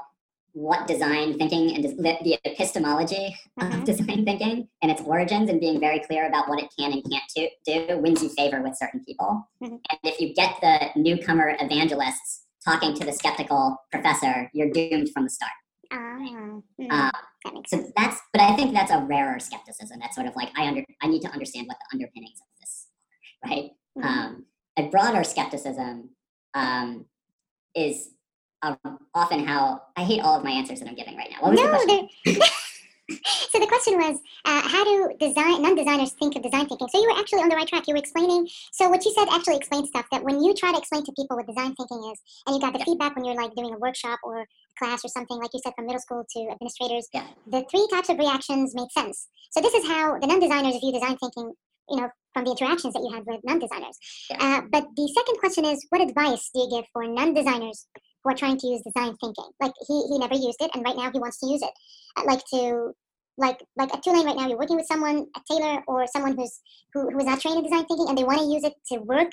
what 0.53 0.88
design 0.88 1.38
thinking 1.38 1.76
and 1.76 1.84
the, 1.84 2.39
epistemology 2.45 3.36
Mhm. 3.59 3.80
of 3.80 3.84
design 3.84 4.26
thinking 4.26 4.68
and 4.82 4.91
its 4.91 5.01
origins 5.01 5.49
and 5.49 5.59
being 5.59 5.80
very 5.80 5.99
clear 5.99 6.26
about 6.26 6.49
what 6.49 6.59
it 6.59 6.70
can 6.78 6.93
and 6.93 7.03
can't 7.11 7.24
do, 7.36 7.47
do 7.65 7.99
wins 7.99 8.24
you 8.24 8.30
favor 8.30 8.61
with 8.61 8.76
certain 8.76 9.03
people. 9.03 9.47
Mhm. 9.61 9.80
And 9.89 9.99
if 10.03 10.20
you 10.20 10.34
get 10.34 10.59
the 10.61 10.89
newcomer 10.95 11.55
evangelists 11.59 12.45
talking 12.65 12.95
to 12.95 13.05
the 13.05 13.11
skeptical 13.11 13.78
professor, 13.91 14.49
you're 14.53 14.72
doomed 14.72 15.11
from 15.11 15.26
the 15.26 15.30
start. 15.30 15.51
Mm, 15.92 16.64
Uh, 16.90 17.12
that 17.46 17.54
makes 17.54 17.70
so 17.72 17.78
sense. 17.78 17.92
that's, 17.96 18.22
but 18.34 18.42
I 18.42 18.56
think 18.56 18.74
that's 18.74 18.92
a 18.92 19.00
rarer 19.00 19.40
skepticism. 19.40 20.00
That's 20.00 20.16
sort 20.16 20.28
of 20.28 20.36
like 20.36 20.50
I 20.58 20.68
under, 20.68 20.84
I 21.02 21.08
need 21.08 21.22
to 21.22 21.30
understand 21.30 21.68
what 21.68 21.78
the 21.80 21.96
underpinnings 21.96 22.40
of 22.40 22.48
this, 22.60 22.88
are, 23.44 23.50
right? 23.50 23.72
Mhm. 23.98 24.06
Um, 24.06 24.46
a 24.78 24.84
broader 24.90 25.24
skepticism 25.24 26.10
um, 26.54 27.06
is 27.76 28.10
um, 28.62 28.78
often 29.14 29.46
how 29.46 29.82
I 29.96 30.04
hate 30.04 30.22
all 30.22 30.36
of 30.38 30.44
my 30.44 30.52
answers 30.52 30.80
that 30.80 30.88
I'm 30.90 30.96
giving 30.96 31.16
right 31.16 31.30
now. 31.32 31.38
What 31.42 31.52
was 31.52 31.62
the 31.62 31.68
question? 32.26 32.44
so 33.52 33.60
the 33.60 33.68
question 33.68 33.98
was, 33.98 34.20
uh, 34.46 34.62
how 34.68 34.84
do 34.84 35.12
design 35.20 35.62
non-designers 35.62 36.12
think 36.14 36.36
of 36.36 36.44
design 36.44 36.68
thinking? 36.68 36.88
So 36.90 37.02
you 37.02 37.08
were 37.12 37.20
actually 37.20 37.42
on 37.42 37.50
the 37.50 37.56
right 37.56 37.68
track. 37.68 37.88
You 37.88 37.94
were 37.94 38.00
explaining. 38.00 38.48
So 38.72 38.90
what 38.90 39.04
you 39.06 39.14
said 39.14 39.28
actually 39.32 39.58
explained 39.58 39.88
stuff 39.88 40.06
that 40.12 40.24
when 40.24 40.42
you 40.42 40.54
try 40.54 40.72
to 40.72 40.78
explain 40.78 41.04
to 41.06 41.12
people 41.14 41.38
what 41.38 41.48
design 41.48 41.76
thinking 41.76 42.02
is, 42.12 42.20
and 42.46 42.56
you 42.56 42.62
got 42.62 42.74
the 42.74 42.80
Yeah. 42.80 42.86
feedback 42.86 43.16
when 43.16 43.26
you're 43.26 43.36
like 43.36 43.54
doing 43.56 43.74
a 43.74 43.78
workshop 43.78 44.20
or 44.24 44.48
class 44.80 45.04
or 45.04 45.10
something, 45.10 45.38
like 45.38 45.54
you 45.54 45.60
said, 45.64 45.74
from 45.76 45.86
middle 45.86 46.02
school 46.02 46.24
to 46.36 46.40
administrators, 46.50 47.08
Yeah. 47.14 47.28
the 47.48 47.64
three 47.70 47.88
types 47.92 48.10
of 48.10 48.18
reactions 48.18 48.76
made 48.76 48.92
sense. 48.92 49.28
So 49.52 49.62
this 49.62 49.74
is 49.74 49.88
how 49.88 50.20
the 50.20 50.28
non-designers 50.28 50.78
view 50.80 50.92
design 50.92 51.18
thinking. 51.18 51.54
You 51.90 52.02
know, 52.02 52.10
from 52.34 52.44
the 52.44 52.52
interactions 52.52 52.94
that 52.94 53.02
you 53.02 53.12
had 53.16 53.26
with 53.26 53.40
non-designers. 53.46 53.98
Yeah. 54.30 54.38
Uh, 54.42 54.62
but 54.70 54.84
the 54.98 55.08
second 55.16 55.38
question 55.40 55.64
is, 55.64 55.86
what 55.90 56.02
advice 56.02 56.50
do 56.54 56.60
you 56.60 56.70
give 56.70 56.86
for 56.92 57.08
non-designers 57.08 57.88
who 58.22 58.30
are 58.30 58.36
trying 58.36 58.58
to 58.60 58.68
use 58.68 58.82
design 58.82 59.16
thinking? 59.22 59.46
Like 59.62 59.72
he, 59.88 60.06
he 60.10 60.20
never 60.20 60.36
used 60.36 60.62
it, 60.62 60.70
and 60.74 60.84
right 60.84 60.98
now 60.98 61.10
he 61.12 61.20
wants 61.20 61.40
to 61.40 61.48
use 61.48 61.62
it. 61.62 61.72
Uh, 62.18 62.24
like 62.26 62.44
to 62.54 62.92
like 63.38 63.64
like 63.78 63.94
at 63.94 64.04
Tulane 64.04 64.26
right 64.26 64.36
now, 64.36 64.48
you're 64.48 64.58
working 64.58 64.76
with 64.76 64.88
someone 64.88 65.28
a 65.36 65.42
tailor 65.50 65.82
or 65.88 66.06
someone 66.08 66.36
who's 66.36 66.60
who, 66.94 67.10
who 67.10 67.20
is 67.20 67.26
not 67.26 67.40
trained 67.40 67.58
in 67.58 67.64
design 67.64 67.86
thinking, 67.86 68.08
and 68.10 68.18
they 68.18 68.24
want 68.24 68.40
to 68.40 68.46
use 68.46 68.64
it 68.64 68.74
to 68.92 69.00
work. 69.00 69.32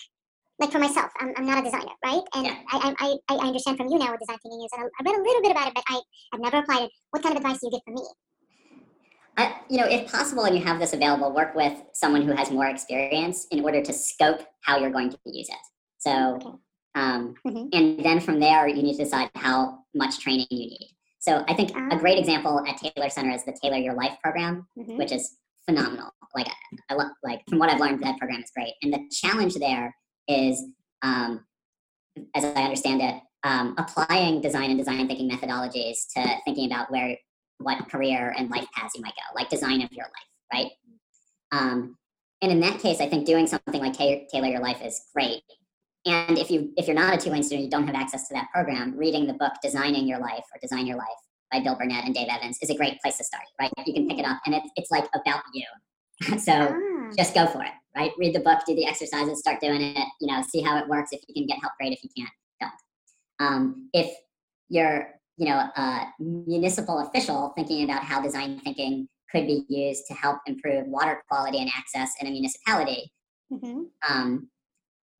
Like 0.60 0.70
for 0.70 0.78
myself, 0.78 1.10
I'm, 1.18 1.32
I'm 1.36 1.46
not 1.46 1.58
a 1.58 1.62
designer, 1.62 1.90
right? 2.04 2.22
And 2.36 2.46
Yeah. 2.46 2.56
I, 2.70 2.94
I, 3.00 3.16
I 3.30 3.34
I 3.36 3.46
understand 3.46 3.76
from 3.76 3.88
you 3.88 3.98
now 3.98 4.10
what 4.10 4.20
design 4.20 4.38
thinking 4.42 4.62
is, 4.64 4.70
and 4.76 4.84
I, 4.84 5.02
read 5.10 5.18
a 5.18 5.22
little 5.22 5.42
bit 5.42 5.50
about 5.50 5.68
it, 5.68 5.74
but 5.74 5.84
I 5.88 6.00
I've 6.32 6.40
never 6.40 6.58
applied 6.58 6.84
it. 6.84 6.90
What 7.10 7.22
kind 7.22 7.36
of 7.36 7.42
advice 7.42 7.58
do 7.60 7.66
you 7.66 7.72
give 7.72 7.80
for 7.84 7.94
me? 7.94 8.06
I, 9.36 9.56
you 9.68 9.78
know, 9.78 9.86
if 9.86 10.12
possible 10.12 10.44
and 10.44 10.56
you 10.56 10.62
have 10.62 10.78
this 10.78 10.92
available, 10.92 11.32
work 11.32 11.56
with 11.56 11.76
someone 11.92 12.22
who 12.22 12.32
has 12.32 12.52
more 12.52 12.66
experience 12.66 13.46
in 13.50 13.64
order 13.64 13.82
to 13.82 13.92
scope 13.92 14.42
how 14.60 14.78
you're 14.78 14.90
going 14.92 15.10
to 15.10 15.18
use 15.26 15.48
it. 15.48 15.56
So, 15.98 16.36
Okay. 16.36 16.50
um, 16.94 17.34
Mhm. 17.44 17.68
and 17.72 18.04
then 18.04 18.20
from 18.20 18.38
there, 18.38 18.68
you 18.68 18.80
need 18.80 18.96
to 18.96 19.02
decide 19.02 19.30
how 19.34 19.84
much 19.92 20.20
training 20.20 20.46
you 20.50 20.66
need. 20.68 20.94
So, 21.26 21.42
I 21.48 21.54
think 21.54 21.72
Ah. 21.74 21.88
a 21.90 21.96
great 21.96 22.18
example 22.18 22.62
at 22.66 22.76
Taylor 22.76 23.08
Center 23.08 23.30
is 23.30 23.44
the 23.46 23.56
Taylor 23.62 23.78
Your 23.78 23.94
Life 23.94 24.18
program, 24.22 24.68
Mhm. 24.76 24.98
which 24.98 25.10
is 25.10 25.38
phenomenal. 25.64 26.10
Like, 26.34 26.48
I 26.90 26.94
love, 26.94 27.12
like 27.22 27.40
from 27.48 27.58
what 27.58 27.70
I've 27.70 27.80
learned, 27.80 28.02
that 28.02 28.18
program 28.18 28.42
is 28.42 28.50
great. 28.54 28.74
And 28.82 28.92
the 28.92 29.08
challenge 29.10 29.54
there 29.54 29.96
is, 30.28 30.62
um, 31.00 31.46
as 32.34 32.44
I 32.44 32.62
understand 32.62 33.00
it, 33.00 33.22
um, 33.42 33.74
applying 33.78 34.42
design 34.42 34.68
and 34.68 34.78
design 34.78 35.06
thinking 35.08 35.30
methodologies 35.30 36.06
to 36.14 36.40
thinking 36.44 36.70
about 36.70 36.90
where 36.90 37.16
what 37.58 37.88
career 37.88 38.34
and 38.36 38.50
life 38.50 38.66
paths 38.72 38.94
you 38.94 39.00
might 39.00 39.14
go, 39.14 39.34
like 39.34 39.48
design 39.48 39.80
of 39.80 39.90
your 39.92 40.04
life, 40.04 40.30
right? 40.52 40.72
Um, 41.52 41.96
and 42.42 42.52
in 42.52 42.60
that 42.60 42.80
case, 42.80 43.00
I 43.00 43.08
think 43.08 43.24
doing 43.24 43.46
something 43.46 43.80
like 43.80 43.94
Taylor 43.94 44.48
your 44.48 44.60
life 44.60 44.82
is 44.82 45.08
great. 45.14 45.42
And 46.06 46.38
if 46.38 46.50
you 46.50 46.72
if 46.76 46.86
you're 46.86 46.96
not 46.96 47.14
a 47.14 47.18
Tulane 47.18 47.42
student, 47.42 47.64
you 47.64 47.70
don't 47.70 47.86
have 47.86 47.96
access 47.96 48.28
to 48.28 48.34
that 48.34 48.48
program. 48.52 48.96
Reading 48.96 49.26
the 49.26 49.34
book 49.34 49.52
"Designing 49.62 50.06
Your 50.06 50.18
Life" 50.18 50.44
or 50.52 50.58
"Design 50.60 50.86
Your 50.86 50.96
Life" 50.96 51.06
by 51.50 51.60
Bill 51.60 51.76
Burnett 51.76 52.04
and 52.04 52.14
Dave 52.14 52.28
Evans 52.30 52.58
is 52.62 52.70
a 52.70 52.74
great 52.74 53.00
place 53.00 53.16
to 53.18 53.24
start. 53.24 53.44
Right? 53.60 53.70
You 53.86 53.94
can 53.94 54.08
pick 54.08 54.18
it 54.18 54.26
up, 54.26 54.40
and 54.46 54.54
it's 54.54 54.68
it's 54.76 54.90
like 54.90 55.06
about 55.14 55.42
you. 55.52 55.64
so 56.38 56.52
Ah, 56.52 57.10
just 57.16 57.34
go 57.34 57.46
for 57.46 57.62
it. 57.62 57.72
Right? 57.96 58.12
Read 58.18 58.34
the 58.34 58.40
book, 58.40 58.60
do 58.66 58.74
the 58.74 58.86
exercises, 58.86 59.38
start 59.38 59.60
doing 59.60 59.80
it. 59.80 60.08
You 60.20 60.32
know, 60.32 60.42
see 60.42 60.60
how 60.60 60.76
it 60.78 60.88
works. 60.88 61.10
If 61.12 61.22
you 61.28 61.34
can 61.34 61.46
get 61.46 61.60
help, 61.60 61.72
great. 61.78 61.92
If 61.92 62.02
you 62.02 62.10
can't, 62.16 62.30
don't. 62.60 63.48
Um, 63.48 63.88
if 63.92 64.14
you're 64.68 65.14
you 65.36 65.46
know, 65.46 65.68
a 65.76 66.06
municipal 66.20 67.00
official 67.00 67.52
thinking 67.56 67.84
about 67.84 68.04
how 68.04 68.22
design 68.22 68.60
thinking 68.60 69.08
could 69.30 69.46
be 69.46 69.64
used 69.68 70.04
to 70.06 70.14
help 70.14 70.38
improve 70.46 70.86
water 70.86 71.22
quality 71.28 71.58
and 71.58 71.70
access 71.76 72.12
in 72.20 72.28
a 72.28 72.30
municipality, 72.30 73.12
mhm. 73.52 73.86
um, 74.08 74.48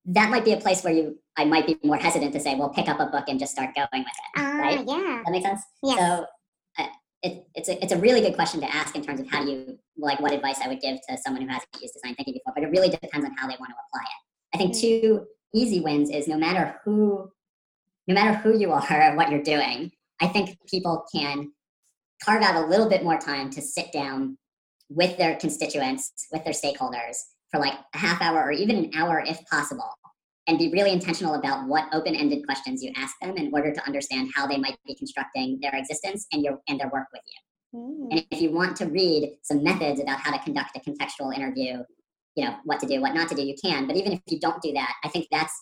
that 0.07 0.31
might 0.31 0.45
be 0.45 0.53
a 0.53 0.57
place 0.59 0.83
where 0.83 0.93
you 0.93 1.19
I 1.37 1.45
might 1.45 1.67
be 1.67 1.79
more 1.83 1.97
hesitant 1.97 2.33
to 2.35 2.41
say, 2.41 2.55
well, 2.55 2.69
pick 2.69 2.89
up 2.89 3.01
a 3.01 3.07
book 3.07 3.25
and 3.27 3.41
just 3.41 3.53
start 3.53 3.75
going 3.75 3.89
with 3.93 4.07
it. 4.07 4.41
Ah, 4.41 4.59
right? 4.59 4.85
yeah. 4.87 5.23
That 5.25 5.33
makes 5.33 5.45
sense. 5.45 5.63
Yes. 5.83 5.99
So, 5.99 6.27
uh, 6.79 6.89
it, 7.23 7.47
it's 7.55 7.69
a 7.69 7.83
it's 7.83 7.93
a 7.93 7.99
really 7.99 8.21
good 8.21 8.35
question 8.35 8.61
to 8.61 8.73
ask 8.73 8.95
in 8.95 9.03
terms 9.03 9.21
of 9.21 9.29
how 9.29 9.45
do 9.45 9.51
you 9.51 9.79
like 9.97 10.21
what 10.21 10.33
advice 10.33 10.61
I 10.63 10.69
would 10.69 10.81
give 10.81 10.99
to 11.09 11.17
someone 11.19 11.43
who 11.43 11.49
hasn't 11.49 11.69
used 11.81 11.95
design 11.95 12.15
thinking 12.15 12.35
before. 12.35 12.53
But 12.55 12.65
it 12.65 12.71
really 12.71 12.89
depends 12.89 13.25
on 13.25 13.35
how 13.37 13.49
they 13.49 13.57
want 13.59 13.71
to 13.71 13.77
apply 13.89 14.03
it. 14.03 14.55
I 14.55 14.59
think 14.59 14.73
mm-hmm. 14.73 15.07
two 15.07 15.27
easy 15.55 15.81
wins 15.81 16.11
is 16.11 16.29
no 16.29 16.37
matter 16.37 16.81
who 16.85 17.31
no 18.07 18.15
matter 18.15 18.37
who 18.39 18.59
you 18.59 18.73
are 18.73 18.87
or 19.13 19.17
what 19.17 19.31
you're 19.31 19.43
doing, 19.43 19.91
I 20.21 20.29
think 20.29 20.59
people 20.69 21.05
can 21.15 21.51
carve 22.23 22.43
out 22.43 22.63
a 22.63 22.67
little 22.67 22.89
bit 22.89 23.03
more 23.03 23.19
time 23.19 23.51
to 23.51 23.63
sit 23.63 23.93
down 23.93 24.39
with 24.91 25.17
their 25.17 25.37
constituents, 25.37 26.13
with 26.31 26.45
their 26.45 26.53
stakeholders 26.53 27.17
for 27.55 27.61
like 27.61 27.75
a 27.95 27.99
half 27.99 28.21
hour 28.21 28.43
or 28.43 28.51
even 28.51 28.77
an 28.77 28.91
hour 28.97 29.23
if 29.25 29.39
possible, 29.47 29.89
and 30.47 30.59
be 30.59 30.71
really 30.73 30.91
intentional 30.91 31.35
about 31.35 31.69
what 31.69 31.87
open-ended 31.93 32.45
questions 32.45 32.83
you 32.83 32.93
ask 32.97 33.15
them 33.23 33.37
in 33.37 33.51
order 33.55 33.73
to 33.73 33.87
understand 33.87 34.31
how 34.35 34.47
they 34.47 34.59
might 34.59 34.77
be 34.85 34.95
constructing 34.97 35.59
their 35.63 35.75
existence 35.75 36.27
and 36.33 36.43
your 36.43 36.59
and 36.69 36.81
their 36.81 36.89
work 36.89 37.07
with 37.13 37.23
you. 37.27 37.81
Mm. 37.81 38.09
And 38.11 38.27
if 38.31 38.41
you 38.41 38.51
want 38.51 38.77
to 38.79 38.87
read 38.87 39.37
some 39.43 39.63
methods 39.63 40.01
about 40.01 40.19
how 40.19 40.33
to 40.33 40.43
conduct 40.43 40.77
a 40.77 40.81
contextual 40.81 41.35
interview, 41.35 41.83
you 42.35 42.45
know, 42.45 42.57
what 42.65 42.81
to 42.81 42.87
do, 42.87 43.01
what 43.01 43.15
not 43.15 43.29
to 43.29 43.35
do, 43.35 43.43
you 43.43 43.55
can. 43.65 43.87
But 43.87 43.97
even 43.97 44.13
if 44.13 44.21
you 44.27 44.41
don't 44.41 44.61
do 44.61 44.73
that, 44.73 44.93
I 45.05 45.09
think 45.09 45.29
that's 45.31 45.55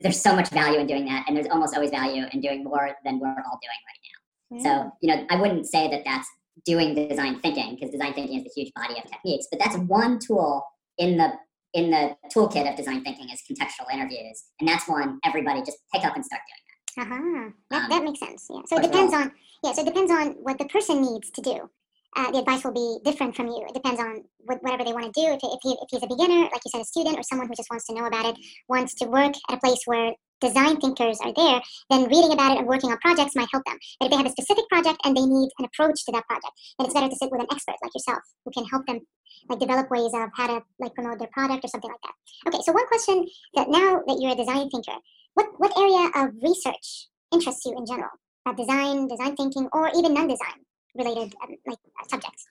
there's 0.00 0.20
so 0.20 0.34
much 0.34 0.50
value 0.50 0.78
in 0.80 0.86
doing 0.86 1.04
that, 1.06 1.24
and 1.28 1.36
there's 1.36 1.48
almost 1.48 1.74
always 1.74 1.90
value 1.90 2.24
in 2.32 2.40
doing 2.40 2.64
more 2.64 2.90
than 3.04 3.20
we're 3.20 3.28
all 3.28 3.58
doing 3.62 3.80
right 3.88 4.00
now. 4.02 4.56
Mm. 4.56 4.62
So, 4.62 4.92
you 5.00 5.14
know, 5.14 5.26
I 5.30 5.40
wouldn't 5.40 5.66
say 5.66 5.88
that 5.90 6.02
that's 6.04 6.28
doing 6.66 6.94
design 6.94 7.40
thinking 7.40 7.74
because 7.74 7.90
design 7.90 8.14
thinking 8.14 8.40
is 8.40 8.46
a 8.46 8.60
huge 8.60 8.72
body 8.74 8.94
of 8.98 9.10
techniques, 9.10 9.46
but 9.50 9.60
that's 9.60 9.76
one 9.76 10.18
tool 10.18 10.64
in 10.98 11.16
the 11.16 11.32
in 11.72 11.90
the 11.90 12.16
toolkit 12.34 12.70
of 12.70 12.76
design 12.76 13.02
thinking 13.02 13.28
is 13.30 13.42
contextual 13.50 13.92
interviews, 13.92 14.44
and 14.60 14.68
that's 14.68 14.88
one 14.88 15.18
everybody 15.24 15.60
just 15.60 15.78
pick 15.92 16.04
up 16.04 16.14
and 16.14 16.24
start 16.24 16.42
doing 16.46 16.58
that. 16.58 16.64
Uh-huh. 16.96 17.50
That, 17.70 17.84
um, 17.84 17.90
that 17.90 18.04
makes 18.04 18.20
sense. 18.20 18.46
Yeah. 18.48 18.60
So 18.66 18.78
it 18.78 18.82
depends 18.82 19.12
on 19.12 19.32
yeah. 19.62 19.72
So 19.72 19.82
it 19.82 19.86
depends 19.86 20.10
on 20.10 20.28
what 20.42 20.58
the 20.58 20.66
person 20.66 21.02
needs 21.02 21.30
to 21.32 21.40
do. 21.42 21.70
Uh, 22.16 22.30
the 22.30 22.38
advice 22.38 22.62
will 22.62 22.72
be 22.72 22.98
different 23.04 23.34
from 23.34 23.48
you. 23.48 23.64
It 23.68 23.74
depends 23.74 23.98
on 24.00 24.22
what, 24.38 24.62
whatever 24.62 24.84
they 24.84 24.92
want 24.92 25.12
to 25.12 25.20
do. 25.20 25.32
If, 25.32 25.40
if, 25.42 25.58
he, 25.64 25.72
if 25.72 25.88
he's 25.90 26.02
a 26.04 26.06
beginner, 26.06 26.42
like 26.42 26.62
you 26.64 26.70
said, 26.70 26.80
a 26.80 26.84
student, 26.84 27.18
or 27.18 27.24
someone 27.24 27.48
who 27.48 27.54
just 27.56 27.68
wants 27.70 27.86
to 27.88 27.94
know 27.94 28.06
about 28.06 28.24
it, 28.26 28.36
wants 28.68 28.94
to 28.96 29.06
work 29.06 29.34
at 29.50 29.56
a 29.56 29.58
place 29.58 29.80
where 29.86 30.12
design 30.40 30.80
thinkers 30.80 31.18
are 31.22 31.32
there, 31.34 31.60
then 31.90 32.04
reading 32.08 32.32
about 32.32 32.52
it 32.52 32.58
and 32.58 32.66
working 32.66 32.90
on 32.90 32.98
projects 32.98 33.34
might 33.34 33.48
help 33.52 33.64
them. 33.64 33.78
But 33.98 34.06
if 34.06 34.10
they 34.10 34.16
have 34.16 34.26
a 34.26 34.30
specific 34.30 34.68
project 34.68 34.98
and 35.04 35.16
they 35.16 35.24
need 35.24 35.50
an 35.58 35.64
approach 35.64 36.04
to 36.04 36.12
that 36.12 36.26
project, 36.26 36.52
then 36.78 36.86
it's 36.86 36.94
better 36.94 37.08
to 37.08 37.16
sit 37.16 37.30
with 37.30 37.40
an 37.40 37.46
expert 37.50 37.76
like 37.82 37.94
yourself 37.94 38.22
who 38.44 38.50
can 38.50 38.64
help 38.66 38.86
them 38.86 39.00
like 39.48 39.58
develop 39.58 39.90
ways 39.90 40.12
of 40.14 40.28
how 40.34 40.46
to 40.46 40.62
like 40.78 40.94
promote 40.94 41.18
their 41.18 41.28
product 41.32 41.64
or 41.64 41.68
something 41.68 41.90
like 41.90 42.00
that. 42.02 42.48
Okay, 42.48 42.62
so 42.62 42.72
one 42.72 42.86
question 42.86 43.26
that 43.54 43.68
now 43.68 44.00
that 44.06 44.18
you're 44.20 44.32
a 44.32 44.36
design 44.36 44.68
thinker, 44.70 44.98
what 45.34 45.48
what 45.58 45.76
area 45.76 46.10
of 46.14 46.34
research 46.42 47.08
interests 47.32 47.64
you 47.64 47.76
in 47.76 47.86
general? 47.86 48.10
About 48.46 48.56
design, 48.56 49.08
design 49.08 49.36
thinking, 49.36 49.68
or 49.72 49.88
even 49.96 50.12
non-design 50.12 50.60
related 50.94 51.34
um, 51.42 51.56
like 51.66 51.78
uh, 52.00 52.06
subjects? 52.08 52.46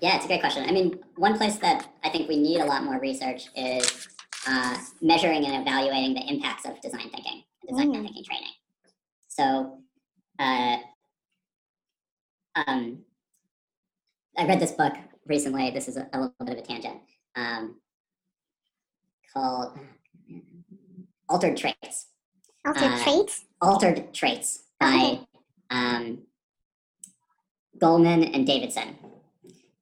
Yeah, 0.00 0.16
it's 0.16 0.24
a 0.24 0.28
great 0.28 0.40
question. 0.40 0.68
I 0.68 0.72
mean, 0.72 0.98
one 1.16 1.38
place 1.38 1.56
that 1.58 1.88
I 2.02 2.08
think 2.08 2.28
we 2.28 2.36
need 2.36 2.60
a 2.60 2.64
lot 2.64 2.82
more 2.82 2.98
research 2.98 3.48
is 3.54 4.08
uh, 4.46 4.78
measuring 5.00 5.46
and 5.46 5.62
evaluating 5.62 6.14
the 6.14 6.22
impacts 6.22 6.64
of 6.64 6.80
design 6.80 7.10
thinking, 7.10 7.42
design 7.68 7.88
mm. 7.88 8.02
thinking 8.02 8.24
training. 8.24 8.52
So, 9.28 9.78
uh, 10.38 10.76
um, 12.54 12.98
I 14.36 14.46
read 14.46 14.60
this 14.60 14.72
book 14.72 14.94
recently. 15.26 15.70
This 15.70 15.88
is 15.88 15.96
a, 15.96 16.08
a 16.12 16.20
little 16.20 16.34
bit 16.44 16.58
of 16.58 16.64
a 16.64 16.66
tangent. 16.66 16.98
Um, 17.34 17.76
called 19.32 19.78
Altered 21.28 21.56
Traits. 21.56 22.06
Altered 22.66 22.82
uh, 22.82 23.02
Traits. 23.02 23.44
Altered 23.60 24.12
Traits 24.12 24.64
by 24.78 25.20
um, 25.70 26.18
Goleman 27.78 28.34
and 28.34 28.46
Davidson, 28.46 28.96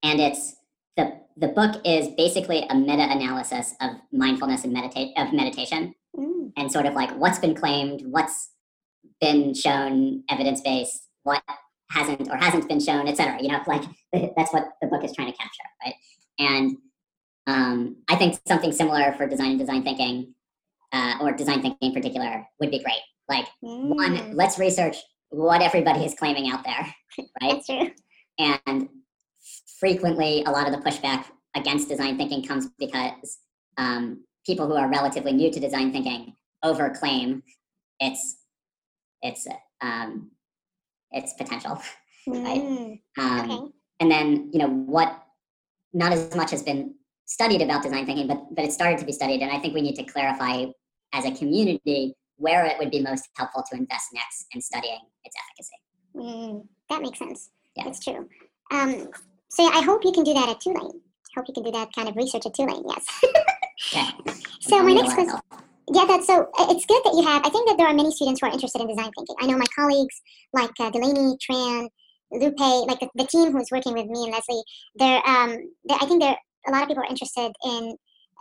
and 0.03 0.21
it's 0.21 0.57
the 0.97 1.21
the 1.41 1.49
book 1.49 1.81
is 1.85 2.09
basically 2.17 2.67
a 2.69 2.75
meta 2.75 3.03
analysis 3.03 3.75
of 3.81 3.93
mindfulness 4.13 4.65
and 4.65 4.73
meditate 4.73 5.13
of 5.17 5.33
meditation, 5.33 5.95
mm. 6.17 6.53
and 6.57 6.71
sort 6.71 6.87
of 6.87 6.95
like 6.95 7.11
what's 7.17 7.39
been 7.39 7.55
claimed, 7.55 8.03
what's 8.05 8.51
been 9.21 9.55
shown 9.55 10.23
evidence 10.31 10.61
based, 10.61 11.09
what 11.23 11.43
hasn't 11.91 12.29
or 12.29 12.37
hasn't 12.37 12.69
been 12.69 12.81
shown, 12.81 13.09
etc. 13.09 13.43
You 13.43 13.49
know, 13.49 13.61
like 13.67 13.83
that's 14.37 14.53
what 14.53 14.69
the 14.83 14.89
book 14.89 15.03
is 15.03 15.15
trying 15.15 15.33
to 15.33 15.39
capture, 15.39 15.63
right? 15.85 15.95
And 16.39 16.77
um, 17.47 17.97
I 18.09 18.17
think 18.17 18.39
something 18.47 18.73
similar 18.73 19.13
for 19.15 19.27
design 19.27 19.53
and 19.53 19.59
design 19.59 19.83
thinking, 19.83 20.35
uh, 20.93 21.15
or 21.23 21.33
design 21.33 21.63
thinking 21.63 21.89
in 21.89 21.95
particular, 21.95 22.47
would 22.61 22.71
be 22.71 22.83
great. 22.83 23.01
Like, 23.29 23.47
mm. 23.65 23.95
one, 23.95 24.37
let's 24.37 24.59
research 24.59 24.99
what 25.31 25.63
everybody 25.63 26.05
is 26.05 26.15
claiming 26.15 26.51
out 26.51 26.65
there, 26.65 26.95
right? 27.41 27.53
That's 27.55 27.67
true. 27.67 27.91
And 28.39 28.89
frequently, 29.81 30.45
a 30.47 30.51
lot 30.51 30.69
of 30.69 30.73
the 30.73 30.89
pushback 30.89 31.25
against 31.57 31.89
design 31.89 32.17
thinking 32.17 32.45
comes 32.45 32.69
because 32.79 33.39
um, 33.79 34.25
people 34.47 34.67
who 34.67 34.75
are 34.75 34.89
relatively 34.89 35.33
new 35.33 35.51
to 35.51 35.59
design 35.59 35.91
thinking 35.91 36.35
overclaim 36.65 37.43
its 37.99 38.37
its 39.23 39.49
um, 39.81 40.31
its 41.11 41.33
potential, 41.33 41.81
right? 42.27 42.63
Mm, 42.63 43.01
um, 43.19 43.51
okay. 43.51 43.73
And 44.01 44.11
then 44.11 44.51
you 44.53 44.61
know 44.61 44.69
what? 44.69 45.25
Not 45.93 46.13
as 46.13 46.35
much 46.37 46.53
has 46.53 46.63
been 46.63 46.95
studied 47.25 47.63
about 47.63 47.83
design 47.83 48.07
thinking, 48.07 48.29
but 48.29 48.55
but 48.55 48.65
it 48.65 48.73
started 48.73 48.99
to 48.99 49.07
be 49.07 49.13
studied, 49.13 49.41
and 49.43 49.51
I 49.51 49.59
think 49.59 49.75
we 49.75 49.83
need 49.83 49.97
to 49.97 50.05
clarify 50.05 50.67
as 51.13 51.25
a 51.25 51.33
community 51.33 52.15
where 52.37 52.65
it 52.65 52.79
would 52.79 52.91
be 52.91 53.01
most 53.01 53.29
helpful 53.37 53.63
to 53.71 53.77
invest 53.77 54.09
next 54.15 54.47
in 54.55 54.63
studying 54.63 55.01
its 55.25 55.37
efficacy. 55.43 55.77
Mm, 56.17 56.67
that 56.89 57.03
makes 57.03 57.19
sense. 57.19 57.51
Yeah. 57.77 57.85
That's 57.85 58.03
true. 58.03 58.29
Um, 58.71 59.09
so 59.51 59.65
yeah, 59.65 59.71
I 59.75 59.83
hope 59.83 60.05
you 60.05 60.13
can 60.13 60.25
do 60.25 60.35
that 60.35 60.49
at 60.49 60.61
Tulane. 60.61 61.01
Hope 61.37 61.47
you 61.47 61.55
can 61.55 61.63
do 61.63 61.71
that 61.73 61.89
kind 61.95 62.09
of 62.09 62.17
research 62.17 62.47
at 62.47 62.55
Tulane. 62.55 62.85
Yes. 62.89 63.05
yeah. 63.93 64.11
So 64.61 64.83
my 64.83 64.93
next 64.93 65.15
question. 65.15 65.39
Yeah, 65.93 66.05
that's 66.07 66.27
so. 66.27 66.49
It's 66.71 66.87
good 66.87 67.03
that 67.05 67.15
you 67.15 67.27
have. 67.27 67.45
I 67.45 67.51
think 67.51 67.69
that 67.69 67.77
there 67.77 67.89
are 67.89 67.95
many 67.95 68.13
students 68.13 68.41
who 68.41 68.47
are 68.47 68.53
interested 68.53 68.81
in 68.81 68.89
design 68.89 69.11
thinking. 69.17 69.35
I 69.41 69.47
know 69.47 69.59
my 69.59 69.67
colleagues 69.75 70.21
like 70.53 70.71
uh, 70.79 70.91
Delaney, 70.91 71.37
Tran, 71.39 71.89
Lupe, 72.31 72.87
like 72.87 73.01
the, 73.01 73.09
the, 73.17 73.27
team 73.27 73.51
who's 73.51 73.71
working 73.73 73.95
with 73.95 74.07
me 74.07 74.25
and 74.25 74.33
Leslie. 74.33 74.63
They're, 74.95 75.21
um, 75.27 75.57
they're, 75.85 75.99
I 76.01 76.07
think 76.07 76.23
there 76.23 76.37
a 76.69 76.71
lot 76.71 76.83
of 76.83 76.89
people 76.89 77.03
are 77.03 77.11
interested 77.11 77.51
in 77.65 77.97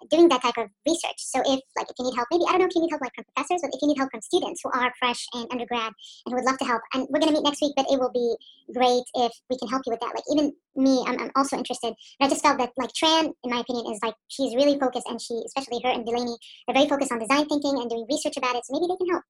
doing 0.09 0.29
that 0.29 0.41
type 0.41 0.57
of 0.57 0.69
research. 0.87 1.17
So 1.17 1.39
if 1.41 1.59
like 1.77 1.89
if 1.89 1.95
you 1.99 2.05
need 2.05 2.15
help, 2.15 2.27
maybe 2.31 2.45
I 2.47 2.57
don't 2.57 2.61
know 2.61 2.71
if 2.71 2.75
you 2.75 2.81
need 2.81 2.91
help 2.91 3.01
like 3.01 3.15
from 3.15 3.25
professors, 3.35 3.61
but 3.61 3.71
if 3.73 3.81
you 3.81 3.87
need 3.89 3.97
help 3.97 4.11
from 4.11 4.21
students 4.21 4.61
who 4.63 4.71
are 4.71 4.93
fresh 4.99 5.25
and 5.33 5.47
undergrad 5.51 5.91
and 5.91 6.29
who 6.31 6.35
would 6.35 6.45
love 6.45 6.57
to 6.59 6.65
help, 6.65 6.81
and 6.93 7.07
we're 7.09 7.19
gonna 7.19 7.33
meet 7.33 7.43
next 7.43 7.61
week, 7.61 7.73
but 7.75 7.85
it 7.89 7.99
will 7.99 8.11
be 8.13 8.35
great 8.73 9.03
if 9.15 9.31
we 9.49 9.57
can 9.57 9.67
help 9.67 9.83
you 9.85 9.91
with 9.91 9.99
that. 9.99 10.13
Like 10.15 10.27
even 10.31 10.53
me, 10.75 11.03
I'm, 11.07 11.19
I'm 11.19 11.31
also 11.35 11.57
interested. 11.57 11.93
And 12.19 12.23
I 12.23 12.29
just 12.29 12.41
felt 12.41 12.57
that 12.59 12.71
like 12.77 12.91
Tran, 12.93 13.33
in 13.43 13.49
my 13.51 13.59
opinion, 13.59 13.91
is 13.91 13.99
like 14.03 14.15
she's 14.27 14.55
really 14.55 14.79
focused, 14.79 15.07
and 15.07 15.19
she, 15.19 15.41
especially 15.45 15.81
her 15.83 15.89
and 15.89 16.05
Delaney, 16.05 16.37
they're 16.67 16.75
very 16.75 16.87
focused 16.87 17.11
on 17.11 17.19
design 17.19 17.47
thinking 17.47 17.75
and 17.79 17.89
doing 17.89 18.05
research 18.09 18.37
about 18.37 18.55
it. 18.55 18.65
So 18.65 18.73
maybe 18.73 18.87
they 18.87 18.97
can 18.97 19.09
help. 19.09 19.23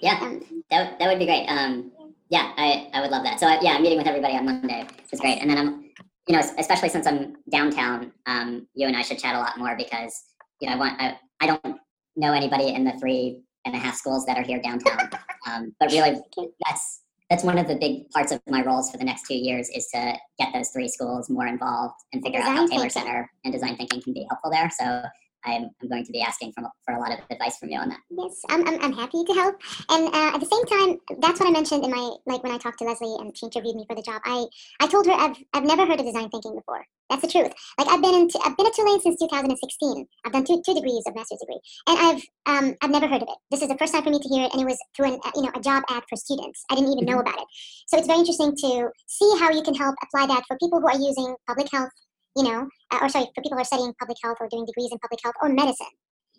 Yeah, 0.00 0.18
um, 0.22 0.62
that, 0.70 0.98
that 0.98 1.08
would 1.08 1.18
be 1.18 1.26
great. 1.26 1.46
Um, 1.46 1.90
yeah, 2.28 2.52
I, 2.56 2.88
I 2.92 3.00
would 3.00 3.10
love 3.10 3.24
that. 3.24 3.40
So 3.40 3.46
I, 3.46 3.58
yeah, 3.60 3.72
I'm 3.72 3.82
meeting 3.82 3.98
with 3.98 4.06
everybody 4.06 4.34
on 4.36 4.44
Monday. 4.44 4.86
It's 5.10 5.20
great. 5.20 5.38
And 5.40 5.50
then 5.50 5.58
I'm, 5.58 5.90
you 6.26 6.36
know, 6.36 6.42
especially 6.58 6.88
since 6.88 7.06
I'm 7.06 7.36
downtown, 7.50 8.12
um, 8.26 8.66
you 8.74 8.86
and 8.86 8.96
I 8.96 9.02
should 9.02 9.18
chat 9.18 9.34
a 9.34 9.38
lot 9.38 9.58
more 9.58 9.76
because 9.76 10.24
you 10.60 10.68
know, 10.68 10.74
I 10.74 10.78
want 10.78 11.00
I, 11.00 11.18
I 11.40 11.46
don't 11.46 11.76
know 12.16 12.32
anybody 12.32 12.74
in 12.74 12.84
the 12.84 12.92
three 12.98 13.42
and 13.64 13.74
a 13.74 13.78
half 13.78 13.96
schools 13.96 14.24
that 14.26 14.38
are 14.38 14.42
here 14.42 14.60
downtown. 14.60 15.10
Um, 15.46 15.74
but 15.78 15.92
really, 15.92 16.18
that's 16.64 17.02
that's 17.28 17.44
one 17.44 17.58
of 17.58 17.68
the 17.68 17.76
big 17.76 18.08
parts 18.08 18.32
of 18.32 18.40
my 18.48 18.62
roles 18.64 18.90
for 18.90 18.96
the 18.96 19.04
next 19.04 19.26
two 19.26 19.34
years 19.34 19.68
is 19.68 19.86
to 19.88 20.14
get 20.38 20.54
those 20.54 20.70
three 20.70 20.88
schools 20.88 21.28
more 21.28 21.46
involved 21.46 21.96
and 22.14 22.22
figure 22.22 22.40
design 22.40 22.56
out 22.56 22.60
how 22.60 22.66
Taylor 22.66 22.88
thinking. 22.88 23.02
Center 23.02 23.30
and 23.44 23.52
design 23.52 23.76
thinking 23.76 24.00
can 24.00 24.14
be 24.14 24.26
helpful 24.30 24.50
there. 24.50 24.70
So 24.70 25.02
I'm, 25.46 25.70
I'm 25.82 25.88
going 25.88 26.04
to 26.04 26.12
be 26.12 26.22
asking 26.22 26.52
for, 26.52 26.64
for 26.84 26.94
a 26.94 27.00
lot 27.00 27.12
of 27.12 27.18
advice 27.30 27.58
from 27.58 27.70
you 27.70 27.78
on 27.78 27.88
that. 27.88 28.00
Yes, 28.10 28.42
I'm, 28.48 28.66
I'm, 28.66 28.80
I'm 28.80 28.92
happy 28.92 29.24
to 29.24 29.32
help. 29.34 29.60
And 29.90 30.08
uh, 30.08 30.34
at 30.34 30.40
the 30.40 30.46
same 30.46 30.64
time, 30.66 30.98
that's 31.20 31.40
what 31.40 31.48
I 31.48 31.52
mentioned 31.52 31.84
in 31.84 31.90
my, 31.90 32.16
like 32.26 32.42
when 32.42 32.52
I 32.52 32.58
talked 32.58 32.78
to 32.78 32.84
Leslie 32.84 33.16
and 33.20 33.36
she 33.36 33.46
interviewed 33.46 33.76
me 33.76 33.84
for 33.88 33.96
the 33.96 34.02
job, 34.02 34.22
I, 34.24 34.46
I 34.80 34.86
told 34.86 35.06
her 35.06 35.12
I've, 35.12 35.36
I've 35.52 35.64
never 35.64 35.86
heard 35.86 36.00
of 36.00 36.06
design 36.06 36.28
thinking 36.30 36.54
before. 36.54 36.84
That's 37.10 37.22
the 37.22 37.28
truth. 37.28 37.52
Like 37.78 37.88
I've 37.88 38.00
been 38.00 38.14
in, 38.14 38.28
t- 38.28 38.40
I've 38.44 38.56
been 38.56 38.66
at 38.66 38.74
Tulane 38.74 39.00
since 39.00 39.20
2016. 39.20 40.06
I've 40.24 40.32
done 40.32 40.44
two, 40.44 40.62
two 40.64 40.74
degrees 40.74 41.02
of 41.06 41.14
master's 41.14 41.40
degree 41.40 41.60
and 41.86 41.98
I've, 41.98 42.22
um, 42.46 42.74
I've 42.80 42.90
never 42.90 43.06
heard 43.06 43.22
of 43.22 43.28
it. 43.28 43.38
This 43.50 43.62
is 43.62 43.68
the 43.68 43.76
first 43.76 43.92
time 43.92 44.02
for 44.02 44.10
me 44.10 44.18
to 44.18 44.28
hear 44.28 44.44
it. 44.44 44.52
And 44.52 44.62
it 44.62 44.64
was 44.66 44.78
through 44.96 45.14
an, 45.14 45.20
uh, 45.24 45.30
you 45.34 45.42
know, 45.42 45.52
a 45.54 45.60
job 45.60 45.84
ad 45.90 46.02
for 46.08 46.16
students. 46.16 46.64
I 46.70 46.74
didn't 46.74 46.92
even 46.92 47.04
know 47.04 47.18
mm-hmm. 47.18 47.28
about 47.28 47.40
it. 47.40 47.48
So 47.86 47.98
it's 47.98 48.06
very 48.06 48.20
interesting 48.20 48.56
to 48.56 48.90
see 49.06 49.30
how 49.38 49.50
you 49.50 49.62
can 49.62 49.74
help 49.74 49.96
apply 50.02 50.26
that 50.26 50.44
for 50.48 50.56
people 50.58 50.80
who 50.80 50.88
are 50.88 50.98
using 50.98 51.36
public 51.46 51.68
health 51.70 51.90
you 52.36 52.44
know, 52.44 52.68
uh, 52.90 52.98
or 53.00 53.08
sorry, 53.08 53.26
for 53.34 53.42
people 53.42 53.56
who 53.56 53.62
are 53.62 53.64
studying 53.64 53.92
public 53.98 54.18
health 54.22 54.38
or 54.40 54.48
doing 54.48 54.64
degrees 54.64 54.90
in 54.90 54.98
public 54.98 55.20
health 55.22 55.34
or 55.42 55.48
medicine. 55.48 55.94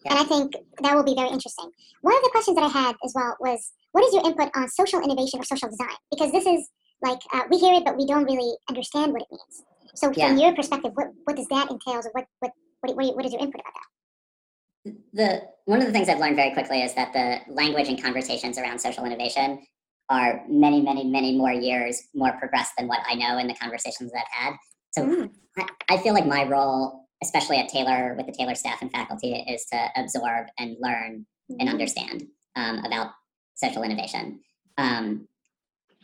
And 0.06 0.20
I 0.20 0.24
think 0.24 0.54
that 0.82 0.96
will 0.96 1.04
be 1.04 1.16
very 1.16 1.30
interesting. 1.30 1.70
One 2.02 2.16
of 2.16 2.22
the 2.22 2.30
questions 2.30 2.56
that 2.56 2.64
I 2.64 2.68
had 2.68 2.96
as 3.04 3.14
well 3.16 3.36
was, 3.39 3.74
what 3.91 4.04
is 4.04 4.14
your 4.14 4.24
input 4.26 4.50
on 4.56 4.70
social 4.70 5.02
innovation 5.02 5.39
or 5.39 5.43
social 5.43 5.70
design? 5.70 5.98
Because 6.12 6.32
this 6.32 6.46
is 6.46 6.70
like 7.02 7.20
uh, 7.34 7.41
we 7.50 7.58
hear 7.58 7.74
it, 7.74 7.86
but 7.86 7.98
we 7.98 8.06
don't 8.06 8.26
really 8.26 8.56
understand 8.70 9.14
what 9.14 9.24
it 9.24 9.28
means. 9.32 9.64
So, 9.96 10.12
yeah. 10.16 10.28
from 10.28 10.38
your 10.38 10.54
perspective, 10.54 10.91
what, 10.93 11.08
what 11.24 11.36
does 11.36 11.48
that 11.48 11.72
entail? 11.72 12.02
Or 12.06 12.12
what 12.14 12.26
what 12.39 12.52
what, 12.82 13.16
what 13.16 13.26
is 13.26 13.34
your 13.34 13.41
input 13.41 13.62
about 13.62 13.74
that? 13.74 14.93
The 15.14 15.41
one 15.66 15.80
of 15.80 15.88
the 15.88 15.93
things 15.93 16.08
I've 16.10 16.20
learned 16.20 16.36
very 16.36 16.54
quickly 16.54 16.82
is 16.82 16.93
that 16.93 17.14
the 17.14 17.39
language 17.52 17.88
and 17.88 18.02
conversations 18.02 18.58
around 18.58 18.80
social 18.80 19.06
innovation 19.06 19.66
are 20.10 20.43
many, 20.48 20.82
many, 20.82 21.04
many 21.04 21.36
more 21.36 21.52
years 21.52 22.04
more 22.14 22.34
progressed 22.34 22.74
than 22.78 22.88
what 22.88 23.00
I 23.10 23.16
know 23.16 23.39
in 23.39 23.48
the 23.48 23.56
conversations 23.56 24.12
that 24.12 24.26
I've 24.32 24.46
had. 24.46 24.54
So 24.96 25.06
Mm. 25.06 25.32
I, 25.58 25.68
I 25.89 25.98
feel 25.98 26.14
like 26.14 26.26
my 26.26 26.46
role, 26.46 27.08
especially 27.22 27.58
at 27.58 27.68
Taylor 27.70 28.16
with 28.16 28.26
the 28.28 28.32
Taylor 28.32 28.56
staff 28.56 28.82
and 28.82 28.91
faculty, 28.91 29.34
is 29.34 29.66
to 29.66 29.89
absorb 29.96 30.48
and 30.58 30.78
learn 30.80 31.26
and 31.50 31.68
Mhm. 31.70 31.72
understand 31.72 32.28
um, 32.56 32.84
about 32.86 33.12
social 33.56 33.84
innovation. 33.84 34.39
Um, 34.78 35.28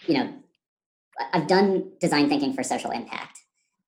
you 0.07 0.15
know, 0.15 0.33
I've 1.33 1.47
done 1.47 1.91
design 1.99 2.27
thinking 2.27 2.53
for 2.53 2.63
social 2.63 2.91
impact 2.91 3.39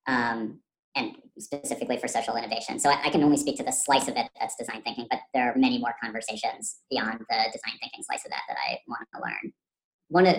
um, 0.08 0.62
and 0.95 1.16
specifically 1.39 1.97
for 1.97 2.08
social 2.08 2.36
innovation. 2.36 2.80
So 2.80 2.89
I, 2.89 3.06
I 3.06 3.10
can 3.10 3.24
only 3.24 3.38
speak 3.38 3.58
to 3.58 3.64
the 3.64 3.72
slice 3.72 4.08
of 4.08 4.16
it 4.16 4.30
that's 4.39 4.56
design 4.56 4.82
thinking, 4.84 5.08
but 5.10 5.20
there 5.34 5.51
are 5.51 5.58
many 5.58 5.80
more 5.80 5.95
conversations 6.01 6.78
beyond 6.89 7.20
the 7.30 7.36
design 7.51 7.78
thinking 7.82 8.04
slice 8.04 8.24
of 8.26 8.32
that 8.32 8.43
that 8.47 8.58
I 8.70 8.80
want 8.88 9.08
to 9.14 9.22
learn. 9.22 9.54
One 10.10 10.26
of 10.28 10.36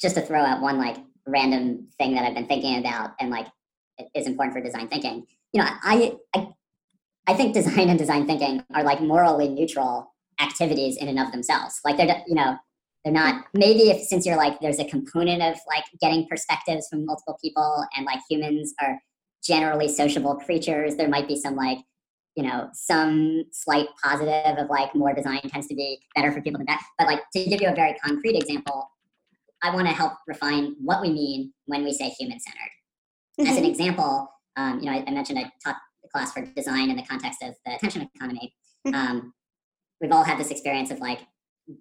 just 0.00 0.14
to 0.14 0.22
throw 0.22 0.40
out 0.42 0.62
one 0.62 0.78
like 0.78 0.96
random 1.26 1.88
thing 1.98 2.14
that 2.14 2.24
I've 2.24 2.34
been 2.34 2.46
thinking 2.46 2.78
about 2.78 3.12
and 3.20 3.30
like 3.30 3.46
is 4.14 4.26
important 4.26 4.54
for 4.54 4.62
design 4.62 4.88
thinking. 4.88 5.26
You 5.52 5.62
know, 5.62 5.68
I 5.82 6.16
I 6.34 6.48
I 7.26 7.34
think 7.34 7.54
design 7.54 7.88
and 7.90 7.98
design 7.98 8.26
thinking 8.26 8.64
are 8.74 8.82
like 8.82 9.00
morally 9.00 9.48
neutral 9.48 10.12
activities 10.40 10.96
in 10.96 11.08
and 11.08 11.18
of 11.18 11.32
themselves. 11.32 11.80
Like 11.84 11.96
they're 11.96 12.22
you 12.26 12.34
know 12.34 12.56
they're 13.04 13.12
not 13.12 13.44
maybe 13.54 13.90
if 13.90 14.02
since 14.02 14.24
you're 14.24 14.36
like 14.36 14.60
there's 14.60 14.78
a 14.78 14.84
component 14.84 15.42
of 15.42 15.56
like 15.66 15.84
getting 16.00 16.26
perspectives 16.28 16.88
from 16.88 17.04
multiple 17.04 17.36
people 17.42 17.84
and 17.96 18.06
like 18.06 18.20
humans 18.28 18.74
are 18.80 19.00
generally 19.42 19.88
sociable 19.88 20.36
creatures 20.36 20.96
there 20.96 21.08
might 21.08 21.26
be 21.26 21.36
some 21.36 21.56
like 21.56 21.78
you 22.36 22.44
know 22.44 22.68
some 22.72 23.44
slight 23.52 23.88
positive 24.02 24.56
of 24.56 24.70
like 24.70 24.94
more 24.94 25.12
design 25.12 25.40
tends 25.48 25.66
to 25.66 25.74
be 25.74 26.00
better 26.14 26.30
for 26.30 26.40
people 26.40 26.58
than 26.58 26.66
that 26.66 26.82
but 26.98 27.06
like 27.06 27.20
to 27.32 27.44
give 27.44 27.60
you 27.60 27.68
a 27.68 27.74
very 27.74 27.94
concrete 27.94 28.36
example 28.36 28.88
i 29.62 29.74
want 29.74 29.86
to 29.86 29.92
help 29.92 30.12
refine 30.28 30.74
what 30.80 31.02
we 31.02 31.10
mean 31.10 31.52
when 31.66 31.84
we 31.84 31.92
say 31.92 32.08
human 32.08 32.38
centered 32.38 32.70
as 33.40 33.56
an 33.56 33.64
Mhm. 33.64 33.68
example 33.68 34.28
um, 34.56 34.80
you 34.80 34.86
know 34.86 34.92
I, 34.92 35.04
I 35.06 35.10
mentioned 35.10 35.38
i 35.38 35.50
taught 35.64 35.76
the 36.02 36.08
class 36.10 36.32
for 36.32 36.42
design 36.42 36.90
in 36.90 36.96
the 36.96 37.02
context 37.04 37.42
of 37.42 37.54
the 37.64 37.74
attention 37.76 38.08
economy 38.14 38.54
Mhm. 38.86 38.94
um, 38.94 39.34
we've 40.00 40.12
all 40.12 40.24
had 40.24 40.38
this 40.38 40.50
experience 40.50 40.90
of 40.90 40.98
like 41.00 41.20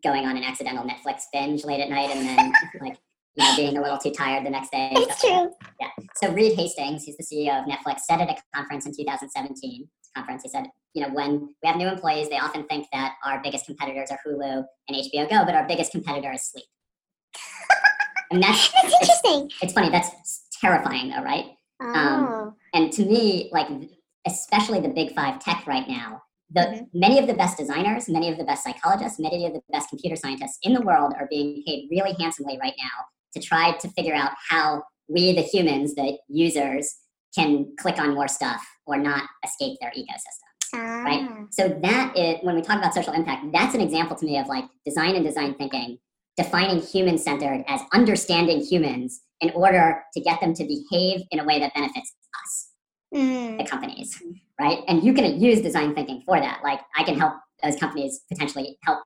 going 0.03 0.25
on 0.25 0.37
an 0.37 0.43
accidental 0.43 0.83
netflix 0.85 1.23
binge 1.33 1.65
late 1.65 1.81
at 1.81 1.89
night 1.89 2.09
and 2.11 2.27
then 2.27 2.53
like 2.81 2.97
you 3.35 3.43
know 3.43 3.55
being 3.55 3.77
a 3.77 3.81
little 3.81 3.97
too 3.97 4.11
tired 4.11 4.45
the 4.45 4.49
next 4.49 4.71
day 4.71 4.89
It's 4.93 5.23
like 5.23 5.49
that. 5.79 5.91
So 6.17 6.31
Reed 6.33 6.53
Hastings, 6.57 7.03
he's 7.05 7.15
the 7.17 7.23
CEO 7.23 7.59
of 7.59 7.65
Netflix, 7.65 8.01
said 8.01 8.19
at 8.21 8.29
a 8.29 8.35
conference 8.53 8.85
in 8.85 8.93
2017, 8.95 9.87
conference, 10.15 10.43
he 10.43 10.49
said, 10.49 10.67
you 10.93 11.01
know, 11.01 11.09
when 11.13 11.39
we 11.63 11.67
have 11.67 11.77
new 11.77 11.87
employees, 11.87 12.27
they 12.29 12.37
often 12.37 12.65
think 12.67 12.85
that 12.91 13.13
our 13.25 13.41
biggest 13.41 13.65
competitors 13.65 14.11
are 14.11 14.19
Hulu 14.27 14.63
and 14.89 14.97
HBO 14.97 15.27
Go, 15.29 15.45
but 15.45 15.55
our 15.55 15.65
biggest 15.67 15.91
competitor 15.93 16.31
is 16.33 16.43
sleep. 16.43 16.65
and 18.31 18.43
that's 18.43 18.69
That's 18.73 18.93
interesting. 19.01 19.49
it's 19.61 19.73
funny, 19.73 19.89
that's 19.89 20.09
terrifying 20.61 21.09
though, 21.09 21.23
right? 21.23 21.45
Oh. 21.81 22.53
And 22.73 22.91
to 22.93 23.05
me, 23.05 23.49
like 23.51 23.67
especially 24.27 24.79
the 24.79 24.89
big 24.89 25.13
five 25.15 25.39
tech 25.43 25.65
right 25.65 25.87
now, 25.87 26.21
the 26.51 26.61
Mhm. 26.61 26.87
many 26.93 27.17
of 27.17 27.27
the 27.27 27.33
best 27.33 27.57
designers, 27.57 28.07
many 28.07 28.29
of 28.29 28.37
the 28.37 28.43
best 28.43 28.63
psychologists, 28.63 29.19
many 29.19 29.45
of 29.45 29.53
the 29.53 29.61
best 29.71 29.89
computer 29.89 30.15
scientists 30.15 30.59
in 30.63 30.73
the 30.73 30.81
world 30.81 31.13
are 31.19 31.27
being 31.29 31.63
paid 31.65 31.87
really 31.89 32.13
handsomely 32.19 32.57
right 32.61 32.75
now 32.77 33.05
to 33.33 33.39
try 33.39 33.71
to 33.77 33.87
figure 33.89 34.13
out 34.13 34.31
how 34.49 34.83
we, 35.07 35.33
the 35.33 35.41
humans, 35.41 35.95
the 35.95 36.17
users, 36.27 36.95
can 37.33 37.73
click 37.77 37.97
on 37.97 38.13
more 38.13 38.27
stuff 38.27 38.61
or 38.85 38.97
not 38.97 39.23
escape 39.45 39.77
their 39.79 39.91
ecosystem. 39.91 40.47
right? 41.03 41.27
Ah. 41.29 41.45
So 41.51 41.67
that 41.67 42.15
is 42.17 42.37
when 42.43 42.55
we 42.55 42.61
talk 42.61 42.77
about 42.77 42.93
social 42.93 43.13
impact, 43.13 43.51
that's 43.51 43.73
an 43.75 43.81
example 43.81 44.15
to 44.15 44.25
me 44.25 44.37
of 44.37 44.47
like 44.47 44.65
design 44.85 45.15
and 45.15 45.25
design 45.25 45.53
thinking, 45.55 45.97
defining 46.37 46.79
human 46.81 47.17
centered 47.17 47.65
as 47.67 47.81
understanding 47.93 48.61
humans 48.61 49.21
in 49.41 49.49
order 49.51 50.03
to 50.13 50.21
get 50.21 50.39
them 50.39 50.53
to 50.53 50.63
behave 50.63 51.21
in 51.31 51.39
a 51.39 51.43
way 51.43 51.59
that 51.59 51.73
benefits 51.73 52.13
us, 52.43 52.67
Mm. 53.13 53.57
the 53.57 53.65
companies, 53.65 54.21
right? 54.59 54.79
And 54.87 55.03
you 55.03 55.13
can 55.13 55.37
use 55.39 55.59
design 55.59 55.93
thinking 55.93 56.21
for 56.25 56.39
that. 56.39 56.61
Like 56.63 56.79
I 56.95 57.03
can 57.03 57.19
help 57.19 57.33
those 57.61 57.75
companies 57.75 58.21
potentially 58.31 58.77
help 58.85 58.99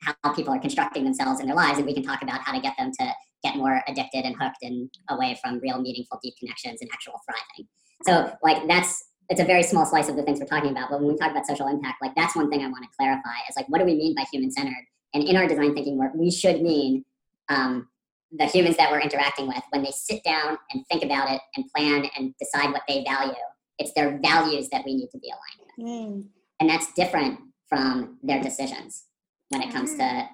how 0.00 0.32
people 0.32 0.54
are 0.54 0.60
constructing 0.60 1.02
themselves 1.02 1.40
in 1.40 1.46
their 1.46 1.56
lives, 1.56 1.78
and 1.78 1.86
we 1.86 1.92
can 1.92 2.04
talk 2.04 2.22
about 2.22 2.40
how 2.40 2.52
to 2.52 2.60
get 2.60 2.74
them 2.78 2.92
to 3.00 3.12
get 3.42 3.56
more 3.56 3.82
addicted 3.88 4.24
and 4.24 4.36
hooked 4.40 4.62
and 4.62 4.88
away 5.10 5.36
from 5.42 5.58
real 5.60 5.80
meaningful 5.80 6.18
deep 6.22 6.34
connections 6.38 6.80
and 6.80 6.90
actual 6.92 7.20
thriving. 7.26 7.68
So 8.06 8.36
like 8.42 8.68
that's 8.68 9.04
it's 9.28 9.40
a 9.40 9.44
very 9.44 9.62
small 9.62 9.84
slice 9.84 10.08
of 10.08 10.16
the 10.16 10.22
things 10.22 10.38
we're 10.40 10.46
talking 10.46 10.70
about. 10.70 10.88
But 10.90 11.00
when 11.00 11.12
we 11.12 11.18
talk 11.18 11.32
about 11.32 11.46
social 11.46 11.66
impact, 11.68 12.00
like 12.00 12.14
that's 12.14 12.34
one 12.36 12.48
thing 12.50 12.62
I 12.62 12.68
want 12.68 12.84
to 12.84 12.90
clarify 12.96 13.36
is 13.48 13.56
like 13.56 13.68
what 13.68 13.78
do 13.78 13.84
we 13.84 13.94
mean 13.94 14.14
by 14.14 14.24
human 14.32 14.50
centered? 14.52 14.84
And 15.14 15.24
in 15.24 15.36
our 15.36 15.46
design 15.48 15.74
thinking 15.74 15.98
work, 15.98 16.12
we 16.14 16.30
should 16.30 16.62
mean 16.62 17.04
um, 17.48 17.88
the 18.32 18.46
humans 18.46 18.76
that 18.76 18.90
we're 18.90 19.00
interacting 19.00 19.46
with 19.46 19.62
when 19.70 19.82
they 19.82 19.90
sit 19.90 20.22
down 20.24 20.58
and 20.72 20.84
think 20.90 21.02
about 21.02 21.30
it 21.30 21.40
and 21.56 21.64
plan 21.74 22.06
and 22.16 22.34
decide 22.38 22.70
what 22.72 22.82
they 22.88 23.02
value. 23.04 23.32
It's 23.78 23.92
their 23.94 24.18
values 24.22 24.68
that 24.70 24.84
we 24.84 24.94
need 24.94 25.08
to 25.10 25.18
be 25.18 25.30
aligned 25.30 25.60
with, 25.78 25.86
Mm. 25.86 26.28
and 26.60 26.68
that's 26.68 26.92
different 26.94 27.38
from 27.68 28.18
their 28.22 28.42
decisions 28.42 29.04
when 29.50 29.62
it 29.62 29.70
comes 29.72 29.94
to 29.96 30.28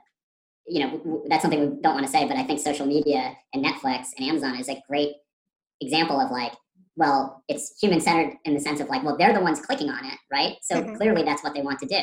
you 0.67 0.81
know 0.81 1.23
that's 1.29 1.43
something 1.43 1.61
we 1.61 1.83
don't 1.83 1.93
want 1.95 2.07
to 2.07 2.11
say 2.11 2.27
but 2.27 2.39
i 2.39 2.43
think 2.43 2.59
social 2.59 2.87
media 2.87 3.37
and 3.53 3.63
netflix 3.63 4.07
and 4.17 4.27
amazon 4.27 4.57
is 4.59 4.69
a 4.71 4.83
great 4.89 5.13
example 5.83 6.19
of 6.19 6.31
like 6.31 6.53
well 6.97 7.43
it's 7.49 7.79
human 7.83 8.01
centered 8.01 8.35
in 8.47 8.55
the 8.55 8.61
sense 8.61 8.81
of 8.81 8.89
like 8.89 9.03
well 9.05 9.15
they're 9.19 9.35
the 9.35 9.41
ones 9.43 9.61
clicking 9.61 9.91
on 9.91 10.05
it 10.07 10.19
right 10.33 10.57
so 10.63 10.77
Mhm. 10.83 10.97
clearly 10.97 11.23
that's 11.23 11.43
what 11.45 11.53
they 11.55 11.61
want 11.61 11.79
to 11.81 11.87
do 11.87 12.01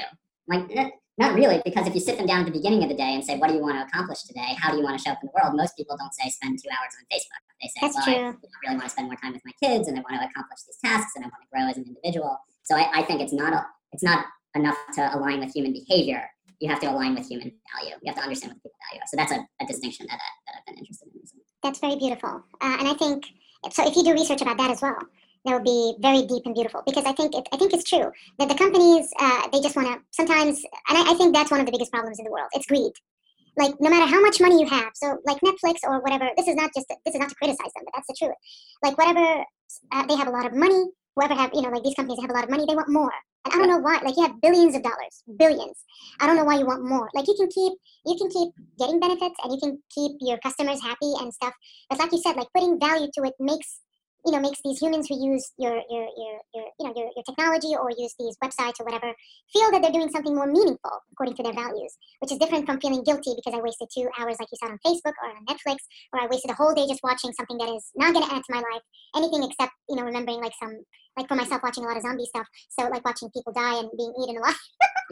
like 0.47 0.69
not 1.17 1.35
really 1.35 1.61
because 1.65 1.87
if 1.87 1.93
you 1.93 1.99
sit 1.99 2.17
them 2.17 2.25
down 2.25 2.39
at 2.41 2.45
the 2.45 2.51
beginning 2.51 2.83
of 2.83 2.89
the 2.89 2.95
day 2.95 3.13
and 3.13 3.23
say 3.23 3.37
what 3.37 3.49
do 3.49 3.55
you 3.55 3.61
want 3.61 3.75
to 3.75 3.83
accomplish 3.83 4.23
today 4.23 4.55
how 4.57 4.71
do 4.71 4.77
you 4.77 4.83
want 4.83 4.97
to 4.97 5.03
show 5.03 5.11
up 5.11 5.19
in 5.21 5.27
the 5.27 5.35
world 5.35 5.55
most 5.55 5.75
people 5.75 5.95
don't 5.97 6.13
say 6.13 6.29
spend 6.29 6.57
two 6.57 6.69
hours 6.69 6.93
on 6.97 7.03
facebook 7.11 7.41
they 7.61 7.67
say 7.67 7.79
That's 7.81 7.95
well 7.95 8.05
true. 8.05 8.13
I, 8.13 8.17
you 8.17 8.23
know, 8.23 8.37
really 8.63 8.75
want 8.77 8.83
to 8.83 8.89
spend 8.89 9.07
more 9.07 9.17
time 9.17 9.33
with 9.33 9.45
my 9.45 9.55
kids 9.61 9.87
and 9.87 9.97
i 9.97 10.01
want 10.01 10.21
to 10.21 10.27
accomplish 10.27 10.63
these 10.67 10.79
tasks 10.83 11.13
and 11.15 11.25
i 11.25 11.27
want 11.27 11.43
to 11.43 11.49
grow 11.51 11.67
as 11.67 11.77
an 11.77 11.85
individual 11.87 12.37
so 12.63 12.75
i, 12.75 13.01
I 13.01 13.03
think 13.03 13.21
it's 13.21 13.33
not 13.33 13.53
a, 13.53 13.65
it's 13.91 14.03
not 14.03 14.25
enough 14.55 14.77
to 14.95 15.15
align 15.15 15.39
with 15.39 15.53
human 15.53 15.73
behavior 15.73 16.23
you 16.59 16.69
have 16.69 16.79
to 16.79 16.87
align 16.87 17.15
with 17.15 17.27
human 17.27 17.51
value 17.75 17.95
you 18.01 18.07
have 18.07 18.15
to 18.15 18.23
understand 18.23 18.53
what 18.53 18.63
people 18.63 18.79
value 18.89 19.01
are. 19.01 19.07
so 19.07 19.17
that's 19.17 19.31
a, 19.31 19.39
a 19.61 19.65
distinction 19.67 20.05
that, 20.09 20.19
I, 20.19 20.29
that 20.47 20.53
i've 20.59 20.65
been 20.65 20.79
interested 20.79 21.07
in 21.13 21.21
That's 21.63 21.79
very 21.79 21.95
beautiful. 21.95 22.43
Uh, 22.61 22.77
and 22.79 22.87
I 22.87 22.93
think 22.93 23.25
so. 23.71 23.87
If 23.87 23.95
you 23.95 24.03
do 24.03 24.13
research 24.13 24.41
about 24.41 24.57
that 24.57 24.71
as 24.71 24.81
well, 24.81 24.97
that 25.45 25.53
would 25.53 25.63
be 25.63 25.95
very 25.99 26.23
deep 26.23 26.45
and 26.45 26.55
beautiful. 26.55 26.81
Because 26.85 27.05
I 27.05 27.13
think 27.13 27.35
it, 27.35 27.47
I 27.51 27.57
think 27.57 27.73
it's 27.73 27.87
true 27.87 28.11
that 28.39 28.49
the 28.49 28.55
companies 28.55 29.09
uh, 29.19 29.47
they 29.51 29.59
just 29.59 29.75
want 29.75 29.87
to 29.87 29.99
sometimes, 30.11 30.63
and 30.89 30.97
I, 30.97 31.11
I 31.11 31.13
think 31.15 31.33
that's 31.33 31.51
one 31.51 31.59
of 31.59 31.65
the 31.65 31.71
biggest 31.71 31.91
problems 31.91 32.19
in 32.19 32.25
the 32.25 32.31
world. 32.31 32.49
It's 32.53 32.65
greed. 32.65 32.93
Like 33.57 33.75
no 33.79 33.89
matter 33.89 34.05
how 34.05 34.21
much 34.21 34.39
money 34.39 34.61
you 34.61 34.67
have, 34.67 34.91
so 34.95 35.17
like 35.25 35.41
Netflix 35.41 35.79
or 35.83 36.01
whatever. 36.01 36.29
This 36.37 36.47
is 36.47 36.55
not 36.55 36.71
just 36.75 36.87
this 36.87 37.15
is 37.15 37.19
not 37.19 37.29
to 37.29 37.35
criticize 37.35 37.73
them, 37.75 37.83
but 37.85 37.93
that's 37.95 38.07
the 38.07 38.15
truth. 38.17 38.37
Like 38.83 38.97
whatever 38.97 39.43
uh, 39.91 40.05
they 40.07 40.15
have 40.15 40.27
a 40.27 40.31
lot 40.31 40.45
of 40.45 40.53
money. 40.53 40.85
Whoever 41.15 41.35
have 41.35 41.51
you 41.53 41.61
know 41.61 41.69
like 41.69 41.83
these 41.83 41.95
companies 41.95 42.21
have 42.21 42.29
a 42.29 42.33
lot 42.33 42.45
of 42.45 42.49
money, 42.49 42.65
they 42.67 42.75
want 42.75 42.89
more. 42.89 43.11
And 43.43 43.53
I 43.53 43.57
don't 43.57 43.67
know 43.67 43.79
why. 43.79 43.99
Like 44.05 44.15
you 44.15 44.23
have 44.23 44.39
billions 44.39 44.75
of 44.75 44.83
dollars, 44.83 45.23
billions. 45.37 45.83
I 46.21 46.27
don't 46.27 46.35
know 46.37 46.45
why 46.45 46.59
you 46.59 46.65
want 46.65 46.85
more. 46.85 47.09
Like 47.13 47.27
you 47.27 47.35
can 47.35 47.49
keep 47.49 47.73
you 48.05 48.15
can 48.15 48.29
keep 48.29 48.53
getting 48.79 48.99
benefits 48.99 49.35
and 49.43 49.51
you 49.51 49.59
can 49.59 49.81
keep 49.93 50.13
your 50.21 50.37
customers 50.37 50.81
happy 50.81 51.11
and 51.19 51.33
stuff 51.33 51.53
but 51.91 51.99
like 51.99 52.11
you 52.13 52.21
said, 52.21 52.37
like 52.37 52.47
putting 52.55 52.79
value 52.79 53.07
to 53.15 53.23
it 53.23 53.33
makes 53.37 53.79
you 54.25 54.31
know 54.31 54.39
makes 54.39 54.59
these 54.63 54.79
humans 54.79 55.07
who 55.07 55.15
use 55.17 55.51
your 55.57 55.81
your 55.89 56.05
your, 56.17 56.35
your 56.53 56.65
you 56.79 56.85
know 56.85 56.93
your, 56.95 57.09
your 57.15 57.25
technology 57.25 57.73
or 57.75 57.89
use 57.97 58.13
these 58.19 58.37
websites 58.43 58.79
or 58.79 58.85
whatever 58.85 59.13
feel 59.53 59.71
that 59.71 59.81
they're 59.81 59.91
doing 59.91 60.09
something 60.09 60.35
more 60.35 60.47
meaningful 60.47 61.01
according 61.11 61.35
to 61.35 61.43
their 61.43 61.53
values, 61.53 61.97
which 62.19 62.31
is 62.31 62.37
different 62.37 62.65
from 62.65 62.79
feeling 62.79 63.03
guilty 63.03 63.33
because 63.35 63.57
I 63.57 63.61
wasted 63.61 63.89
two 63.93 64.07
hours 64.17 64.37
like 64.39 64.49
you 64.51 64.57
said 64.61 64.71
on 64.71 64.79
Facebook 64.85 65.13
or 65.21 65.29
on 65.29 65.45
Netflix, 65.45 65.77
or 66.13 66.21
I 66.21 66.27
wasted 66.27 66.51
a 66.51 66.55
whole 66.55 66.73
day 66.73 66.85
just 66.87 67.01
watching 67.03 67.33
something 67.33 67.57
that 67.57 67.69
is 67.69 67.91
not 67.95 68.13
going 68.13 68.25
to 68.25 68.33
add 68.33 68.43
to 68.43 68.53
my 68.53 68.61
life 68.61 68.83
anything 69.15 69.43
except 69.43 69.73
you 69.89 69.95
know 69.95 70.03
remembering 70.03 70.41
like 70.41 70.53
some 70.61 70.83
like 71.17 71.27
for 71.27 71.35
myself 71.35 71.61
watching 71.63 71.83
a 71.83 71.87
lot 71.87 71.97
of 71.97 72.03
zombie 72.03 72.25
stuff, 72.25 72.47
so 72.69 72.87
like 72.87 73.03
watching 73.03 73.29
people 73.31 73.53
die 73.53 73.79
and 73.79 73.89
being 73.97 74.13
eaten 74.21 74.37
alive. 74.37 74.55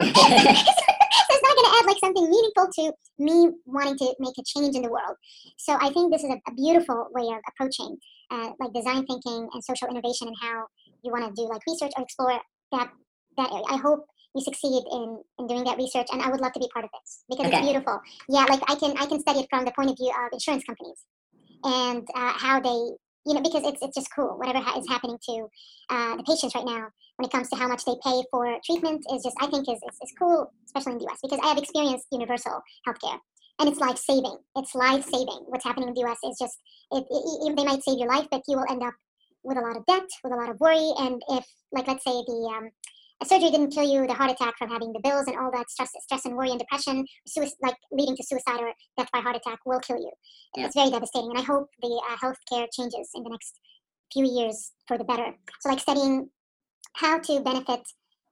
so 0.00 0.08
it's 0.08 1.42
not 1.44 1.56
going 1.56 1.68
to 1.68 1.76
add 1.78 1.86
like 1.86 1.98
something 2.00 2.30
meaningful 2.30 2.68
to 2.72 2.92
me 3.18 3.50
wanting 3.66 3.98
to 3.98 4.14
make 4.18 4.34
a 4.38 4.42
change 4.46 4.76
in 4.76 4.82
the 4.82 4.88
world. 4.88 5.16
So 5.58 5.76
I 5.80 5.90
think 5.90 6.12
this 6.12 6.24
is 6.24 6.30
a, 6.30 6.40
a 6.48 6.54
beautiful 6.54 7.08
way 7.12 7.28
of 7.28 7.40
approaching 7.48 7.98
uh, 8.30 8.50
like 8.60 8.72
design 8.72 9.06
thinking 9.06 9.48
and 9.52 9.64
social 9.64 9.88
innovation 9.88 10.28
and 10.28 10.36
how 10.40 10.66
you 11.02 11.10
want 11.12 11.24
to 11.24 11.32
do 11.34 11.48
like 11.48 11.62
research 11.66 11.92
or 11.96 12.02
explore 12.02 12.38
that 12.72 12.88
that 13.36 13.50
area. 13.52 13.64
I 13.70 13.76
hope 13.76 14.06
you 14.34 14.42
succeed 14.42 14.82
in 14.92 15.22
in 15.38 15.46
doing 15.46 15.64
that 15.64 15.78
research, 15.78 16.08
and 16.12 16.22
I 16.22 16.30
would 16.30 16.40
love 16.40 16.52
to 16.52 16.60
be 16.60 16.68
part 16.72 16.84
of 16.84 16.90
this 16.94 17.24
because 17.28 17.46
Okay. 17.46 17.58
it's 17.58 17.66
beautiful. 17.66 18.00
Yeah, 18.28 18.44
like 18.48 18.62
I 18.68 18.74
can 18.76 18.96
I 18.98 19.06
can 19.06 19.20
study 19.20 19.40
it 19.40 19.48
from 19.50 19.64
the 19.64 19.72
point 19.72 19.90
of 19.90 19.96
view 19.96 20.10
of 20.10 20.32
insurance 20.32 20.64
companies 20.64 21.04
and 21.64 22.06
uh, 22.14 22.32
how 22.36 22.60
they 22.60 22.78
you 23.26 23.34
know 23.34 23.42
because 23.42 23.64
it's 23.64 23.82
it's 23.82 23.96
just 23.96 24.08
cool 24.14 24.38
whatever 24.38 24.58
ha- 24.60 24.78
is 24.78 24.88
happening 24.88 25.18
to 25.28 25.46
uh, 25.90 26.16
the 26.16 26.22
patients 26.22 26.54
right 26.54 26.64
now 26.64 26.88
when 27.16 27.26
it 27.26 27.32
comes 27.32 27.48
to 27.50 27.56
how 27.56 27.68
much 27.68 27.84
they 27.84 27.94
pay 28.02 28.22
for 28.30 28.56
treatment 28.64 29.04
is 29.12 29.22
just 29.22 29.36
I 29.40 29.46
think 29.46 29.68
is, 29.68 29.76
is, 29.76 29.96
is 30.02 30.12
cool, 30.18 30.50
especially 30.64 30.92
in 30.92 30.98
the 30.98 31.06
US, 31.08 31.18
because 31.22 31.38
I 31.44 31.48
have 31.48 31.58
experienced 31.58 32.06
universal 32.12 32.62
healthcare. 32.88 33.18
And 33.60 33.68
it's 33.68 33.78
life 33.78 33.98
saving. 33.98 34.38
It's 34.56 34.74
life 34.74 35.04
saving. 35.04 35.44
What's 35.46 35.64
happening 35.64 35.88
in 35.88 35.94
the 35.94 36.00
US 36.08 36.18
is 36.24 36.38
just, 36.40 36.56
it, 36.92 37.04
it, 37.10 37.22
it- 37.50 37.56
they 37.56 37.64
might 37.64 37.82
save 37.84 37.98
your 37.98 38.08
life, 38.08 38.26
but 38.30 38.42
you 38.48 38.56
will 38.56 38.66
end 38.70 38.82
up 38.82 38.94
with 39.44 39.58
a 39.58 39.60
lot 39.60 39.76
of 39.76 39.84
debt, 39.86 40.08
with 40.24 40.32
a 40.32 40.36
lot 40.36 40.48
of 40.50 40.58
worry. 40.60 40.92
And 40.98 41.22
if, 41.28 41.44
like, 41.72 41.86
let's 41.86 42.04
say 42.04 42.12
the, 42.26 42.52
um, 42.56 42.70
surgery 43.24 43.50
didn't 43.50 43.70
kill 43.70 43.84
you, 43.88 44.06
the 44.06 44.14
heart 44.14 44.30
attack 44.30 44.54
from 44.58 44.70
having 44.70 44.92
the 44.92 45.00
bills 45.00 45.26
and 45.26 45.36
all 45.36 45.50
that 45.52 45.70
stress, 45.70 45.90
stress 46.00 46.24
and 46.24 46.36
worry 46.36 46.50
and 46.50 46.58
depression, 46.58 47.04
suicide, 47.26 47.54
like 47.62 47.76
leading 47.92 48.16
to 48.16 48.22
suicide 48.24 48.60
or 48.60 48.72
death 48.98 49.08
by 49.12 49.20
heart 49.20 49.36
attack, 49.36 49.58
will 49.66 49.80
kill 49.80 49.98
you. 49.98 50.10
Yeah. 50.56 50.66
It's 50.66 50.74
very 50.74 50.90
devastating, 50.90 51.30
and 51.30 51.38
I 51.38 51.42
hope 51.42 51.68
the 51.82 52.02
uh, 52.10 52.16
healthcare 52.16 52.66
changes 52.72 53.10
in 53.14 53.22
the 53.22 53.30
next 53.30 53.58
few 54.12 54.24
years 54.24 54.72
for 54.88 54.96
the 54.98 55.04
better. 55.04 55.34
So, 55.60 55.68
like 55.68 55.80
studying 55.80 56.30
how 56.94 57.18
to 57.18 57.40
benefit 57.40 57.80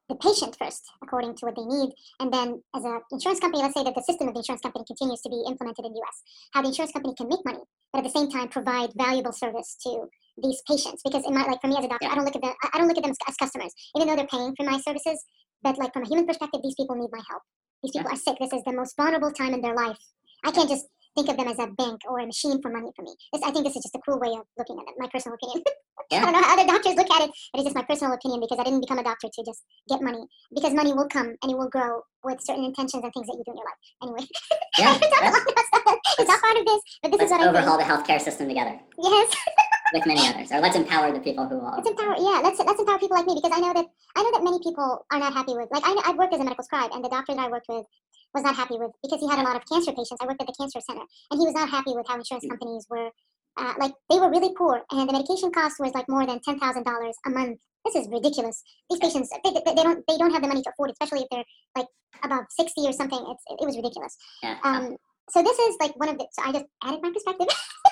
the 0.08 0.16
patient 0.16 0.56
first, 0.58 0.84
according 1.02 1.36
to 1.36 1.46
what 1.46 1.56
they 1.56 1.64
need, 1.64 1.92
and 2.20 2.32
then 2.32 2.62
as 2.74 2.84
an 2.84 3.00
insurance 3.12 3.40
company, 3.40 3.62
let's 3.62 3.74
say 3.76 3.84
that 3.84 3.94
the 3.94 4.02
system 4.02 4.28
of 4.28 4.34
the 4.34 4.40
insurance 4.40 4.62
company 4.62 4.84
continues 4.86 5.20
to 5.20 5.28
be 5.28 5.42
implemented 5.46 5.84
in 5.84 5.92
the 5.92 6.00
U.S. 6.00 6.16
How 6.52 6.62
the 6.62 6.68
insurance 6.68 6.92
company 6.92 7.14
can 7.14 7.28
make 7.28 7.44
money, 7.44 7.60
but 7.92 8.00
at 8.00 8.04
the 8.04 8.14
same 8.16 8.30
time 8.30 8.48
provide 8.48 8.90
valuable 8.96 9.32
service 9.32 9.76
to 9.84 10.08
these 10.42 10.62
patients. 10.66 11.02
Because 11.04 11.26
in 11.26 11.34
my 11.34 11.44
like 11.44 11.60
for 11.60 11.68
me 11.68 11.76
as 11.76 11.84
a 11.84 11.88
doctor, 11.88 12.08
Yeah. 12.08 12.12
I 12.12 12.14
don't 12.16 12.24
look 12.24 12.36
at 12.36 12.42
them. 12.42 12.54
I 12.72 12.78
don't 12.78 12.88
look 12.88 12.96
at 12.96 13.04
them 13.04 13.12
as, 13.12 13.18
as 13.28 13.36
customers, 13.36 13.72
even 13.96 14.08
though 14.08 14.16
they're 14.16 14.32
paying 14.32 14.54
for 14.56 14.64
my 14.64 14.80
services. 14.80 15.20
But 15.62 15.76
like 15.76 15.92
from 15.92 16.04
a 16.04 16.08
human 16.08 16.26
perspective, 16.26 16.60
these 16.62 16.74
people 16.78 16.96
need 16.96 17.10
my 17.12 17.22
help. 17.28 17.42
These 17.82 17.92
people 17.92 18.10
are 18.10 18.16
sick. 18.16 18.36
This 18.40 18.52
is 18.52 18.62
the 18.64 18.72
most 18.72 18.96
vulnerable 18.96 19.32
time 19.32 19.54
in 19.54 19.60
their 19.60 19.74
life. 19.74 19.98
I 20.44 20.50
can't 20.52 20.68
just 20.70 20.86
think 21.18 21.28
of 21.28 21.36
them 21.36 21.48
as 21.50 21.58
a 21.58 21.66
bank 21.74 21.98
or 22.08 22.20
a 22.22 22.26
machine 22.26 22.62
for 22.62 22.70
money 22.70 22.90
for 22.94 23.02
me. 23.02 23.10
This, 23.32 23.42
I 23.42 23.50
think 23.50 23.66
this 23.66 23.74
is 23.74 23.82
just 23.82 23.96
a 23.98 24.02
cool 24.06 24.20
way 24.22 24.30
of 24.38 24.46
looking 24.56 24.78
at 24.78 24.86
it. 24.86 24.94
My 25.02 25.08
personal 25.10 25.34
opinion. 25.34 25.64
yeah. 26.14 26.22
I 26.22 26.30
don't 26.30 26.32
know 26.38 26.42
how 26.46 26.54
other 26.54 26.66
doctors 26.70 26.94
look 26.94 27.10
at 27.10 27.22
it, 27.26 27.30
but 27.52 27.58
it's 27.58 27.66
just 27.66 27.74
my 27.76 27.82
personal 27.82 28.14
opinion 28.14 28.38
because 28.40 28.58
I 28.58 28.64
didn't 28.64 28.80
become 28.86 28.98
a 29.02 29.04
doctor 29.04 29.26
to 29.26 29.40
just 29.42 29.66
get 29.90 29.98
money. 30.00 30.22
Because 30.54 30.72
money 30.78 30.92
will 30.94 31.08
come 31.10 31.34
and 31.42 31.48
it 31.50 31.58
will 31.58 31.68
grow 31.74 32.02
with 32.22 32.38
certain 32.40 32.62
intentions 32.64 33.02
and 33.02 33.10
things 33.12 33.26
that 33.26 33.34
you 33.34 33.42
do 33.42 33.50
in 33.50 33.58
your 33.58 33.66
life. 33.66 33.82
Anyway, 34.02 34.24
Yeah. 34.78 34.94
I 34.94 34.98
can 35.02 35.10
talk 35.10 35.20
a 35.20 35.24
let's- 35.26 35.38
lot 35.42 35.50
about 35.50 35.66
stuff. 35.66 35.98
it's 36.22 36.28
not 36.30 36.40
part 36.40 36.56
of 36.58 36.64
this, 36.66 36.82
but 37.02 37.08
this 37.12 37.20
is 37.26 37.30
what 37.30 37.40
I 37.40 37.44
think. 37.44 37.56
overhaul 37.58 37.78
the 37.78 37.84
healthcare 37.90 38.20
system 38.22 38.46
together 38.48 38.78
Yes, 39.02 39.28
with 39.94 40.06
many 40.06 40.22
others, 40.28 40.52
or 40.52 40.60
let's 40.60 40.76
empower 40.76 41.10
the 41.12 41.20
people 41.20 41.46
who 41.48 41.58
will. 41.58 41.74
let's 41.74 41.88
empower. 41.88 42.14
Yeah, 42.18 42.40
let's 42.46 42.58
let's 42.62 42.78
empower 42.80 42.98
people 42.98 43.16
like 43.16 43.26
me 43.26 43.34
because 43.42 43.50
I 43.56 43.60
know 43.60 43.72
that 43.74 43.86
I 44.16 44.22
know 44.22 44.30
that 44.32 44.42
many 44.44 44.58
people 44.62 45.06
are 45.12 45.18
not 45.18 45.32
happy 45.32 45.54
with. 45.54 45.68
Like 45.70 45.82
I, 45.86 45.94
I've 46.06 46.16
worked 46.16 46.34
as 46.34 46.40
a 46.40 46.44
medical 46.44 46.64
scribe, 46.64 46.90
and 46.92 47.02
the 47.04 47.08
doctor 47.08 47.34
that 47.34 47.42
I 47.46 47.48
worked 47.48 47.66
with 47.68 47.86
was 48.34 48.44
not 48.44 48.56
happy 48.56 48.76
with 48.78 48.92
because 49.02 49.20
he 49.20 49.28
had 49.28 49.38
a 49.38 49.42
lot 49.42 49.56
of 49.56 49.62
cancer 49.66 49.92
patients. 49.92 50.18
I 50.20 50.26
worked 50.26 50.40
at 50.40 50.46
the 50.46 50.56
cancer 50.58 50.80
center, 50.80 51.04
and 51.30 51.40
he 51.40 51.46
was 51.46 51.54
not 51.54 51.68
happy 51.68 51.92
with 51.94 52.06
how 52.08 52.16
insurance 52.16 52.46
companies 52.48 52.86
were. 52.88 53.10
Uh, 53.56 53.74
like 53.78 53.92
they 54.08 54.18
were 54.20 54.30
really 54.30 54.54
poor, 54.54 54.82
and 54.92 55.08
the 55.08 55.12
medication 55.12 55.50
cost 55.50 55.80
was 55.80 55.92
like 55.94 56.08
more 56.08 56.26
than 56.26 56.40
ten 56.40 56.58
thousand 56.58 56.84
dollars 56.84 57.16
a 57.26 57.30
month. 57.30 57.58
This 57.84 57.96
is 57.96 58.08
ridiculous. 58.08 58.62
These 58.90 59.00
patients, 59.00 59.30
they, 59.44 59.50
they, 59.50 59.74
they 59.74 59.82
don't 59.82 60.04
they 60.06 60.16
don't 60.16 60.32
have 60.32 60.42
the 60.42 60.48
money 60.48 60.62
to 60.62 60.70
afford, 60.70 60.90
it, 60.90 60.96
especially 61.00 61.24
if 61.24 61.28
they're 61.30 61.48
like 61.76 61.86
about 62.22 62.44
sixty 62.50 62.86
or 62.86 62.92
something. 62.92 63.18
It's 63.18 63.42
it 63.48 63.66
was 63.66 63.76
ridiculous. 63.76 64.16
Yeah. 64.42 64.58
Um, 64.62 64.96
so 65.30 65.42
this 65.42 65.58
is 65.58 65.76
like 65.80 65.98
one 65.98 66.08
of 66.08 66.18
the. 66.18 66.26
So 66.32 66.42
I 66.44 66.52
just 66.52 66.66
added 66.84 67.00
my 67.02 67.10
perspective. 67.10 67.48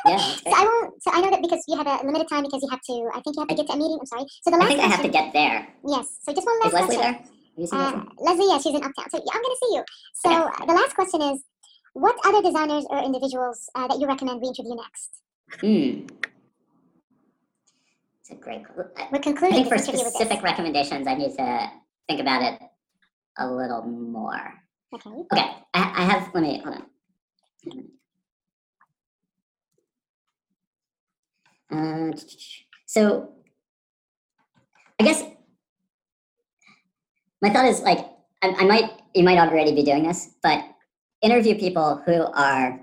yeah. 0.07 0.19
So. 0.47 0.53
I 0.55 0.63
won't. 0.63 1.03
So 1.03 1.11
I 1.13 1.21
know 1.21 1.31
that 1.31 1.43
because 1.43 1.65
you 1.67 1.77
have 1.77 1.87
a 1.87 2.05
limited 2.07 2.29
time 2.29 2.45
because 2.45 2.63
you 2.63 2.69
have 2.71 2.81
to. 2.83 3.11
I 3.15 3.21
think 3.21 3.37
you 3.37 3.41
have 3.43 3.49
to 3.49 3.55
get 3.55 3.67
to 3.67 3.73
a 3.73 3.77
meeting. 3.77 3.99
I'm 4.01 4.07
sorry. 4.07 4.25
So 4.43 4.51
the 4.51 4.57
last 4.57 4.67
I 4.67 4.69
think 4.69 4.81
I 4.81 4.87
have 4.87 5.03
to 5.03 5.09
get 5.09 5.33
there. 5.33 5.67
Yes. 5.87 6.19
So 6.23 6.33
just 6.33 6.47
one 6.47 6.61
last 6.61 6.69
Is 6.69 6.75
Leslie 6.75 6.97
question. 6.97 7.13
there? 7.13 7.36
Have 7.57 7.63
you 7.63 7.67
seen 7.69 7.79
Uh, 7.81 7.85
Leslie? 7.85 8.11
Leslie, 8.19 8.47
yeah, 8.51 8.59
she's 8.59 8.75
in 8.75 8.85
Uptown. 8.85 9.11
So 9.11 9.17
yeah, 9.19 9.33
I'm 9.33 9.43
gonna 9.43 9.55
see 9.63 9.75
you. 9.77 9.85
So 10.15 10.31
uh, 10.31 10.67
the 10.67 10.75
last 10.75 10.95
question 10.95 11.23
is, 11.23 11.43
what 11.95 12.15
other 12.27 12.43
designers 12.43 12.85
or 12.91 12.99
individuals 13.03 13.71
uh, 13.75 13.89
that 13.89 13.99
you 13.99 14.07
recommend 14.07 14.43
we 14.43 14.49
interview 14.49 14.75
next? 14.77 15.23
Hmm. 15.61 16.07
It's 18.21 18.31
a 18.31 18.35
great. 18.35 18.67
qu- 18.67 18.75
We're 18.77 18.91
I 18.97 19.19
concluding 19.19 19.55
think 19.55 19.69
for 19.69 19.77
this 19.79 19.89
interview 19.89 20.05
with 20.05 20.13
this. 20.13 20.21
specific 20.21 20.43
recommendations, 20.45 21.07
I 21.07 21.15
need 21.15 21.35
to 21.37 21.71
think 22.09 22.21
about 22.21 22.43
it 22.43 22.61
a 23.39 23.49
little 23.51 23.83
more. 23.85 24.53
Okay. 24.95 25.11
Okay, 25.33 25.51
I, 25.75 25.81
I 25.97 26.05
have. 26.05 26.31
Let 26.35 26.43
me 26.43 26.63
hold 26.63 26.77
on. 26.77 26.87
Uh, 32.13 32.13
so, 32.87 33.31
I 35.01 35.05
guess 35.05 35.23
my 37.43 37.51
thought 37.51 37.67
is 37.67 37.81
like 37.83 37.99
I, 38.43 38.49
I 38.59 38.65
might 38.65 38.91
you 39.15 39.23
might 39.23 39.39
already 39.39 39.75
be 39.75 39.83
doing 39.83 40.07
this, 40.07 40.35
but 40.43 40.65
interview 41.23 41.59
people 41.59 42.03
who 42.05 42.25
are 42.35 42.81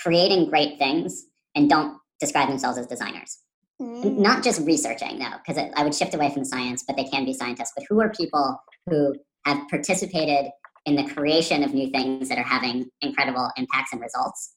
creating 0.00 0.48
great 0.48 0.78
things 0.78 1.26
and 1.54 1.68
don't 1.68 1.98
describe 2.20 2.48
themselves 2.48 2.78
as 2.78 2.86
designers. 2.86 3.38
Mm, 3.80 4.18
Not 4.18 4.44
just 4.44 4.64
researching 4.66 5.18
though, 5.18 5.36
because 5.44 5.62
I 5.74 5.82
would 5.82 5.94
shift 5.94 6.14
away 6.14 6.30
from 6.30 6.44
science, 6.44 6.84
but 6.86 6.96
they 6.96 7.04
can 7.04 7.24
be 7.24 7.34
scientists. 7.34 7.72
But 7.76 7.84
who 7.88 8.00
are 8.00 8.10
people 8.10 8.60
who 8.88 9.14
have 9.44 9.68
participated 9.68 10.50
in 10.86 10.94
the 10.96 11.04
creation 11.04 11.62
of 11.64 11.74
new 11.74 11.90
things 11.90 12.28
that 12.28 12.38
are 12.38 12.44
having 12.44 12.88
incredible 13.00 13.50
impacts 13.56 13.92
and 13.92 14.00
results? 14.00 14.54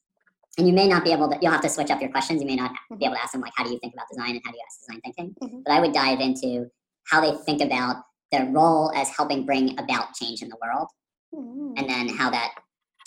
And 0.58 0.66
you 0.66 0.72
may 0.72 0.88
not 0.88 1.04
be 1.04 1.12
able 1.12 1.28
to, 1.28 1.38
you'll 1.42 1.52
have 1.52 1.60
to 1.62 1.68
switch 1.68 1.90
up 1.90 2.00
your 2.00 2.10
questions. 2.10 2.40
You 2.40 2.46
may 2.46 2.56
not 2.56 2.70
be 2.98 3.04
able 3.04 3.16
to 3.16 3.22
ask 3.22 3.32
them, 3.32 3.42
like, 3.42 3.52
how 3.56 3.64
do 3.64 3.70
you 3.72 3.78
think 3.80 3.92
about 3.92 4.06
design 4.08 4.30
and 4.30 4.40
how 4.44 4.50
do 4.52 4.56
you 4.56 4.62
ask 4.66 4.80
design 4.86 5.00
thinking? 5.02 5.34
Mhm. 5.42 5.62
But 5.66 5.72
I 5.72 5.80
would 5.80 5.92
dive 5.92 6.20
into 6.20 6.70
how 7.08 7.20
they 7.20 7.36
think 7.44 7.60
about 7.60 7.96
their 8.32 8.46
role 8.46 8.92
as 8.94 9.08
helping 9.10 9.44
bring 9.44 9.78
about 9.78 10.14
change 10.14 10.42
in 10.42 10.48
the 10.48 10.56
world 10.62 10.88
mm, 11.34 11.72
and 11.76 11.88
then 11.88 12.08
how 12.08 12.30
that 12.30 12.54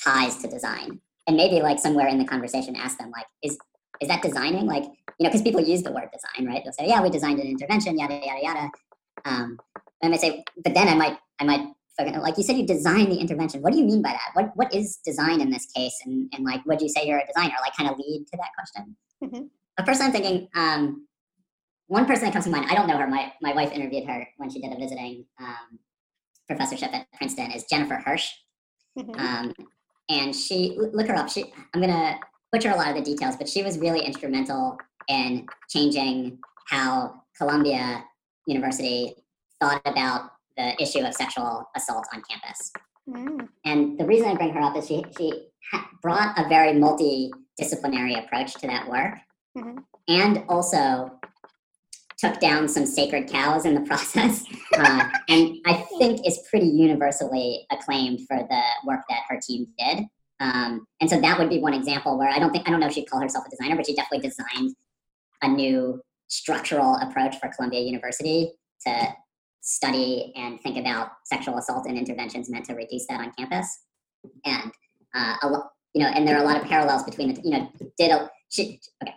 ties 0.04 0.38
to 0.38 0.48
design. 0.48 1.00
And 1.28 1.38
maybe 1.38 1.62
like 1.62 1.80
somewhere 1.80 2.08
in 2.08 2.18
the 2.18 2.26
conversation 2.26 2.76
ask 2.76 2.98
them 2.98 3.12
like 3.12 3.26
is 3.44 3.58
is 4.02 4.08
that 4.08 4.22
designing? 4.22 4.66
Like 4.66 4.84
you 4.84 5.24
know 5.24 5.30
because 5.30 5.42
people 5.42 5.62
use 5.62 5.84
the 5.84 5.92
word 5.92 6.10
design 6.12 6.48
right? 6.48 6.64
They'll 6.64 6.74
say 6.74 6.88
yeah 6.88 7.02
we 7.02 7.10
designed 7.10 7.40
an 7.40 7.48
intervention 7.48 7.98
yada 8.00 8.16
yada 8.24 8.40
yada. 8.42 8.72
Um, 9.26 9.58
and 10.02 10.08
i 10.08 10.08
might 10.10 10.22
say 10.22 10.46
but 10.64 10.74
then 10.74 10.88
i 10.88 10.96
might 10.96 11.18
i 11.40 11.44
might 11.44 11.68
like 12.22 12.38
you 12.38 12.44
said 12.44 12.56
you 12.56 12.66
designed 12.66 13.12
the 13.12 13.18
intervention. 13.18 13.62
What 13.62 13.74
do 13.74 13.80
you 13.80 13.86
mean 13.86 14.02
by 14.02 14.12
that? 14.12 14.30
What 14.34 14.52
what 14.56 14.74
is 14.74 14.98
design 15.06 15.42
in 15.42 15.50
this 15.50 15.66
case? 15.76 16.00
And 16.06 16.32
and 16.34 16.46
like 16.46 16.66
would 16.66 16.82
you 16.82 16.88
say 16.90 17.06
you're 17.06 17.20
a 17.20 17.28
designer? 17.28 17.56
Like 17.62 17.76
kind 17.76 17.90
of 17.90 17.98
lead 18.00 18.26
to 18.32 18.38
that 18.38 18.50
question. 18.58 18.96
Mhm. 19.22 19.50
a 19.78 19.84
person 19.84 20.06
i'm 20.06 20.12
thinking 20.14 20.48
um 20.56 21.06
one 21.90 22.06
person 22.06 22.26
that 22.26 22.34
comes 22.34 22.46
to 22.46 22.52
mind 22.52 22.66
i 22.72 22.76
don't 22.76 22.88
know 22.88 22.98
her 22.98 23.08
my 23.08 23.32
my 23.42 23.54
wife 23.54 23.72
interviewed 23.72 24.06
her 24.08 24.26
when 24.38 24.50
she 24.50 24.62
did 24.62 24.72
a 24.72 24.80
visiting 24.80 25.26
um, 25.40 25.78
professorship 26.48 26.94
at 26.94 27.06
princeton 27.18 27.52
is 27.52 27.66
jennifer 27.66 27.96
hirsch 28.06 28.28
mhm. 28.98 29.20
um, 29.20 29.54
and 30.10 30.36
she 30.36 30.76
look 30.78 31.08
her 31.08 31.16
up. 31.16 31.30
She 31.30 31.54
I'm 31.74 31.82
gonna 31.82 32.20
butcher 32.52 32.72
a 32.72 32.76
lot 32.76 32.90
of 32.90 32.96
the 32.96 33.02
details, 33.02 33.38
but 33.38 33.48
she 33.48 33.64
was 33.64 33.78
really 33.78 34.02
instrumental 34.02 34.78
in 35.08 35.46
changing 35.70 36.40
how 36.68 37.22
Columbia 37.38 38.04
University 38.48 39.14
thought 39.62 39.82
about 39.86 40.32
the 40.58 40.82
issue 40.82 41.00
of 41.06 41.14
sexual 41.14 41.70
assault 41.76 42.08
on 42.14 42.22
campus. 42.30 42.72
Mm, 43.08 43.48
And 43.66 44.00
the 44.00 44.06
reason 44.06 44.28
I 44.28 44.36
bring 44.36 44.54
her 44.54 44.62
up 44.62 44.76
is 44.76 44.88
she 44.88 45.06
she 45.18 45.50
brought 46.02 46.38
a 46.40 46.50
very 46.50 46.74
multidisciplinary 46.74 48.24
approach 48.24 48.54
to 48.56 48.68
that 48.68 48.90
work, 48.90 49.16
Mhm. 49.56 49.84
and 50.08 50.44
also 50.50 51.19
took 52.20 52.40
down 52.40 52.68
some 52.68 52.86
sacred 52.86 53.30
cows 53.30 53.66
in 53.66 53.74
the 53.74 53.82
process, 53.88 54.44
uh, 54.78 55.10
and 55.30 55.58
I 55.66 55.86
think 55.98 56.26
is 56.26 56.40
pretty 56.50 56.68
universally 56.68 57.66
acclaimed 57.72 58.22
for 58.28 58.38
the 58.38 58.62
work 58.86 59.02
that 59.10 59.22
her 59.30 59.40
team 59.42 59.68
did. 59.78 60.06
Um, 60.42 60.86
and 61.02 61.10
so 61.10 61.20
that 61.20 61.38
would 61.38 61.50
be 61.50 61.60
one 61.60 61.74
example 61.74 62.18
where 62.18 62.30
I 62.30 62.40
don't 62.40 62.52
think 62.52 62.68
I 62.68 62.72
don't 62.72 62.80
know 62.80 62.88
if 62.88 62.94
she'd 62.94 63.10
call 63.10 63.20
herself 63.22 63.46
a 63.46 63.50
designer, 63.50 63.76
but 63.76 63.86
she 63.86 63.94
definitely 63.94 64.30
designed 64.30 64.76
a 65.42 65.48
new 65.48 66.02
structural 66.28 66.96
approach 66.96 67.38
for 67.40 67.50
Columbia 67.50 67.82
University 67.82 68.54
to 68.86 69.08
study 69.62 70.32
and 70.36 70.60
think 70.62 70.78
about 70.78 71.10
sexual 71.26 71.58
assault 71.58 71.86
and 71.88 71.98
interventions 71.98 72.50
meant 72.50 72.66
to 72.66 72.74
reduce 72.74 73.06
that 73.08 73.20
on 73.20 73.32
campus. 73.38 73.80
And 74.46 74.72
uh, 75.14 75.36
a 75.42 75.50
lo- 75.50 75.68
you 75.94 76.04
know, 76.04 76.10
and 76.10 76.28
there 76.28 76.38
are 76.38 76.44
a 76.44 76.46
lot 76.46 76.58
of 76.58 76.64
parallels 76.64 77.04
between 77.04 77.34
the, 77.34 77.42
you 77.42 77.52
know, 77.52 77.70
did 77.98 78.12
a 78.12 78.30
she 78.50 78.80
okay. 79.04 79.14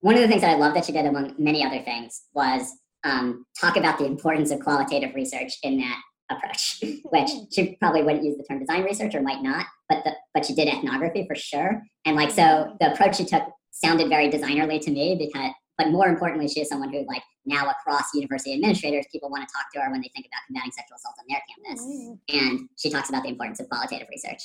One 0.00 0.14
of 0.14 0.20
the 0.20 0.28
things 0.28 0.42
that 0.42 0.50
I 0.50 0.54
love 0.54 0.74
that 0.74 0.84
she 0.84 0.92
did, 0.92 1.06
among 1.06 1.34
many 1.38 1.64
other 1.64 1.82
things, 1.82 2.22
was 2.32 2.72
um, 3.04 3.44
talk 3.60 3.76
about 3.76 3.98
the 3.98 4.06
importance 4.06 4.50
of 4.50 4.60
qualitative 4.60 5.14
research 5.14 5.54
in 5.62 5.78
that 5.78 6.00
approach, 6.30 6.82
which 7.10 7.30
she 7.52 7.76
probably 7.80 8.02
wouldn't 8.02 8.24
use 8.24 8.36
the 8.36 8.44
term 8.44 8.60
design 8.60 8.84
research 8.84 9.14
or 9.14 9.22
might 9.22 9.42
not, 9.42 9.66
but 9.88 10.04
the, 10.04 10.12
but 10.34 10.44
she 10.44 10.54
did 10.54 10.68
ethnography 10.68 11.26
for 11.26 11.34
sure. 11.34 11.82
And 12.04 12.16
like 12.16 12.30
so, 12.30 12.76
the 12.80 12.92
approach 12.92 13.16
she 13.16 13.24
took 13.24 13.44
sounded 13.70 14.08
very 14.08 14.28
designerly 14.28 14.80
to 14.80 14.90
me 14.90 15.16
because, 15.18 15.52
but 15.76 15.90
more 15.90 16.08
importantly, 16.08 16.48
she 16.48 16.60
is 16.60 16.68
someone 16.68 16.92
who 16.92 17.04
like 17.06 17.22
now 17.46 17.70
across 17.70 18.14
university 18.14 18.52
administrators, 18.52 19.06
people 19.10 19.30
want 19.30 19.46
to 19.48 19.52
talk 19.52 19.66
to 19.72 19.80
her 19.80 19.90
when 19.90 20.00
they 20.00 20.10
think 20.14 20.26
about 20.26 20.42
combating 20.46 20.72
sexual 20.72 20.96
assault 20.96 21.14
on 21.18 21.24
their 21.28 21.42
campus. 21.48 21.84
mm. 21.84 22.18
And 22.28 22.68
she 22.76 22.90
talks 22.90 23.08
about 23.08 23.22
the 23.22 23.30
importance 23.30 23.60
of 23.60 23.68
qualitative 23.68 24.08
research. 24.10 24.42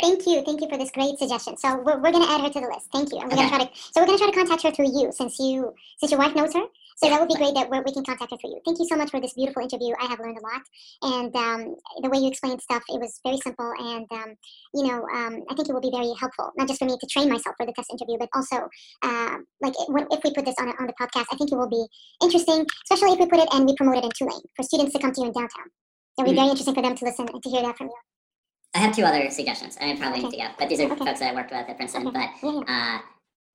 Thank 0.00 0.26
you, 0.26 0.42
thank 0.44 0.60
you 0.60 0.68
for 0.68 0.76
this 0.76 0.90
great 0.90 1.18
suggestion. 1.18 1.56
So 1.56 1.76
we're, 1.80 1.96
we're 2.02 2.12
gonna 2.12 2.28
add 2.28 2.42
her 2.42 2.50
to 2.50 2.60
the 2.60 2.68
list. 2.68 2.88
Thank 2.92 3.12
you, 3.12 3.18
and 3.18 3.32
we're 3.32 3.38
Okay. 3.38 3.48
gonna 3.48 3.64
try 3.64 3.64
to. 3.64 3.70
So 3.92 4.00
we're 4.00 4.06
gonna 4.06 4.18
try 4.18 4.26
to 4.28 4.36
contact 4.36 4.62
her 4.64 4.70
through 4.70 4.92
you, 4.92 5.10
since 5.10 5.38
you 5.38 5.72
since 5.98 6.12
your 6.12 6.20
wife 6.20 6.34
knows 6.34 6.52
her. 6.52 6.64
So 6.98 7.08
that 7.08 7.18
would 7.20 7.28
be 7.28 7.34
great 7.36 7.54
that 7.54 7.68
we're, 7.70 7.82
we 7.82 7.92
can 7.92 8.04
contact 8.04 8.30
her 8.30 8.36
through 8.36 8.50
you. 8.56 8.60
Thank 8.64 8.78
you 8.78 8.86
so 8.88 8.96
much 8.96 9.10
for 9.10 9.20
this 9.20 9.32
beautiful 9.32 9.62
interview. 9.62 9.94
I 10.00 10.04
have 10.06 10.18
learned 10.20 10.36
a 10.36 10.44
lot, 10.44 10.62
and 11.00 11.32
um, 11.36 11.76
the 12.02 12.10
way 12.10 12.18
you 12.18 12.28
explained 12.28 12.60
stuff, 12.60 12.82
it 12.88 13.00
was 13.00 13.20
very 13.24 13.38
simple, 13.38 13.72
and 13.78 14.04
um, 14.12 14.36
you 14.74 14.84
know, 14.84 15.00
um, 15.16 15.40
I 15.48 15.54
think 15.56 15.68
it 15.68 15.72
will 15.72 15.80
be 15.80 15.92
very 15.92 16.12
helpful, 16.20 16.52
not 16.58 16.68
just 16.68 16.78
for 16.78 16.84
me 16.84 16.96
to 17.00 17.06
train 17.08 17.30
myself 17.30 17.56
for 17.56 17.64
the 17.64 17.72
test 17.72 17.88
interview, 17.90 18.18
but 18.20 18.28
also 18.36 18.68
uh, 19.02 19.36
like 19.62 19.72
it, 19.80 19.88
if 20.12 20.20
we 20.24 20.32
put 20.34 20.44
this 20.44 20.56
on 20.60 20.68
on 20.76 20.86
the 20.86 20.96
podcast, 21.00 21.24
I 21.32 21.36
think 21.40 21.52
it 21.52 21.56
will 21.56 21.72
be 21.72 21.84
interesting, 22.22 22.66
especially 22.84 23.14
if 23.16 23.18
we 23.20 23.26
put 23.32 23.40
it 23.40 23.48
and 23.52 23.64
we 23.64 23.74
promote 23.76 23.96
it 23.96 24.04
in 24.04 24.10
Tulane 24.12 24.44
for 24.56 24.62
students 24.62 24.92
to 24.92 24.98
come 25.00 25.12
to 25.12 25.20
you 25.22 25.26
in 25.28 25.32
downtown. 25.32 25.72
It 26.18 26.22
will 26.22 26.24
be 26.24 26.32
Mhm. 26.32 26.36
very 26.36 26.48
interesting 26.52 26.74
for 26.74 26.82
them 26.82 26.96
to 26.96 27.04
listen 27.04 27.28
and 27.32 27.42
to 27.42 27.48
hear 27.50 27.62
that 27.62 27.76
from 27.78 27.88
you. 27.88 28.00
I 28.76 28.78
have 28.80 28.94
two 28.94 29.04
other 29.04 29.30
suggestions, 29.30 29.78
I 29.80 29.96
probably 29.96 30.22
need 30.22 30.32
to 30.32 30.36
go, 30.36 30.48
but 30.58 30.68
these 30.68 30.80
are 30.80 30.84
Okay. 30.84 30.96
folks 30.96 31.20
that 31.20 31.32
I 31.32 31.34
worked 31.34 31.50
with 31.50 31.66
at 31.66 31.76
Princeton. 31.78 32.06
Okay. 32.08 32.26
But 32.42 32.64
uh, 32.68 32.98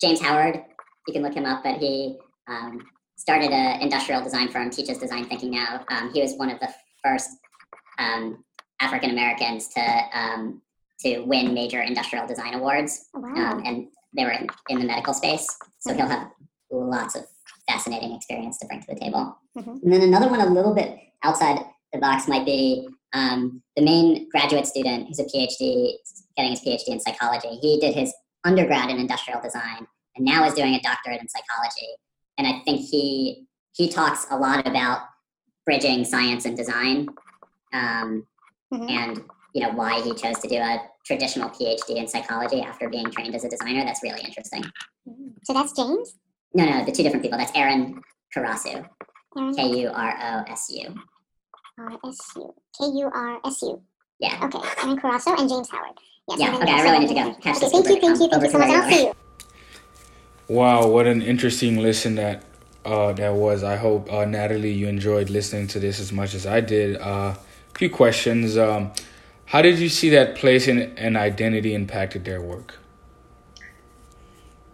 James 0.01 0.19
Howard, 0.19 0.63
you 1.07 1.13
can 1.13 1.21
look 1.21 1.35
him 1.35 1.45
up, 1.45 1.63
but 1.63 1.77
he 1.77 2.17
um, 2.47 2.81
started 3.17 3.51
an 3.51 3.81
industrial 3.81 4.23
design 4.23 4.47
firm, 4.47 4.71
teaches 4.71 4.97
design 4.97 5.25
thinking 5.25 5.51
now. 5.51 5.85
Um, 5.91 6.11
he 6.11 6.21
was 6.23 6.33
one 6.37 6.49
of 6.49 6.59
the 6.59 6.69
first 7.03 7.29
um, 7.99 8.43
African 8.79 9.11
Americans 9.11 9.67
to 9.75 10.01
um, 10.13 10.61
to 11.01 11.19
win 11.21 11.53
major 11.53 11.81
industrial 11.81 12.25
design 12.27 12.55
awards, 12.55 13.05
Oh, 13.15 13.19
wow. 13.19 13.51
um, 13.51 13.63
and 13.65 13.87
they 14.15 14.23
were 14.23 14.31
in, 14.31 14.47
in 14.69 14.79
the 14.79 14.85
medical 14.85 15.13
space. 15.13 15.47
So 15.79 15.93
he'll 15.93 16.07
have 16.07 16.29
lots 16.71 17.15
of 17.15 17.25
fascinating 17.69 18.13
experience 18.13 18.57
to 18.59 18.65
bring 18.67 18.81
to 18.81 18.87
the 18.87 18.99
table. 18.99 19.37
Mhm. 19.57 19.83
And 19.83 19.93
then 19.93 20.01
another 20.01 20.29
one, 20.29 20.41
a 20.41 20.45
little 20.47 20.73
bit 20.73 20.97
outside 21.23 21.63
the 21.93 21.99
box, 21.99 22.27
might 22.27 22.45
be 22.45 22.87
um, 23.13 23.61
the 23.75 23.83
main 23.83 24.29
graduate 24.29 24.65
student 24.67 25.07
who's 25.07 25.19
a 25.19 25.25
PhD, 25.25 25.93
getting 26.37 26.51
his 26.51 26.61
PhD 26.61 26.87
in 26.89 26.99
psychology. 26.99 27.49
He 27.61 27.79
did 27.79 27.93
his 27.95 28.13
undergrad 28.43 28.89
in 28.89 28.97
industrial 28.97 29.41
design, 29.41 29.85
and 30.15 30.25
now 30.25 30.45
is 30.45 30.53
doing 30.53 30.73
a 30.75 30.81
doctorate 30.81 31.21
in 31.21 31.27
psychology. 31.27 31.87
And 32.37 32.47
I 32.47 32.61
think 32.65 32.81
he 32.81 33.45
he 33.73 33.87
talks 33.89 34.25
a 34.29 34.37
lot 34.37 34.67
about 34.67 35.01
bridging 35.65 36.03
science 36.03 36.45
and 36.45 36.57
design, 36.57 37.07
um, 37.73 38.25
Mhm. 38.73 38.89
and 38.89 39.23
you 39.53 39.61
know 39.61 39.71
why 39.71 40.01
he 40.01 40.13
chose 40.13 40.39
to 40.39 40.47
do 40.47 40.55
a 40.57 40.81
traditional 41.05 41.49
PhD 41.49 41.97
in 41.97 42.07
psychology 42.07 42.61
after 42.61 42.89
being 42.89 43.09
trained 43.11 43.35
as 43.35 43.43
a 43.43 43.49
designer. 43.49 43.83
That's 43.83 44.03
really 44.03 44.21
interesting. 44.21 44.63
So 45.43 45.53
that's 45.53 45.73
James? 45.73 46.15
No, 46.53 46.65
no, 46.65 46.85
the 46.85 46.91
two 46.91 47.03
different 47.03 47.23
people. 47.23 47.37
That's 47.37 47.51
Aaron 47.55 48.01
Kurosu, 48.35 48.87
K 49.55 49.67
U 49.81 49.89
R 49.93 50.17
O 50.21 50.51
S 50.51 50.69
U. 50.69 50.95
R-S-U. 51.77 52.53
K-U-R-S-U. 52.77 53.81
Yeah. 54.19 54.39
Okay. 54.43 54.59
Aaron 54.83 54.99
Kurosu 54.99 55.39
and 55.39 55.49
James 55.49 55.69
Howard. 55.69 55.97
Yes, 56.29 56.39
Yeah, 56.39 56.55
okay, 56.55 56.71
I 56.71 56.83
really 56.83 56.99
need 56.99 57.07
to 57.07 57.13
go 57.15 57.33
catch 57.41 57.57
okay, 57.57 57.65
this 57.65 57.71
Thank 57.71 57.87
you, 57.87 57.99
thank 57.99 58.19
you, 58.19 58.29
thank 58.29 58.43
you 58.43 58.49
so 58.49 58.57
much. 58.59 58.67
where 58.69 58.81
I'll 58.81 58.89
see 58.89 59.03
you. 59.05 59.13
Wow, 60.47 60.87
what 60.87 61.07
an 61.07 61.21
interesting 61.21 61.79
listen 61.79 62.15
that 62.15 62.43
uh, 62.85 63.13
that 63.13 63.33
was. 63.33 63.63
I 63.63 63.75
hope 63.77 64.11
uh, 64.11 64.25
Natalie, 64.25 64.71
you 64.73 64.87
enjoyed 64.87 65.29
listening 65.29 65.67
to 65.67 65.79
this 65.79 65.99
as 65.99 66.11
much 66.11 66.33
as 66.33 66.45
I 66.45 66.61
did. 66.61 66.97
Uh, 66.97 67.35
a 67.35 67.77
few 67.77 67.89
questions. 67.89 68.57
Um, 68.57 68.91
how 69.45 69.61
did 69.61 69.79
you 69.79 69.89
see 69.89 70.09
that 70.09 70.35
place 70.35 70.67
and, 70.67 70.97
and 70.97 71.17
identity 71.17 71.73
impacted 71.73 72.25
their 72.25 72.41
work? 72.41 72.79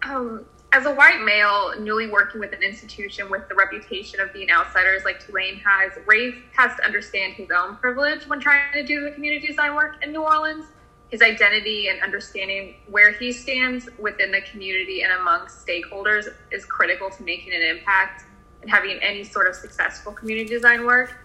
Um, 0.03 0.45
as 0.77 0.85
a 0.85 0.91
white 0.91 1.23
male, 1.23 1.73
newly 1.79 2.07
working 2.07 2.39
with 2.39 2.53
an 2.53 2.61
institution 2.61 3.31
with 3.31 3.49
the 3.49 3.55
reputation 3.55 4.19
of 4.19 4.31
being 4.31 4.51
outsiders 4.51 5.03
like 5.03 5.25
Tulane 5.25 5.59
has, 5.65 5.91
Rafe 6.05 6.43
has 6.55 6.75
to 6.77 6.85
understand 6.85 7.33
his 7.33 7.49
own 7.49 7.77
privilege 7.77 8.27
when 8.27 8.39
trying 8.39 8.71
to 8.73 8.83
do 8.83 9.03
the 9.03 9.09
community 9.09 9.47
design 9.47 9.73
work 9.73 9.95
in 10.03 10.11
New 10.11 10.21
Orleans. 10.21 10.65
His 11.09 11.23
identity 11.23 11.87
and 11.87 11.99
understanding 12.03 12.75
where 12.89 13.11
he 13.11 13.31
stands 13.31 13.89
within 13.97 14.31
the 14.31 14.41
community 14.51 15.01
and 15.01 15.11
amongst 15.13 15.65
stakeholders 15.65 16.27
is 16.51 16.63
critical 16.65 17.09
to 17.09 17.23
making 17.23 17.53
an 17.53 17.61
impact 17.63 18.25
and 18.61 18.69
having 18.69 18.99
any 19.01 19.23
sort 19.23 19.47
of 19.47 19.55
successful 19.55 20.11
community 20.11 20.49
design 20.49 20.85
work. 20.85 21.15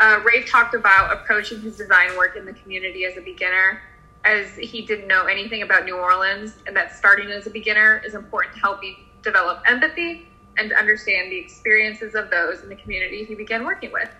Uh, 0.00 0.20
Rafe 0.22 0.50
talked 0.50 0.74
about 0.74 1.12
approaching 1.14 1.62
his 1.62 1.78
design 1.78 2.14
work 2.16 2.36
in 2.36 2.44
the 2.44 2.52
community 2.52 3.06
as 3.06 3.16
a 3.16 3.22
beginner, 3.22 3.80
as 4.24 4.56
he 4.56 4.82
didn't 4.82 5.08
know 5.08 5.26
anything 5.26 5.62
about 5.62 5.84
New 5.84 5.96
Orleans, 5.96 6.54
and 6.66 6.76
that 6.76 6.96
starting 6.96 7.30
as 7.30 7.46
a 7.46 7.50
beginner 7.50 8.02
is 8.04 8.14
important 8.14 8.54
to 8.54 8.60
help 8.60 8.82
you 8.82 8.94
develop 9.22 9.62
empathy 9.66 10.28
and 10.56 10.72
understand 10.72 11.30
the 11.30 11.38
experiences 11.38 12.14
of 12.14 12.30
those 12.30 12.62
in 12.62 12.68
the 12.68 12.76
community 12.76 13.24
he 13.24 13.34
began 13.34 13.64
working 13.64 13.92
with. 13.92 14.10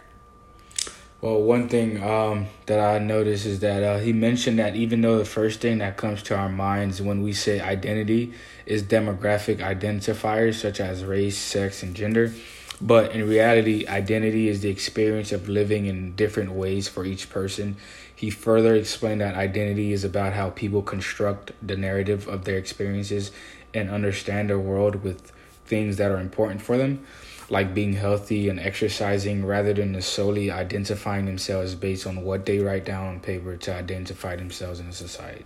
Well, 1.20 1.42
one 1.42 1.68
thing 1.68 2.00
um, 2.00 2.46
that 2.66 2.78
I 2.78 3.00
noticed 3.00 3.44
is 3.44 3.58
that 3.58 3.82
uh, 3.82 3.98
he 3.98 4.12
mentioned 4.12 4.60
that 4.60 4.76
even 4.76 5.00
though 5.00 5.18
the 5.18 5.24
first 5.24 5.60
thing 5.60 5.78
that 5.78 5.96
comes 5.96 6.22
to 6.24 6.36
our 6.36 6.48
minds 6.48 7.02
when 7.02 7.22
we 7.22 7.32
say 7.32 7.58
identity 7.60 8.34
is 8.66 8.84
demographic 8.84 9.58
identifiers 9.58 10.54
such 10.54 10.78
as 10.78 11.04
race, 11.04 11.36
sex, 11.36 11.82
and 11.82 11.96
gender, 11.96 12.32
but 12.80 13.10
in 13.10 13.28
reality, 13.28 13.84
identity 13.88 14.48
is 14.48 14.60
the 14.60 14.68
experience 14.68 15.32
of 15.32 15.48
living 15.48 15.86
in 15.86 16.14
different 16.14 16.52
ways 16.52 16.86
for 16.86 17.04
each 17.04 17.28
person. 17.28 17.76
He 18.18 18.30
further 18.30 18.74
explained 18.74 19.20
that 19.20 19.36
identity 19.36 19.92
is 19.92 20.02
about 20.02 20.32
how 20.32 20.50
people 20.50 20.82
construct 20.82 21.52
the 21.64 21.76
narrative 21.76 22.26
of 22.26 22.44
their 22.44 22.58
experiences 22.58 23.30
and 23.72 23.88
understand 23.88 24.50
their 24.50 24.58
world 24.58 25.04
with 25.04 25.30
things 25.66 25.98
that 25.98 26.10
are 26.10 26.18
important 26.18 26.60
for 26.60 26.76
them 26.76 27.06
like 27.48 27.74
being 27.74 27.92
healthy 27.92 28.48
and 28.48 28.58
exercising 28.58 29.44
rather 29.44 29.72
than 29.72 30.02
solely 30.02 30.50
identifying 30.50 31.26
themselves 31.26 31.76
based 31.76 32.08
on 32.08 32.22
what 32.22 32.44
they 32.44 32.58
write 32.58 32.84
down 32.84 33.06
on 33.06 33.20
paper 33.20 33.56
to 33.56 33.72
identify 33.72 34.34
themselves 34.34 34.80
in 34.80 34.88
a 34.88 34.92
society. 34.92 35.44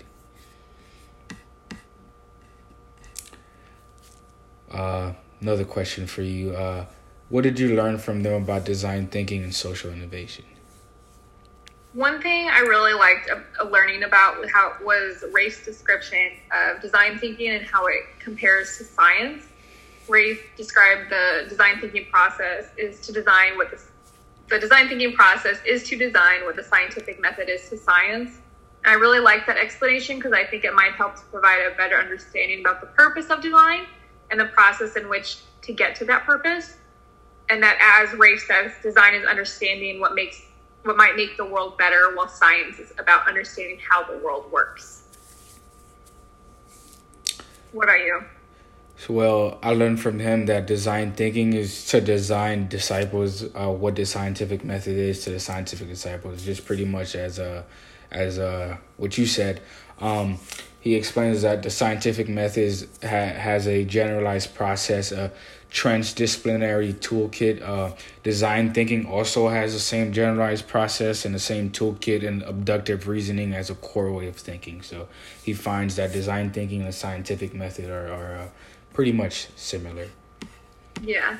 Uh, 4.70 5.12
another 5.42 5.66
question 5.66 6.06
for 6.06 6.22
you. 6.22 6.56
Uh, 6.56 6.86
what 7.28 7.42
did 7.42 7.60
you 7.60 7.76
learn 7.76 7.98
from 7.98 8.22
them 8.22 8.42
about 8.42 8.64
design 8.64 9.08
thinking 9.08 9.44
and 9.44 9.54
social 9.54 9.92
innovation? 9.92 10.46
One 11.94 12.22
thing 12.22 12.48
I 12.48 12.60
really 12.60 12.94
liked 12.94 13.28
uh, 13.30 13.64
learning 13.64 14.04
about 14.04 14.48
how 14.50 14.72
was 14.82 15.24
Rafe's 15.30 15.62
description 15.62 16.30
of 16.50 16.80
design 16.80 17.18
thinking 17.18 17.50
and 17.50 17.66
how 17.66 17.84
it 17.86 18.04
compares 18.18 18.78
to 18.78 18.84
science. 18.84 19.44
Rafe 20.08 20.40
described 20.56 21.10
the 21.10 21.44
design 21.50 21.80
thinking 21.82 22.06
process 22.10 22.70
is 22.78 23.00
to 23.02 23.12
design 23.12 23.58
what 23.58 23.70
the, 23.70 23.78
the 24.48 24.58
design 24.58 24.88
thinking 24.88 25.12
process 25.12 25.58
is 25.66 25.86
to 25.90 25.98
design 25.98 26.46
what 26.46 26.56
the 26.56 26.64
scientific 26.64 27.20
method 27.20 27.50
is 27.50 27.68
to 27.68 27.76
science. 27.76 28.38
And 28.84 28.92
I 28.92 28.94
really 28.94 29.20
like 29.20 29.46
that 29.46 29.58
explanation 29.58 30.16
because 30.16 30.32
I 30.32 30.46
think 30.46 30.64
it 30.64 30.72
might 30.72 30.92
help 30.92 31.16
to 31.16 31.22
provide 31.30 31.60
a 31.60 31.76
better 31.76 31.96
understanding 31.96 32.60
about 32.60 32.80
the 32.80 32.86
purpose 32.86 33.28
of 33.28 33.42
design 33.42 33.84
and 34.30 34.40
the 34.40 34.46
process 34.46 34.96
in 34.96 35.10
which 35.10 35.40
to 35.60 35.74
get 35.74 35.94
to 35.96 36.06
that 36.06 36.24
purpose. 36.24 36.78
And 37.50 37.62
that, 37.62 37.76
as 38.00 38.18
Rafe 38.18 38.46
says, 38.48 38.72
design 38.82 39.14
is 39.14 39.26
understanding 39.26 40.00
what 40.00 40.14
makes 40.14 40.40
what 40.82 40.96
might 40.96 41.16
make 41.16 41.36
the 41.36 41.44
world 41.44 41.78
better, 41.78 42.14
while 42.14 42.28
science 42.28 42.78
is 42.78 42.92
about 42.98 43.28
understanding 43.28 43.78
how 43.78 44.02
the 44.02 44.18
world 44.18 44.50
works. 44.50 45.04
What 47.72 47.88
are 47.88 47.98
you? 47.98 48.24
Well, 49.08 49.58
I 49.62 49.72
learned 49.72 50.00
from 50.00 50.18
him 50.18 50.46
that 50.46 50.66
design 50.66 51.12
thinking 51.12 51.54
is 51.54 51.86
to 51.86 52.00
design 52.00 52.68
disciples. 52.68 53.44
Uh, 53.54 53.68
what 53.70 53.96
the 53.96 54.04
scientific 54.04 54.64
method 54.64 54.96
is 54.96 55.24
to 55.24 55.30
the 55.30 55.40
scientific 55.40 55.88
disciples, 55.88 56.44
just 56.44 56.64
pretty 56.64 56.84
much 56.84 57.14
as 57.16 57.38
a, 57.38 57.64
as 58.10 58.38
a 58.38 58.78
what 58.96 59.18
you 59.18 59.26
said. 59.26 59.60
Um, 60.00 60.38
he 60.82 60.96
explains 60.96 61.42
that 61.42 61.62
the 61.62 61.70
scientific 61.70 62.28
method 62.28 62.88
ha, 63.02 63.08
has 63.08 63.68
a 63.68 63.84
generalized 63.84 64.52
process, 64.52 65.12
a 65.12 65.30
transdisciplinary 65.70 66.92
toolkit. 66.94 67.62
Uh, 67.62 67.92
design 68.24 68.72
thinking 68.74 69.06
also 69.06 69.48
has 69.48 69.74
the 69.74 69.78
same 69.78 70.12
generalized 70.12 70.66
process 70.66 71.24
and 71.24 71.32
the 71.32 71.38
same 71.38 71.70
toolkit 71.70 72.26
and 72.26 72.42
abductive 72.42 73.06
reasoning 73.06 73.54
as 73.54 73.70
a 73.70 73.76
core 73.76 74.10
way 74.10 74.26
of 74.26 74.34
thinking. 74.34 74.82
So 74.82 75.06
he 75.44 75.52
finds 75.52 75.94
that 75.96 76.12
design 76.12 76.50
thinking 76.50 76.80
and 76.80 76.88
the 76.88 76.92
scientific 76.92 77.54
method 77.54 77.88
are, 77.88 78.12
are 78.12 78.36
uh, 78.38 78.48
pretty 78.92 79.12
much 79.12 79.46
similar. 79.54 80.08
Yeah. 81.00 81.38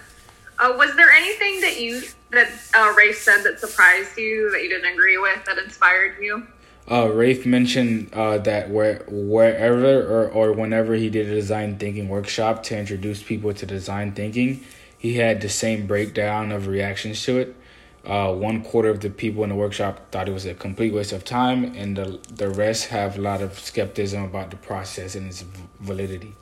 Uh, 0.61 0.72
was 0.76 0.95
there 0.95 1.11
anything 1.11 1.61
that 1.62 1.80
you 1.80 2.03
that 2.30 2.49
uh, 2.76 2.95
Rafe 2.97 3.18
said 3.18 3.43
that 3.43 3.59
surprised 3.59 4.16
you 4.16 4.53
that 4.53 4.62
you 4.62 4.68
didn't 4.68 4.93
agree 4.93 5.18
with 5.18 5.45
that 5.47 5.59
inspired 5.59 6.22
you? 6.22 6.47
Uh, 6.90 7.08
Rafe 7.08 7.46
mentioned 7.46 8.10
uh, 8.12 8.38
that 8.38 8.70
where 8.70 9.04
wherever 9.08 10.02
or, 10.02 10.28
or 10.28 10.52
whenever 10.52 10.94
he 10.94 11.10
did 11.10 11.28
a 11.28 11.34
design 11.34 11.78
thinking 11.78 12.08
workshop 12.08 12.64
to 12.64 12.76
introduce 12.76 13.22
people 13.22 13.54
to 13.54 13.66
design 13.66 14.12
thinking, 14.12 14.64
he 14.98 15.14
had 15.14 15.40
the 15.40 15.48
same 15.48 15.86
breakdown 15.86 16.50
of 16.50 16.66
reactions 16.66 17.22
to 17.24 17.38
it. 17.38 17.56
Uh, 18.04 18.34
one 18.34 18.62
quarter 18.64 18.88
of 18.88 19.00
the 19.00 19.10
people 19.10 19.44
in 19.44 19.48
the 19.50 19.54
workshop 19.54 20.10
thought 20.10 20.28
it 20.28 20.32
was 20.32 20.44
a 20.44 20.54
complete 20.54 20.92
waste 20.92 21.12
of 21.12 21.24
time, 21.24 21.64
and 21.76 21.96
the 21.96 22.18
the 22.34 22.50
rest 22.50 22.88
have 22.88 23.16
a 23.16 23.20
lot 23.20 23.40
of 23.40 23.56
skepticism 23.58 24.24
about 24.24 24.50
the 24.50 24.56
process 24.56 25.14
and 25.14 25.28
its 25.28 25.44
validity. 25.78 26.34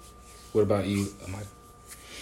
What 0.53 0.63
about 0.63 0.87
you, 0.87 1.09
Mike? 1.29 1.47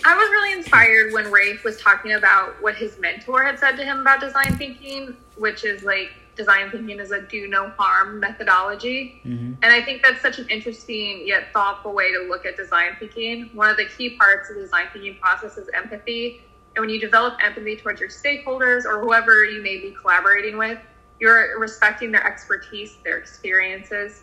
I 0.04 0.16
was 0.16 0.28
really 0.30 0.52
inspired 0.58 1.12
when 1.12 1.30
Rafe 1.30 1.62
was 1.64 1.80
talking 1.80 2.12
about 2.12 2.60
what 2.62 2.74
his 2.74 2.98
mentor 2.98 3.44
had 3.44 3.58
said 3.58 3.76
to 3.76 3.84
him 3.84 4.00
about 4.00 4.20
design 4.20 4.56
thinking, 4.56 5.16
which 5.36 5.64
is 5.64 5.82
like 5.82 6.10
design 6.38 6.70
thinking 6.70 7.00
is 7.00 7.10
a 7.10 7.20
do 7.20 7.48
no 7.48 7.68
harm 7.76 8.20
methodology. 8.20 9.20
Mm-hmm. 9.26 9.54
And 9.62 9.72
I 9.72 9.82
think 9.82 10.02
that's 10.02 10.22
such 10.22 10.38
an 10.38 10.48
interesting 10.48 11.26
yet 11.26 11.52
thoughtful 11.52 11.92
way 11.92 12.10
to 12.12 12.20
look 12.28 12.46
at 12.46 12.56
design 12.56 12.96
thinking. 12.98 13.50
One 13.52 13.68
of 13.68 13.76
the 13.76 13.86
key 13.86 14.16
parts 14.16 14.48
of 14.48 14.56
the 14.56 14.62
design 14.62 14.86
thinking 14.92 15.18
process 15.20 15.58
is 15.58 15.68
empathy. 15.74 16.42
And 16.74 16.82
when 16.82 16.88
you 16.88 17.00
develop 17.00 17.34
empathy 17.44 17.76
towards 17.76 18.00
your 18.00 18.08
stakeholders 18.08 18.84
or 18.84 19.00
whoever 19.00 19.44
you 19.44 19.62
may 19.62 19.78
be 19.78 19.94
collaborating 20.00 20.56
with, 20.56 20.78
you're 21.20 21.58
respecting 21.58 22.12
their 22.12 22.24
expertise, 22.24 22.96
their 23.02 23.18
experiences. 23.18 24.22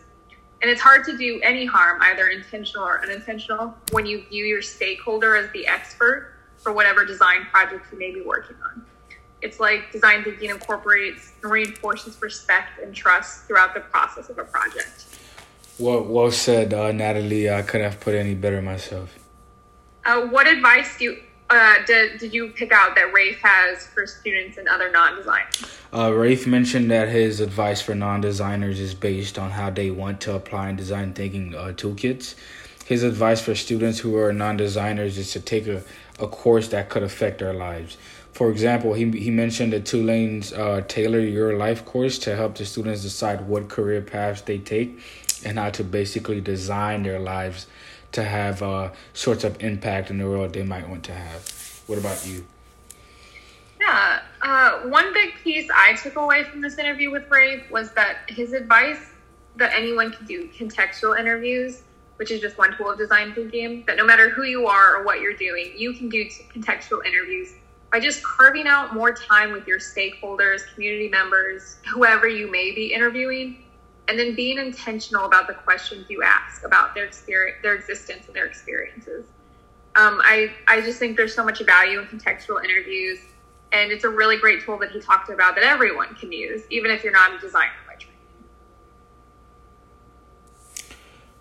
And 0.62 0.70
it's 0.70 0.80
hard 0.80 1.04
to 1.04 1.18
do 1.18 1.38
any 1.42 1.66
harm, 1.66 2.00
either 2.00 2.28
intentional 2.28 2.84
or 2.84 3.02
unintentional, 3.02 3.74
when 3.92 4.06
you 4.06 4.24
view 4.28 4.46
your 4.46 4.62
stakeholder 4.62 5.36
as 5.36 5.52
the 5.52 5.66
expert 5.66 6.32
for 6.56 6.72
whatever 6.72 7.04
design 7.04 7.44
project 7.52 7.84
you 7.92 7.98
may 7.98 8.10
be 8.10 8.22
working 8.22 8.56
on. 8.64 8.86
It's 9.46 9.60
like 9.60 9.92
design 9.92 10.24
thinking 10.24 10.50
incorporates 10.50 11.32
and 11.40 11.52
reinforces 11.52 12.20
respect 12.20 12.80
and 12.82 12.92
trust 12.92 13.44
throughout 13.44 13.74
the 13.74 13.80
process 13.80 14.28
of 14.28 14.38
a 14.38 14.44
project. 14.44 15.06
Well, 15.78 16.02
well 16.02 16.32
said, 16.32 16.74
uh, 16.74 16.90
Natalie. 16.90 17.48
I 17.48 17.62
couldn't 17.62 17.92
have 17.92 18.00
put 18.00 18.16
any 18.16 18.34
better 18.34 18.60
myself. 18.60 19.16
Uh, 20.04 20.22
what 20.22 20.48
advice 20.48 20.98
do 20.98 21.04
you 21.04 21.22
uh, 21.48 21.76
did, 21.86 22.18
did 22.18 22.34
you 22.34 22.48
pick 22.48 22.72
out 22.72 22.96
that 22.96 23.12
Rafe 23.12 23.38
has 23.40 23.86
for 23.86 24.04
students 24.04 24.58
and 24.58 24.66
other 24.66 24.90
non-designers? 24.90 25.78
Uh, 25.94 26.12
Rafe 26.12 26.44
mentioned 26.44 26.90
that 26.90 27.08
his 27.08 27.38
advice 27.38 27.80
for 27.80 27.94
non-designers 27.94 28.80
is 28.80 28.94
based 28.94 29.38
on 29.38 29.52
how 29.52 29.70
they 29.70 29.92
want 29.92 30.20
to 30.22 30.34
apply 30.34 30.70
in 30.70 30.74
design 30.74 31.12
thinking 31.12 31.54
uh, 31.54 31.72
toolkits. 31.76 32.34
His 32.84 33.04
advice 33.04 33.40
for 33.40 33.54
students 33.54 34.00
who 34.00 34.16
are 34.16 34.32
non-designers 34.32 35.18
is 35.18 35.30
to 35.32 35.40
take 35.40 35.68
a, 35.68 35.84
a 36.18 36.26
course 36.26 36.66
that 36.68 36.88
could 36.88 37.04
affect 37.04 37.38
their 37.38 37.54
lives. 37.54 37.96
For 38.36 38.50
example, 38.50 38.92
he, 38.92 39.10
he 39.12 39.30
mentioned 39.30 39.72
the 39.72 39.80
Tulane's 39.80 40.52
uh, 40.52 40.82
Tailor 40.86 41.20
Your 41.20 41.56
Life 41.56 41.86
course 41.86 42.18
to 42.18 42.36
help 42.36 42.54
the 42.54 42.66
students 42.66 43.00
decide 43.00 43.48
what 43.48 43.70
career 43.70 44.02
paths 44.02 44.42
they 44.42 44.58
take 44.58 45.00
and 45.42 45.58
how 45.58 45.70
to 45.70 45.82
basically 45.82 46.42
design 46.42 47.02
their 47.02 47.18
lives 47.18 47.66
to 48.12 48.22
have 48.22 48.62
uh, 48.62 48.90
sorts 49.14 49.42
of 49.42 49.58
impact 49.64 50.10
in 50.10 50.18
the 50.18 50.26
world 50.28 50.52
they 50.52 50.64
might 50.64 50.86
want 50.86 51.02
to 51.04 51.14
have. 51.14 51.82
What 51.86 51.98
about 51.98 52.26
you? 52.26 52.44
Yeah, 53.80 54.20
uh, 54.42 54.80
one 54.80 55.14
big 55.14 55.32
piece 55.42 55.70
I 55.74 55.94
took 55.94 56.16
away 56.16 56.44
from 56.44 56.60
this 56.60 56.76
interview 56.76 57.10
with 57.10 57.30
Rafe 57.30 57.70
was 57.70 57.92
that 57.92 58.18
his 58.28 58.52
advice 58.52 59.12
that 59.56 59.72
anyone 59.74 60.12
can 60.12 60.26
do 60.26 60.46
contextual 60.48 61.18
interviews, 61.18 61.84
which 62.16 62.30
is 62.30 62.42
just 62.42 62.58
one 62.58 62.76
tool 62.76 62.90
of 62.90 62.98
design 62.98 63.32
thinking, 63.32 63.82
that 63.86 63.96
no 63.96 64.04
matter 64.04 64.28
who 64.28 64.42
you 64.42 64.66
are 64.66 64.96
or 64.96 65.04
what 65.04 65.22
you're 65.22 65.32
doing, 65.32 65.72
you 65.74 65.94
can 65.94 66.10
do 66.10 66.26
contextual 66.52 67.02
interviews 67.06 67.54
by 67.96 68.00
just 68.00 68.22
carving 68.22 68.66
out 68.66 68.92
more 68.92 69.10
time 69.10 69.52
with 69.52 69.66
your 69.66 69.78
stakeholders, 69.78 70.60
community 70.74 71.08
members, 71.08 71.78
whoever 71.90 72.28
you 72.28 72.50
may 72.50 72.70
be 72.74 72.92
interviewing 72.92 73.64
and 74.06 74.18
then 74.18 74.34
being 74.34 74.58
intentional 74.58 75.24
about 75.24 75.46
the 75.46 75.54
questions 75.54 76.04
you 76.10 76.22
ask 76.22 76.62
about 76.62 76.94
their 76.94 77.06
experience, 77.06 77.56
their 77.62 77.74
existence, 77.74 78.26
and 78.26 78.36
their 78.36 78.44
experiences. 78.44 79.24
Um, 79.94 80.20
I 80.22 80.52
I 80.68 80.82
just 80.82 80.98
think 80.98 81.16
there's 81.16 81.34
so 81.34 81.42
much 81.42 81.64
value 81.64 81.98
in 81.98 82.06
contextual 82.06 82.62
interviews, 82.62 83.18
and 83.72 83.90
it's 83.90 84.04
a 84.04 84.10
really 84.10 84.36
great 84.36 84.62
tool 84.62 84.76
that 84.80 84.90
he 84.90 85.00
talked 85.00 85.30
about 85.30 85.54
that 85.54 85.64
everyone 85.64 86.14
can 86.16 86.30
use, 86.30 86.64
even 86.68 86.90
if 86.90 87.02
you're 87.02 87.14
not 87.14 87.34
a 87.34 87.38
designer 87.38 87.72
by 87.86 87.94
training. 87.94 88.20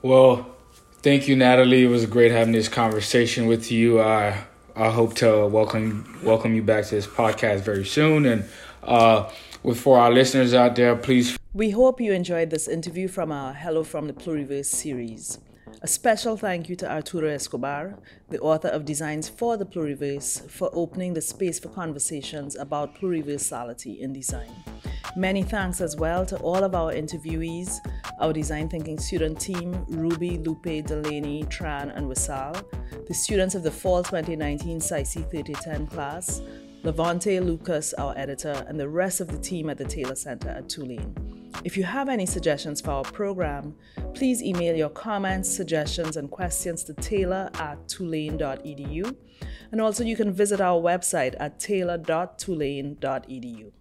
Well, 0.02 0.56
thank 1.02 1.28
you, 1.28 1.36
Natalie. 1.36 1.84
It 1.84 1.90
was 1.90 2.06
great 2.06 2.32
having 2.32 2.54
this 2.54 2.70
conversation 2.70 3.46
with 3.46 3.74
you. 3.74 4.00
I 4.00 4.46
I 4.78 4.92
hope 4.92 5.14
to 5.16 5.48
welcome 5.48 6.20
welcome 6.22 6.54
you 6.54 6.62
back 6.62 6.84
to 6.86 6.96
this 6.96 7.08
podcast 7.08 7.62
very 7.62 7.86
soon, 7.86 8.26
and 8.26 8.44
uh, 8.84 9.30
for 9.74 9.98
our 9.98 10.12
listeners 10.12 10.54
out 10.54 10.76
there, 10.76 10.98
please 10.98 11.38
we 11.54 11.70
hope 11.70 12.02
you 12.02 12.12
enjoyed 12.12 12.50
this 12.50 12.68
interview 12.68 13.08
from 13.08 13.32
our 13.32 13.54
Hello 13.54 13.86
from 13.86 14.08
the 14.08 14.14
Pluriverse 14.14 14.66
series. 14.66 15.40
A 15.82 15.88
special 15.88 16.38
thank 16.38 16.70
you 16.70 16.76
to 16.78 16.90
Arturo 16.90 17.28
Escobar, 17.28 17.96
the 18.30 18.40
author 18.40 18.70
of 18.70 18.86
Designs 18.86 19.28
for 19.28 19.58
the 19.58 19.66
Pluriverse, 19.66 20.50
for 20.50 20.70
opening 20.74 21.14
the 21.14 21.22
space 21.22 21.60
for 21.60 21.68
conversations 21.70 22.56
about 22.56 22.96
pluriversality 22.96 24.00
in 24.00 24.14
design. 24.14 24.52
Many 25.18 25.44
thanks 25.44 25.82
as 25.82 25.96
well 25.96 26.26
to 26.28 26.38
all 26.38 26.64
of 26.64 26.76
our 26.76 26.94
interviewees, 26.94 27.80
our 28.20 28.32
design 28.32 28.70
thinking 28.70 28.98
student 28.98 29.40
team, 29.40 29.86
Ruby, 29.90 30.38
Lupe, 30.38 30.86
Delaney, 30.86 31.44
Tran, 31.46 31.96
and 31.96 32.08
Wissal, 32.08 32.64
the 33.08 33.14
students 33.14 33.54
of 33.54 33.64
the 33.64 33.72
Fall 33.72 34.02
2019 34.02 34.80
SISE 34.80 35.14
3010 35.14 35.88
class, 35.88 36.42
Levante 36.86 37.40
Lucas, 37.40 37.94
our 37.96 38.16
editor, 38.16 38.64
and 38.68 38.80
the 38.80 38.88
rest 38.88 39.20
of 39.20 39.28
the 39.28 39.40
team 39.40 39.72
at 39.72 39.80
the 39.80 39.86
Taylor 39.86 40.14
Center 40.14 40.50
at 40.50 40.70
Tulane. 40.70 41.52
If 41.64 41.78
you 41.78 41.84
have 41.84 42.10
any 42.10 42.28
suggestions 42.28 42.80
for 42.80 42.92
our 42.92 43.02
program, 43.02 43.74
please 44.14 44.44
email 44.44 44.76
your 44.76 44.90
comments, 44.90 45.50
suggestions, 45.50 46.16
and 46.16 46.30
questions 46.30 46.84
to 46.84 46.94
taylor 46.94 47.50
at 47.56 47.88
tulane.edu. 47.88 49.16
And 49.72 49.82
also, 49.82 50.04
you 50.04 50.16
can 50.16 50.32
visit 50.32 50.62
our 50.62 50.80
website 50.80 51.34
at 51.40 51.60
taylor.tulane.edu. 51.60 53.72